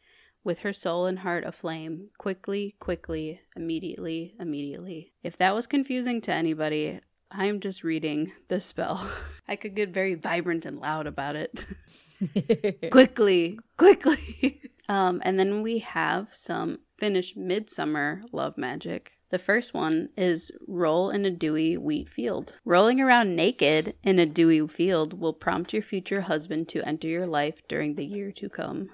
with 0.44 0.60
her 0.60 0.72
soul 0.72 1.06
and 1.06 1.18
heart 1.18 1.44
aflame, 1.44 2.08
quickly, 2.16 2.74
quickly, 2.80 3.40
immediately, 3.54 4.34
immediately. 4.40 5.12
If 5.22 5.36
that 5.36 5.54
was 5.54 5.66
confusing 5.66 6.20
to 6.22 6.32
anybody, 6.32 7.00
I'm 7.30 7.60
just 7.60 7.84
reading 7.84 8.32
the 8.48 8.60
spell. 8.60 9.10
I 9.48 9.56
could 9.56 9.74
get 9.74 9.90
very 9.90 10.14
vibrant 10.14 10.64
and 10.64 10.78
loud 10.78 11.06
about 11.06 11.36
it. 11.36 11.66
quickly, 12.90 13.58
quickly. 13.76 14.62
um, 14.88 15.20
and 15.24 15.38
then 15.38 15.62
we 15.62 15.78
have 15.80 16.28
some 16.32 16.78
Finnish 16.98 17.36
midsummer 17.36 18.22
love 18.32 18.56
magic. 18.56 19.17
The 19.30 19.38
first 19.38 19.74
one 19.74 20.08
is 20.16 20.50
roll 20.66 21.10
in 21.10 21.26
a 21.26 21.30
dewy 21.30 21.76
wheat 21.76 22.08
field. 22.08 22.58
Rolling 22.64 22.98
around 23.00 23.36
naked 23.36 23.94
in 24.02 24.18
a 24.18 24.24
dewy 24.24 24.66
field 24.66 25.20
will 25.20 25.34
prompt 25.34 25.74
your 25.74 25.82
future 25.82 26.22
husband 26.22 26.68
to 26.70 26.82
enter 26.88 27.08
your 27.08 27.26
life 27.26 27.60
during 27.68 27.96
the 27.96 28.06
year 28.06 28.32
to 28.32 28.48
come. 28.48 28.88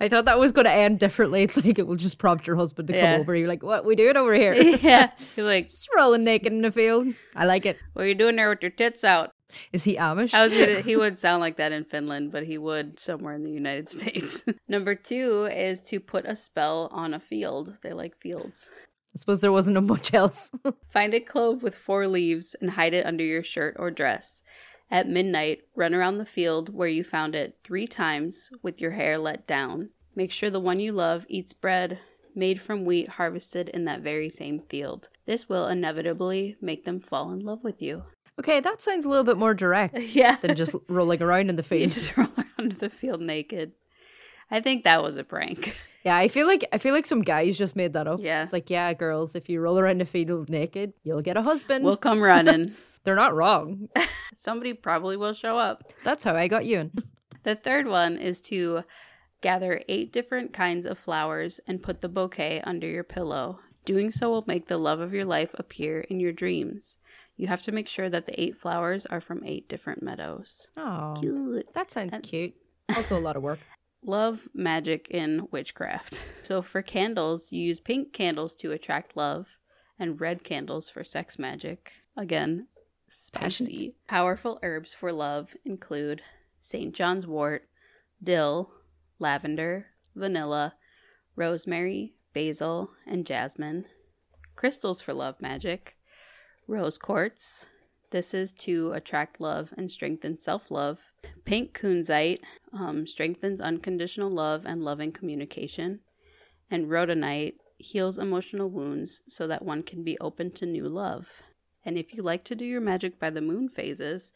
I 0.00 0.08
thought 0.08 0.26
that 0.26 0.38
was 0.38 0.52
going 0.52 0.66
to 0.66 0.70
end 0.72 1.00
differently. 1.00 1.42
It's 1.42 1.56
like 1.56 1.78
it 1.78 1.88
will 1.88 1.96
just 1.96 2.18
prompt 2.18 2.46
your 2.46 2.54
husband 2.56 2.86
to 2.88 2.94
Yeah. 2.94 3.12
come 3.14 3.20
over. 3.22 3.34
You're 3.34 3.48
like, 3.48 3.64
what 3.64 3.84
we 3.84 3.96
doing 3.96 4.16
over 4.16 4.32
here? 4.34 4.54
yeah. 4.82 5.10
You're 5.36 5.46
like, 5.46 5.68
Just 5.70 5.88
rolling 5.96 6.22
naked 6.22 6.52
in 6.52 6.62
the 6.62 6.70
field. 6.70 7.08
I 7.34 7.44
like 7.46 7.66
it. 7.66 7.78
what 7.94 8.04
are 8.04 8.08
you 8.08 8.14
doing 8.14 8.36
there 8.36 8.48
with 8.50 8.62
your 8.62 8.70
tits 8.70 9.02
out? 9.02 9.32
Is 9.72 9.82
he 9.82 9.96
Amish? 9.96 10.32
I 10.32 10.44
was 10.46 10.52
gonna, 10.54 10.80
he 10.82 10.94
would 11.02 11.18
sound 11.18 11.40
like 11.40 11.56
that 11.56 11.72
in 11.72 11.84
Finland, 11.84 12.30
but 12.30 12.44
he 12.44 12.56
would 12.58 13.00
somewhere 13.00 13.34
in 13.34 13.42
the 13.42 13.50
United 13.50 13.88
States. 13.88 14.44
Number 14.68 14.94
two 14.94 15.48
is 15.52 15.82
to 15.82 15.98
put 15.98 16.24
a 16.26 16.36
spell 16.36 16.88
on 16.92 17.12
a 17.12 17.18
field. 17.18 17.78
They 17.82 17.92
like 17.92 18.16
fields. 18.16 18.70
I 19.14 19.18
suppose 19.18 19.40
there 19.40 19.52
wasn't 19.52 19.82
much 19.86 20.14
else. 20.14 20.52
Find 20.92 21.14
a 21.14 21.20
clove 21.20 21.62
with 21.62 21.74
four 21.74 22.06
leaves 22.06 22.54
and 22.60 22.70
hide 22.72 22.94
it 22.94 23.04
under 23.06 23.24
your 23.24 23.42
shirt 23.42 23.76
or 23.78 23.90
dress. 23.90 24.42
At 24.90 25.08
midnight, 25.08 25.60
run 25.74 25.94
around 25.94 26.18
the 26.18 26.24
field 26.24 26.74
where 26.74 26.88
you 26.88 27.04
found 27.04 27.34
it 27.34 27.58
three 27.64 27.86
times 27.86 28.50
with 28.62 28.80
your 28.80 28.92
hair 28.92 29.18
let 29.18 29.46
down. 29.46 29.90
Make 30.16 30.30
sure 30.32 30.50
the 30.50 30.60
one 30.60 30.80
you 30.80 30.92
love 30.92 31.24
eats 31.28 31.52
bread 31.52 31.98
made 32.34 32.60
from 32.60 32.84
wheat 32.84 33.08
harvested 33.10 33.68
in 33.68 33.84
that 33.86 34.00
very 34.00 34.28
same 34.30 34.60
field. 34.60 35.08
This 35.26 35.48
will 35.48 35.66
inevitably 35.68 36.56
make 36.60 36.84
them 36.84 37.00
fall 37.00 37.32
in 37.32 37.40
love 37.40 37.62
with 37.64 37.80
you. 37.82 38.04
okay, 38.38 38.58
that 38.60 38.80
sounds 38.80 39.04
a 39.04 39.08
little 39.08 39.24
bit 39.24 39.36
more 39.36 39.54
direct 39.54 40.02
Yeah. 40.14 40.36
than 40.36 40.54
just 40.56 40.74
rolling 40.88 41.20
around 41.22 41.50
in 41.50 41.56
the 41.56 41.62
You 41.70 41.88
field. 41.88 41.92
just 41.92 42.16
roll 42.16 42.28
around 42.38 42.72
the 42.72 42.90
field 42.90 43.20
naked. 43.20 43.72
I 44.50 44.60
think 44.60 44.84
that 44.84 45.02
was 45.02 45.16
a 45.16 45.24
prank. 45.24 45.76
Yeah, 46.04 46.16
I 46.16 46.28
feel 46.28 46.46
like 46.46 46.64
I 46.72 46.78
feel 46.78 46.94
like 46.94 47.06
some 47.06 47.22
guys 47.22 47.58
just 47.58 47.76
made 47.76 47.92
that 47.92 48.06
up. 48.06 48.20
Yeah. 48.22 48.42
It's 48.42 48.52
like, 48.52 48.70
yeah, 48.70 48.92
girls, 48.94 49.34
if 49.34 49.48
you 49.48 49.60
roll 49.60 49.78
around 49.78 50.00
the 50.00 50.06
field 50.06 50.48
naked, 50.48 50.94
you'll 51.02 51.20
get 51.20 51.36
a 51.36 51.42
husband. 51.42 51.84
We'll 51.84 51.96
come 51.96 52.20
running. 52.20 52.72
They're 53.04 53.16
not 53.16 53.34
wrong. 53.34 53.88
Somebody 54.36 54.74
probably 54.74 55.16
will 55.16 55.32
show 55.32 55.56
up. 55.58 55.84
That's 56.04 56.24
how 56.24 56.36
I 56.36 56.48
got 56.48 56.64
you 56.66 56.78
in. 56.80 56.92
The 57.42 57.54
third 57.54 57.86
one 57.86 58.18
is 58.18 58.38
to 58.42 58.84
gather 59.40 59.80
eight 59.88 60.12
different 60.12 60.52
kinds 60.52 60.84
of 60.84 60.98
flowers 60.98 61.58
and 61.66 61.82
put 61.82 62.02
the 62.02 62.08
bouquet 62.10 62.60
under 62.64 62.86
your 62.86 63.02
pillow. 63.02 63.60
Doing 63.86 64.10
so 64.10 64.28
will 64.28 64.44
make 64.46 64.66
the 64.66 64.76
love 64.76 65.00
of 65.00 65.14
your 65.14 65.24
life 65.24 65.54
appear 65.54 66.00
in 66.00 66.20
your 66.20 66.32
dreams. 66.32 66.98
You 67.38 67.46
have 67.46 67.62
to 67.62 67.72
make 67.72 67.88
sure 67.88 68.10
that 68.10 68.26
the 68.26 68.38
eight 68.38 68.58
flowers 68.58 69.06
are 69.06 69.22
from 69.22 69.42
eight 69.42 69.70
different 69.70 70.02
meadows. 70.02 70.68
Oh, 70.76 71.14
Cute. 71.18 71.72
that 71.72 71.90
sounds 71.90 72.18
cute. 72.22 72.52
Also 72.94 73.16
a 73.18 73.20
lot 73.20 73.36
of 73.36 73.42
work. 73.42 73.60
Love 74.02 74.48
magic 74.54 75.08
in 75.10 75.46
witchcraft. 75.50 76.22
So 76.42 76.62
for 76.62 76.82
candles, 76.82 77.52
you 77.52 77.62
use 77.62 77.80
pink 77.80 78.12
candles 78.12 78.54
to 78.56 78.72
attract 78.72 79.16
love 79.16 79.46
and 79.98 80.20
red 80.20 80.42
candles 80.42 80.88
for 80.88 81.04
sex 81.04 81.38
magic. 81.38 81.92
Again, 82.16 82.68
spicy. 83.08 83.94
Powerful 84.08 84.58
herbs 84.62 84.94
for 84.94 85.12
love 85.12 85.54
include 85.64 86.22
St. 86.60 86.94
John's 86.94 87.26
wort, 87.26 87.68
dill, 88.22 88.70
lavender, 89.18 89.86
vanilla, 90.14 90.74
rosemary, 91.36 92.14
basil, 92.32 92.90
and 93.06 93.26
jasmine. 93.26 93.84
Crystals 94.56 95.00
for 95.00 95.12
love 95.12 95.40
magic. 95.40 95.96
Rose 96.66 96.98
quartz. 96.98 97.66
This 98.10 98.34
is 98.34 98.52
to 98.52 98.92
attract 98.92 99.40
love 99.40 99.72
and 99.76 99.90
strengthen 99.90 100.38
self 100.38 100.70
love. 100.70 100.98
Pink 101.44 101.78
kunzite 101.78 102.40
um, 102.72 103.06
strengthens 103.06 103.60
unconditional 103.60 104.30
love 104.30 104.64
and 104.64 104.82
loving 104.84 105.12
communication. 105.12 106.00
And 106.70 106.86
rhodonite 106.86 107.54
heals 107.78 108.18
emotional 108.18 108.68
wounds 108.68 109.22
so 109.28 109.46
that 109.46 109.64
one 109.64 109.82
can 109.82 110.04
be 110.04 110.18
open 110.20 110.52
to 110.52 110.66
new 110.66 110.88
love. 110.88 111.26
And 111.84 111.96
if 111.96 112.14
you 112.14 112.22
like 112.22 112.44
to 112.44 112.54
do 112.54 112.64
your 112.64 112.80
magic 112.80 113.18
by 113.18 113.30
the 113.30 113.40
moon 113.40 113.68
phases, 113.68 114.32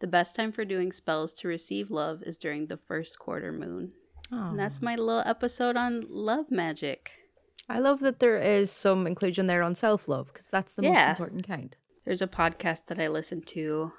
the 0.00 0.06
best 0.06 0.36
time 0.36 0.52
for 0.52 0.64
doing 0.64 0.92
spells 0.92 1.32
to 1.34 1.48
receive 1.48 1.90
love 1.90 2.22
is 2.22 2.36
during 2.36 2.66
the 2.66 2.76
first 2.76 3.18
quarter 3.18 3.52
moon. 3.52 3.92
Oh. 4.32 4.50
And 4.50 4.58
that's 4.58 4.82
my 4.82 4.96
little 4.96 5.22
episode 5.24 5.76
on 5.76 6.04
love 6.08 6.50
magic. 6.50 7.12
I 7.68 7.78
love 7.78 8.00
that 8.00 8.20
there 8.20 8.38
is 8.38 8.70
some 8.70 9.06
inclusion 9.06 9.46
there 9.46 9.62
on 9.62 9.74
self 9.74 10.08
love 10.08 10.28
because 10.28 10.48
that's 10.48 10.74
the 10.74 10.82
most 10.82 11.08
important 11.08 11.46
kind. 11.46 11.76
There's 12.04 12.22
a 12.22 12.26
podcast 12.26 12.86
that 12.86 12.98
I 12.98 13.08
listen 13.08 13.42
to, 13.42 13.92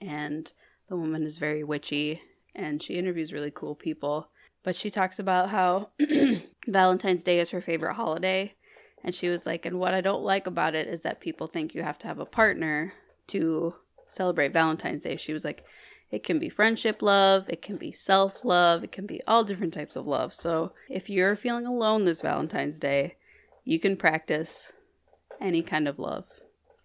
and 0.00 0.50
the 0.88 0.96
woman 0.96 1.24
is 1.24 1.38
very 1.38 1.64
witchy, 1.64 2.22
and 2.54 2.82
she 2.82 2.94
interviews 2.94 3.32
really 3.32 3.50
cool 3.50 3.74
people. 3.74 4.28
But 4.62 4.76
she 4.76 4.90
talks 4.90 5.18
about 5.18 5.50
how 5.50 5.90
Valentine's 6.66 7.22
Day 7.22 7.38
is 7.38 7.50
her 7.50 7.60
favorite 7.60 7.94
holiday. 7.94 8.54
And 9.02 9.14
she 9.14 9.28
was 9.28 9.44
like, 9.44 9.66
and 9.66 9.78
what 9.78 9.92
I 9.92 10.00
don't 10.00 10.22
like 10.22 10.46
about 10.46 10.74
it 10.74 10.88
is 10.88 11.02
that 11.02 11.20
people 11.20 11.46
think 11.46 11.74
you 11.74 11.82
have 11.82 11.98
to 11.98 12.06
have 12.06 12.18
a 12.18 12.24
partner 12.24 12.94
to 13.28 13.74
celebrate 14.08 14.54
Valentine's 14.54 15.02
Day. 15.02 15.16
She 15.16 15.34
was 15.34 15.44
like, 15.44 15.64
it 16.10 16.22
can 16.22 16.38
be 16.38 16.48
friendship 16.48 17.02
love, 17.02 17.46
it 17.48 17.60
can 17.60 17.76
be 17.76 17.92
self 17.92 18.44
love, 18.44 18.84
it 18.84 18.92
can 18.92 19.04
be 19.04 19.20
all 19.26 19.44
different 19.44 19.74
types 19.74 19.96
of 19.96 20.06
love. 20.06 20.32
So 20.32 20.72
if 20.88 21.10
you're 21.10 21.36
feeling 21.36 21.66
alone 21.66 22.04
this 22.04 22.22
Valentine's 22.22 22.78
Day, 22.78 23.16
you 23.64 23.80
can 23.80 23.96
practice 23.96 24.72
any 25.40 25.62
kind 25.62 25.88
of 25.88 25.98
love. 25.98 26.26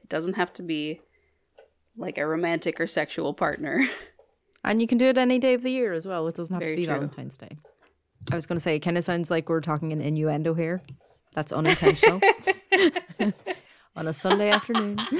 It 0.01 0.09
doesn't 0.09 0.33
have 0.33 0.51
to 0.53 0.63
be 0.63 1.01
like 1.99 2.17
a 2.17 2.25
romantic 2.25 2.79
or 2.79 2.87
sexual 2.87 3.33
partner. 3.33 3.87
And 4.63 4.81
you 4.81 4.87
can 4.87 4.97
do 4.97 5.05
it 5.05 5.17
any 5.17 5.39
day 5.39 5.53
of 5.53 5.61
the 5.61 5.71
year 5.71 5.93
as 5.93 6.05
well. 6.07 6.27
It 6.27 6.35
doesn't 6.35 6.53
have 6.53 6.61
Very 6.61 6.75
to 6.75 6.81
be 6.81 6.85
true. 6.85 6.95
Valentine's 6.95 7.37
Day. 7.37 7.49
I 8.31 8.35
was 8.35 8.45
going 8.45 8.57
to 8.57 8.59
say, 8.59 8.75
it 8.75 8.79
kind 8.79 8.97
of 8.97 9.03
sounds 9.03 9.31
like 9.31 9.47
we're 9.47 9.61
talking 9.61 9.93
an 9.93 10.01
innuendo 10.01 10.53
here. 10.53 10.81
That's 11.33 11.51
unintentional. 11.51 12.19
On 13.95 14.07
a 14.07 14.13
Sunday 14.13 14.49
afternoon. 14.49 14.99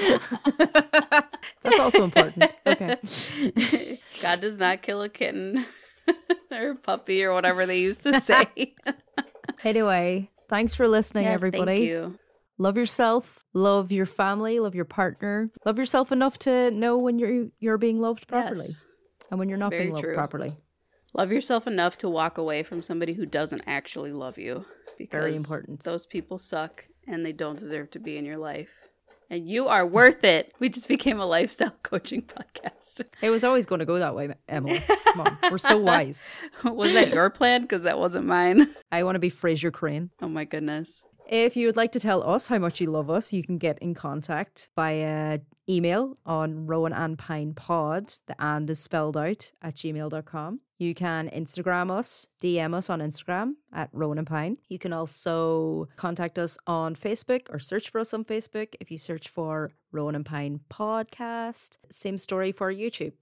That's 1.62 1.80
also 1.80 2.04
important. 2.04 2.52
Okay. 2.66 2.98
God 4.22 4.42
does 4.42 4.58
not 4.58 4.82
kill 4.82 5.02
a 5.02 5.10
kitten 5.10 5.66
or 6.52 6.72
a 6.72 6.76
puppy 6.76 7.24
or 7.24 7.34
whatever 7.34 7.66
they 7.66 7.80
used 7.80 8.04
to 8.04 8.20
say. 8.22 8.76
Anyway, 9.64 10.30
thanks 10.48 10.76
for 10.76 10.88
listening, 10.88 11.26
Yes, 11.26 11.34
everybody. 11.34 11.96
Love 12.62 12.76
yourself, 12.78 13.46
love 13.54 13.90
your 13.92 14.06
family, 14.06 14.60
love 14.60 14.76
your 14.76 14.84
partner. 14.86 15.50
Love 15.66 15.80
yourself 15.80 16.12
enough 16.12 16.38
to 16.40 16.70
know 16.72 16.98
when 16.98 17.18
you're 17.18 17.48
you're 17.60 17.78
being 17.78 18.00
loved 18.02 18.28
properly 18.28 18.66
Yes. 18.68 18.84
and 19.32 19.40
when 19.40 19.48
you're 19.48 19.58
not 19.58 19.72
Very 19.72 19.84
being 19.84 19.94
loved 19.94 20.04
true. 20.04 20.14
properly. 20.14 20.56
Love 21.14 21.32
yourself 21.32 21.66
enough 21.68 21.98
to 22.00 22.10
walk 22.10 22.38
away 22.38 22.62
from 22.64 22.84
somebody 22.84 23.14
who 23.14 23.26
doesn't 23.26 23.64
actually 23.66 24.12
love 24.12 24.38
you. 24.38 24.66
Because 24.98 25.12
Very 25.22 25.36
important. 25.38 25.84
Those 25.86 26.06
people 26.06 26.38
suck 26.38 26.86
and 27.08 27.26
they 27.26 27.32
don't 27.32 27.58
deserve 27.58 27.90
to 27.92 28.00
be 28.00 28.18
in 28.18 28.26
your 28.26 28.38
life. 28.38 28.70
And 29.32 29.48
you 29.48 29.68
are 29.68 29.86
worth 29.88 30.24
it. 30.26 30.54
We 30.60 30.68
just 30.70 30.88
became 30.88 31.20
a 31.20 31.26
lifestyle 31.26 31.76
coaching 31.84 32.24
podcast. 32.24 33.02
It 33.22 33.30
was 33.30 33.44
always 33.46 33.66
going 33.66 33.80
to 33.80 33.86
go 33.86 34.00
that 34.00 34.16
way, 34.16 34.34
Emily. 34.50 34.82
Come 35.06 35.22
on, 35.22 35.38
we're 35.50 35.58
so 35.60 35.78
wise. 35.92 36.24
was 36.66 36.92
that 36.94 37.10
your 37.14 37.30
plan? 37.30 37.62
Because 37.62 37.84
that 37.84 37.98
wasn't 37.98 38.26
mine. 38.26 38.76
I 38.92 39.04
want 39.04 39.16
to 39.16 39.20
be 39.20 39.30
Frasier 39.32 39.72
Crane. 39.72 40.10
Oh 40.22 40.28
my 40.28 40.44
goodness. 40.46 41.04
If 41.32 41.56
you 41.56 41.68
would 41.68 41.78
like 41.78 41.92
to 41.92 42.00
tell 42.00 42.28
us 42.28 42.48
how 42.48 42.58
much 42.58 42.82
you 42.82 42.90
love 42.90 43.12
us, 43.12 43.32
you 43.32 43.44
can 43.44 43.60
get 43.60 43.78
in 43.78 43.94
contact 43.94 44.70
via 44.76 45.42
email 45.70 46.18
on 46.26 46.66
Rowan 46.66 46.92
and 46.92 47.20
Pine 47.20 47.54
Pod. 47.54 48.12
The 48.26 48.36
and 48.44 48.68
is 48.68 48.80
spelled 48.80 49.16
out 49.16 49.52
at 49.62 49.76
gmail.com. 49.76 50.62
You 50.80 50.96
can 50.96 51.30
Instagram 51.30 51.92
us, 51.92 52.26
DM 52.42 52.74
us 52.74 52.90
on 52.90 53.00
Instagram 53.00 53.54
at 53.72 53.92
Rowan 53.94 54.18
and 54.18 54.26
Pine. 54.26 54.58
You 54.70 54.80
can 54.80 54.92
also 54.92 55.88
contact 55.98 56.40
us 56.40 56.58
on 56.66 56.96
Facebook 56.96 57.42
or 57.52 57.60
search 57.60 57.90
for 57.90 58.00
us 58.00 58.12
on 58.12 58.26
Facebook 58.26 58.74
if 58.80 58.90
you 58.90 58.98
search 58.98 59.28
for 59.30 59.72
Rowan 59.92 60.16
and 60.16 60.26
Pine 60.26 60.62
Podcast. 60.72 61.78
Same 61.92 62.18
story 62.18 62.52
for 62.52 62.74
YouTube. 62.74 63.14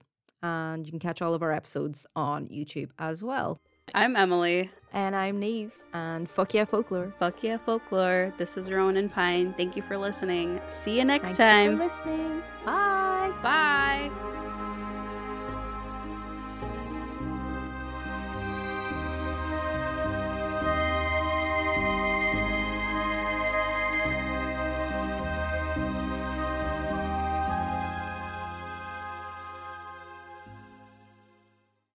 And 0.42 0.86
you 0.86 0.92
can 0.92 0.98
catch 0.98 1.20
all 1.20 1.34
of 1.34 1.42
our 1.42 1.52
episodes 1.52 2.06
on 2.16 2.48
YouTube 2.48 2.88
as 2.98 3.22
well. 3.22 3.60
I'm 3.94 4.16
Emily. 4.16 4.70
And 4.92 5.14
I'm 5.14 5.38
Neve. 5.38 5.74
And 5.92 6.28
fuck 6.28 6.54
yeah, 6.54 6.64
folklore. 6.64 7.14
Fuck 7.18 7.42
yeah, 7.42 7.58
folklore. 7.58 8.32
This 8.38 8.56
is 8.56 8.70
Rowan 8.70 8.96
and 8.96 9.12
Pine. 9.12 9.52
Thank 9.56 9.76
you 9.76 9.82
for 9.82 9.98
listening. 9.98 10.60
See 10.70 10.98
you 10.98 11.04
next 11.04 11.36
Thank 11.36 11.38
you 11.38 11.44
time. 11.44 11.78
for 11.78 11.84
listening. 11.84 12.42
Bye. 12.64 13.32
Bye. 13.42 14.10